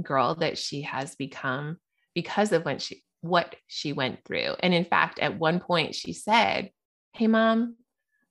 girl 0.00 0.34
that 0.36 0.58
she 0.58 0.82
has 0.82 1.14
become 1.14 1.78
because 2.14 2.52
of 2.52 2.64
when 2.64 2.78
she 2.78 3.02
what 3.20 3.54
she 3.68 3.92
went 3.92 4.24
through. 4.24 4.54
And 4.60 4.74
in 4.74 4.84
fact, 4.84 5.18
at 5.20 5.38
one 5.38 5.60
point 5.60 5.94
she 5.94 6.12
said, 6.12 6.70
Hey 7.12 7.26
mom, 7.26 7.76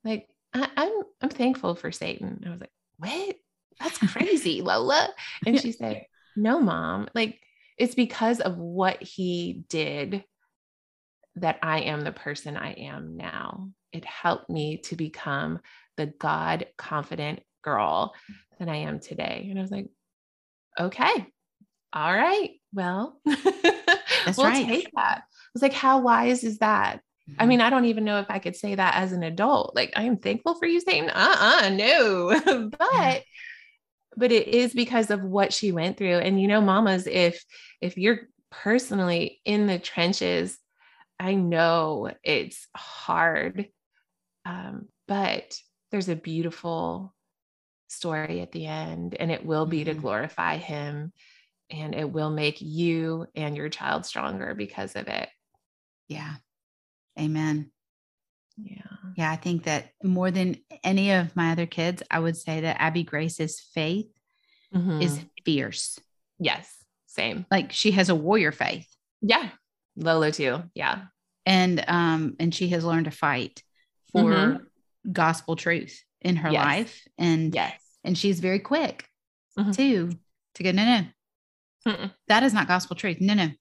like 0.03 0.27
I, 0.53 0.69
I'm 0.75 0.91
I'm 1.21 1.29
thankful 1.29 1.75
for 1.75 1.91
Satan. 1.91 2.43
I 2.45 2.49
was 2.49 2.59
like, 2.59 2.71
What? 2.97 3.35
That's 3.79 3.97
crazy, 3.97 4.61
Lola. 4.63 5.09
And 5.45 5.59
she 5.59 5.71
said, 5.71 6.05
No, 6.35 6.59
mom, 6.59 7.07
like 7.15 7.39
it's 7.77 7.95
because 7.95 8.41
of 8.41 8.57
what 8.57 9.01
he 9.01 9.63
did 9.69 10.23
that 11.35 11.57
I 11.63 11.81
am 11.81 12.01
the 12.01 12.11
person 12.11 12.57
I 12.57 12.73
am 12.73 13.15
now. 13.17 13.69
It 13.91 14.05
helped 14.05 14.49
me 14.49 14.77
to 14.85 14.95
become 14.95 15.59
the 15.97 16.07
God 16.07 16.67
confident 16.77 17.41
girl 17.63 18.13
that 18.59 18.69
I 18.69 18.77
am 18.77 18.99
today. 18.99 19.47
And 19.49 19.59
I 19.59 19.61
was 19.61 19.71
like, 19.71 19.87
okay, 20.79 21.27
all 21.93 22.13
right, 22.13 22.51
well, 22.73 23.19
That's 23.25 24.37
we'll 24.37 24.47
right. 24.47 24.65
take 24.65 24.89
that. 24.95 25.23
I 25.25 25.49
was 25.53 25.61
like, 25.61 25.73
how 25.73 25.99
wise 25.99 26.43
is 26.43 26.59
that? 26.59 27.01
I 27.39 27.45
mean, 27.45 27.61
I 27.61 27.69
don't 27.69 27.85
even 27.85 28.03
know 28.03 28.19
if 28.19 28.25
I 28.29 28.39
could 28.39 28.55
say 28.55 28.75
that 28.75 28.95
as 28.95 29.13
an 29.13 29.23
adult. 29.23 29.75
Like, 29.75 29.93
I 29.95 30.03
am 30.03 30.17
thankful 30.17 30.55
for 30.55 30.65
you 30.65 30.81
saying, 30.81 31.09
uh-uh, 31.09 31.69
no. 31.69 32.69
but 32.77 33.23
but 34.17 34.31
it 34.31 34.49
is 34.49 34.73
because 34.73 35.09
of 35.09 35.23
what 35.23 35.53
she 35.53 35.71
went 35.71 35.97
through. 35.97 36.17
And 36.17 36.41
you 36.41 36.47
know, 36.47 36.61
mamas, 36.61 37.07
if 37.07 37.43
if 37.79 37.97
you're 37.97 38.21
personally 38.49 39.39
in 39.45 39.67
the 39.67 39.79
trenches, 39.79 40.57
I 41.19 41.35
know 41.35 42.11
it's 42.23 42.67
hard. 42.75 43.67
Um, 44.45 44.87
but 45.07 45.55
there's 45.91 46.09
a 46.09 46.15
beautiful 46.15 47.13
story 47.89 48.41
at 48.41 48.51
the 48.51 48.65
end, 48.65 49.15
and 49.15 49.29
it 49.31 49.45
will 49.45 49.65
be 49.65 49.83
to 49.83 49.93
Mhm. 49.93 50.01
glorify 50.01 50.57
him 50.57 51.11
and 51.69 51.95
it 51.95 52.09
will 52.09 52.29
make 52.29 52.59
you 52.61 53.27
and 53.35 53.55
your 53.55 53.69
child 53.69 54.05
stronger 54.05 54.53
because 54.55 54.95
of 54.95 55.07
it. 55.07 55.29
yeah. 56.07 56.35
Amen. 57.17 57.71
Yeah. 58.57 58.81
Yeah, 59.15 59.31
I 59.31 59.37
think 59.37 59.63
that 59.63 59.91
more 60.03 60.29
than 60.31 60.57
any 60.83 61.11
of 61.11 61.33
my 61.37 61.51
other 61.53 61.65
kids, 61.65 62.03
I 62.11 62.19
would 62.19 62.35
say 62.35 62.61
that 62.61 62.81
Abby 62.81 63.03
Grace's 63.03 63.59
faith 63.61 64.07
is 64.73 65.19
Mhm. 65.19 65.29
fierce. 65.45 65.99
yes, 66.37 66.83
same. 67.05 67.45
Like 67.51 67.71
she 67.71 67.91
has 67.91 68.09
a 68.09 68.15
warrior 68.15 68.51
faith 68.51 68.87
Yeah. 69.21 69.51
Lola 69.95 70.31
too. 70.31 70.63
Yeah. 70.75 71.07
and 71.45 71.83
um 71.87 72.35
and 72.39 72.53
she 72.53 72.67
has 72.69 72.83
learned 72.85 73.05
to 73.05 73.11
fight 73.11 73.63
for 74.11 74.23
Mhm. 74.31 74.67
Gospel 75.11 75.55
truth 75.55 76.03
in 76.21 76.35
her 76.37 76.49
Yes. 76.51 76.65
life 76.65 77.07
and 77.17 77.53
Yes. 77.55 77.79
and 78.03 78.17
she's 78.17 78.39
very 78.39 78.59
quick 78.59 79.07
Mhm. 79.57 79.75
too 79.75 80.19
to 80.55 80.63
go 80.63 80.71
no 80.71 80.85
no 81.85 82.09
that 82.27 82.43
is 82.43 82.53
not 82.53 82.67
gospel 82.67 82.95
truth 82.95 83.17
no 83.19 83.33
no 83.33 83.51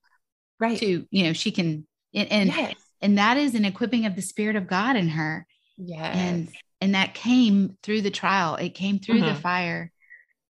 Right. 0.59 0.79
to 0.79 1.07
you 1.11 1.23
know 1.25 1.33
she 1.33 1.51
can 1.53 1.87
and 2.15 2.31
and, 2.31 2.49
yes. 2.51 2.75
and 3.01 3.19
that 3.19 3.37
is 3.37 3.55
an 3.55 3.65
equipping 3.65 4.05
of 4.07 4.15
the 4.17 4.23
spirit 4.23 4.57
of 4.57 4.67
God 4.67 4.97
in 4.97 5.09
her 5.09 5.47
Yes. 5.79 6.17
and 6.17 6.49
and 6.83 6.95
that 6.95 7.15
came 7.15 7.77
through 7.83 8.03
the 8.03 8.11
trial 8.11 8.57
it 8.57 8.71
came 8.71 8.99
through 8.99 9.21
the 9.21 9.33
Mhm. 9.33 9.41
fire 9.41 9.93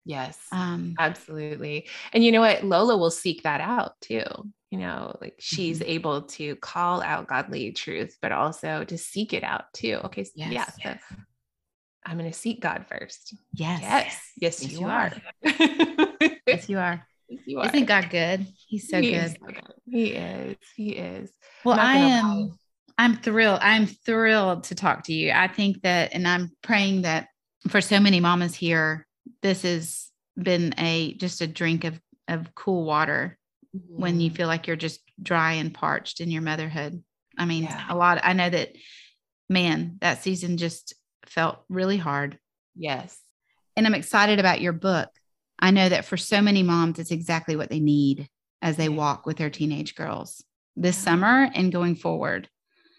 yes. 0.04 0.38
um 0.52 0.94
Absolutely. 0.98 1.88
And 2.12 2.24
you 2.24 2.32
know 2.32 2.40
what? 2.40 2.64
Lola 2.64 2.96
will 2.96 3.10
seek 3.10 3.42
that 3.44 3.60
out 3.60 3.92
too. 4.00 4.22
You 4.70 4.78
know, 4.78 5.16
like 5.20 5.34
she's 5.40 5.80
Mhm. 5.80 5.88
able 5.88 6.22
to 6.22 6.54
call 6.56 7.02
out 7.02 7.26
godly 7.26 7.72
truth, 7.72 8.16
but 8.22 8.30
also 8.32 8.84
to 8.84 8.96
seek 8.98 9.32
it 9.32 9.42
out 9.42 9.64
too. 9.74 10.00
Okay. 10.04 10.24
so- 10.24 10.30
Yeah. 10.36 10.50
Yes. 10.50 10.76
So 10.82 10.94
I'm 12.06 12.16
going 12.18 12.30
to 12.30 12.36
seek 12.38 12.60
God 12.60 12.86
first. 12.88 13.34
yes 13.52 13.80
Yes. 13.82 14.20
Yes, 14.40 14.62
Yes, 14.62 14.72
you, 14.72 14.80
you 14.80 14.86
are. 14.86 15.12
yes 16.46 16.68
you 16.68 16.78
are 16.78 17.06
Yes, 17.28 17.40
you 17.46 17.58
are. 17.60 17.66
isn't 17.66 17.84
God 17.86 18.10
good 18.10 18.46
he's 18.68 18.88
so 18.88 19.00
He 19.00 19.10
good 19.10 19.16
is 19.16 19.32
so 19.32 19.46
good. 19.46 19.74
He 19.86 20.06
is. 20.12 20.56
He 20.76 20.90
is. 20.90 21.30
Well, 21.64 21.78
I 21.78 21.96
am. 21.96 22.24
lie. 22.24 22.48
I'm 22.98 23.16
thrilled. 23.16 23.60
I'm 23.62 23.86
thrilled 23.86 24.64
to 24.64 24.74
talk 24.74 25.04
to 25.04 25.12
you. 25.12 25.32
I 25.32 25.48
think 25.48 25.82
that, 25.82 26.12
and 26.14 26.28
I'm 26.28 26.50
praying 26.62 27.02
that 27.02 27.28
for 27.68 27.80
so 27.80 27.98
many 27.98 28.20
mamas 28.20 28.54
here, 28.54 29.06
this 29.42 29.62
has 29.62 30.08
been 30.36 30.74
a 30.78 31.14
just 31.14 31.40
a 31.40 31.46
drink 31.46 31.84
of 31.84 32.00
of 32.28 32.54
cool 32.54 32.84
water 32.84 33.38
when 33.72 34.20
you 34.20 34.30
Mhm. 34.30 34.36
feel 34.36 34.46
like 34.48 34.66
you're 34.66 34.76
just 34.76 35.00
dry 35.22 35.54
and 35.54 35.72
parched 35.74 36.20
in 36.20 36.30
your 36.30 36.42
motherhood. 36.42 37.02
I 37.38 37.44
mean, 37.44 37.64
Yeah. 37.64 37.86
a 37.88 37.96
lot. 37.96 38.20
I 38.22 38.32
know 38.32 38.48
that, 38.50 38.72
man, 39.48 39.98
that 40.00 40.22
season 40.22 40.56
just 40.56 40.94
felt 41.26 41.64
really 41.68 41.96
hard, 41.96 42.38
Yes. 42.74 43.18
and 43.76 43.86
I'm 43.86 43.94
excited 43.94 44.38
about 44.38 44.60
your 44.60 44.72
book. 44.72 45.08
I 45.58 45.70
know 45.70 45.88
that 45.88 46.04
for 46.04 46.16
so 46.16 46.40
many 46.42 46.62
moms, 46.62 46.98
it's 46.98 47.10
exactly 47.10 47.54
what 47.56 47.68
they 47.70 47.80
need 47.80 48.28
as 48.62 48.76
they 48.76 48.88
walk 48.88 49.26
with 49.26 49.36
their 49.36 49.50
teenage 49.50 49.94
girls 49.94 50.44
this 50.76 50.96
summer 50.96 51.50
and 51.54 51.72
going 51.72 51.94
forward. 51.96 52.48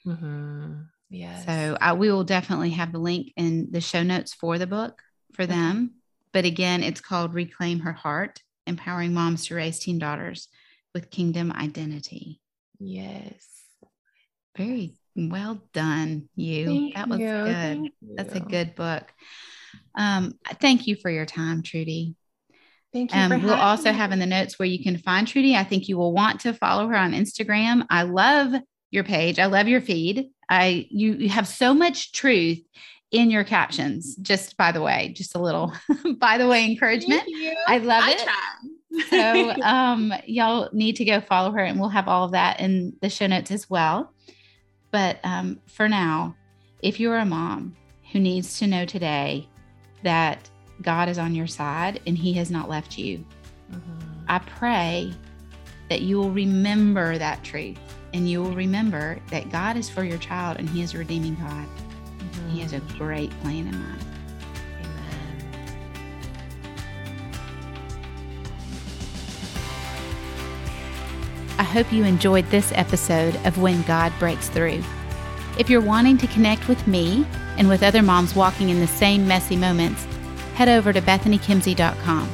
Mhm. 0.05 0.87
Yes. 1.09 1.45
So 1.45 1.77
I 1.81 1.93
we 1.93 2.11
will 2.11 2.23
definitely 2.23 2.71
have 2.71 2.91
the 2.91 2.99
link 2.99 3.33
in 3.35 3.71
the 3.71 3.81
show 3.81 4.03
notes 4.03 4.33
for 4.33 4.57
the 4.57 4.67
book 4.67 5.01
for 5.33 5.45
them. 5.45 6.00
But 6.33 6.45
again, 6.45 6.83
it's 6.83 7.01
called 7.01 7.33
Reclaim 7.33 7.79
Her 7.81 7.93
Heart, 7.93 8.39
empowering 8.67 9.13
moms 9.13 9.47
to 9.47 9.55
raise 9.55 9.79
teen 9.79 9.99
daughters 9.99 10.47
with 10.93 11.11
kingdom 11.11 11.51
identity. 11.51 12.41
yes. 12.79 13.47
Very 14.57 14.95
well 15.15 15.61
done, 15.73 16.27
you. 16.35 16.65
Thank 16.65 16.95
that 16.95 17.07
was 17.07 17.19
you. 17.19 17.27
good. 17.27 17.45
Thank 17.53 17.93
That's 18.15 18.35
a 18.35 18.39
good 18.41 18.75
book. 18.75 19.09
Um, 19.95 20.33
thank 20.59 20.87
you 20.87 20.97
for 20.97 21.09
your 21.09 21.25
time, 21.25 21.63
Trudy. 21.63 22.15
Thank 22.91 23.13
you. 23.13 23.19
Um, 23.19 23.43
we'll 23.43 23.53
also 23.53 23.91
me. 23.91 23.97
have 23.97 24.11
in 24.11 24.19
the 24.19 24.25
notes 24.25 24.59
where 24.59 24.67
you 24.67 24.83
can 24.83 24.97
find 24.97 25.25
Trudy. 25.25 25.55
I 25.55 25.63
think 25.63 25.87
you 25.87 25.97
will 25.97 26.11
want 26.11 26.41
to 26.41 26.53
follow 26.53 26.87
her 26.89 26.95
on 26.97 27.13
Instagram. 27.13 27.85
I 27.89 28.03
love 28.03 28.53
your 28.89 29.05
page. 29.05 29.39
I 29.39 29.45
love 29.45 29.69
your 29.69 29.79
feed. 29.79 30.27
I 30.49 30.85
you, 30.89 31.13
you 31.13 31.29
have 31.29 31.47
so 31.47 31.73
much 31.73 32.11
truth 32.11 32.61
in 33.11 33.29
your 33.29 33.43
captions. 33.43 34.15
Just 34.17 34.57
by 34.57 34.71
the 34.71 34.81
way, 34.81 35.13
just 35.15 35.35
a 35.35 35.39
little 35.39 35.73
by 36.17 36.37
the 36.37 36.47
way 36.47 36.65
encouragement. 36.65 37.23
I 37.67 37.77
love 37.77 38.03
I 38.05 38.11
it. 38.11 39.09
so 39.09 39.61
um, 39.63 40.13
y'all 40.25 40.69
need 40.73 40.95
to 40.97 41.05
go 41.05 41.21
follow 41.21 41.51
her, 41.51 41.63
and 41.63 41.79
we'll 41.79 41.89
have 41.89 42.07
all 42.07 42.25
of 42.25 42.31
that 42.31 42.59
in 42.59 42.95
the 43.01 43.09
show 43.09 43.27
notes 43.27 43.51
as 43.51 43.69
well. 43.69 44.13
But 44.91 45.19
um, 45.23 45.59
for 45.67 45.87
now, 45.87 46.35
if 46.81 46.99
you're 46.99 47.17
a 47.17 47.25
mom 47.25 47.75
who 48.11 48.19
needs 48.19 48.59
to 48.59 48.67
know 48.67 48.85
today 48.85 49.47
that 50.03 50.49
God 50.81 51.09
is 51.09 51.17
on 51.17 51.35
your 51.35 51.47
side 51.47 52.01
and 52.07 52.17
He 52.17 52.33
has 52.33 52.49
not 52.51 52.69
left 52.69 52.97
you, 52.97 53.25
mm-hmm. 53.71 54.25
I 54.27 54.39
pray 54.39 55.13
that 55.89 56.01
you 56.01 56.17
will 56.17 56.31
remember 56.31 57.17
that 57.17 57.43
truth 57.43 57.77
and 58.13 58.29
you 58.29 58.41
will 58.41 58.55
remember 58.55 59.19
that 59.29 59.49
God 59.49 59.77
is 59.77 59.89
for 59.89 60.03
your 60.03 60.17
child 60.17 60.57
and 60.57 60.69
He 60.69 60.81
is 60.81 60.93
a 60.93 60.97
redeeming 60.97 61.35
God. 61.35 61.67
He 62.49 62.59
has 62.59 62.73
a 62.73 62.79
great 62.97 63.29
plan 63.41 63.67
in 63.67 63.77
mind. 63.77 64.05
I 71.57 71.63
hope 71.63 71.91
you 71.93 72.03
enjoyed 72.03 72.45
this 72.47 72.71
episode 72.75 73.35
of 73.45 73.57
When 73.57 73.81
God 73.83 74.11
Breaks 74.19 74.49
Through. 74.49 74.83
If 75.59 75.69
you're 75.69 75.81
wanting 75.81 76.17
to 76.17 76.27
connect 76.27 76.67
with 76.67 76.87
me 76.87 77.25
and 77.57 77.69
with 77.69 77.83
other 77.83 78.01
moms 78.01 78.35
walking 78.35 78.69
in 78.69 78.79
the 78.79 78.87
same 78.87 79.27
messy 79.27 79.55
moments, 79.55 80.05
head 80.55 80.69
over 80.69 80.91
to 80.91 81.01
bethanykimsey.com. 81.01 82.29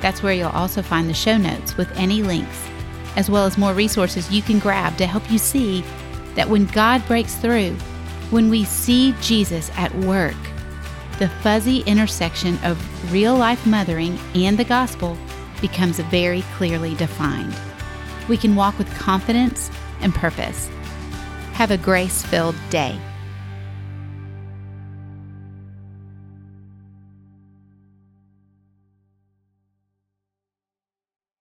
That's 0.00 0.22
where 0.22 0.34
you'll 0.34 0.48
also 0.48 0.82
find 0.82 1.08
the 1.08 1.14
show 1.14 1.36
notes 1.36 1.76
with 1.76 1.90
any 1.96 2.22
links 2.22 2.68
as 3.16 3.30
well 3.30 3.44
as 3.44 3.58
more 3.58 3.74
resources 3.74 4.30
you 4.30 4.42
can 4.42 4.58
grab 4.58 4.96
to 4.98 5.06
help 5.06 5.30
you 5.30 5.38
see 5.38 5.82
that 6.34 6.48
when 6.48 6.66
God 6.66 7.06
breaks 7.06 7.36
through, 7.36 7.76
when 8.30 8.50
we 8.50 8.64
see 8.64 9.14
Jesus 9.20 9.70
at 9.76 9.94
work, 9.96 10.36
the 11.18 11.28
fuzzy 11.28 11.80
intersection 11.80 12.58
of 12.64 13.12
real 13.12 13.36
life 13.36 13.66
mothering 13.66 14.18
and 14.34 14.58
the 14.58 14.64
gospel 14.64 15.16
becomes 15.60 16.00
very 16.00 16.42
clearly 16.56 16.94
defined. 16.94 17.54
We 18.28 18.36
can 18.36 18.56
walk 18.56 18.78
with 18.78 18.92
confidence 18.98 19.70
and 20.00 20.14
purpose. 20.14 20.68
Have 21.52 21.70
a 21.70 21.78
grace 21.78 22.22
filled 22.22 22.56
day. 22.70 22.98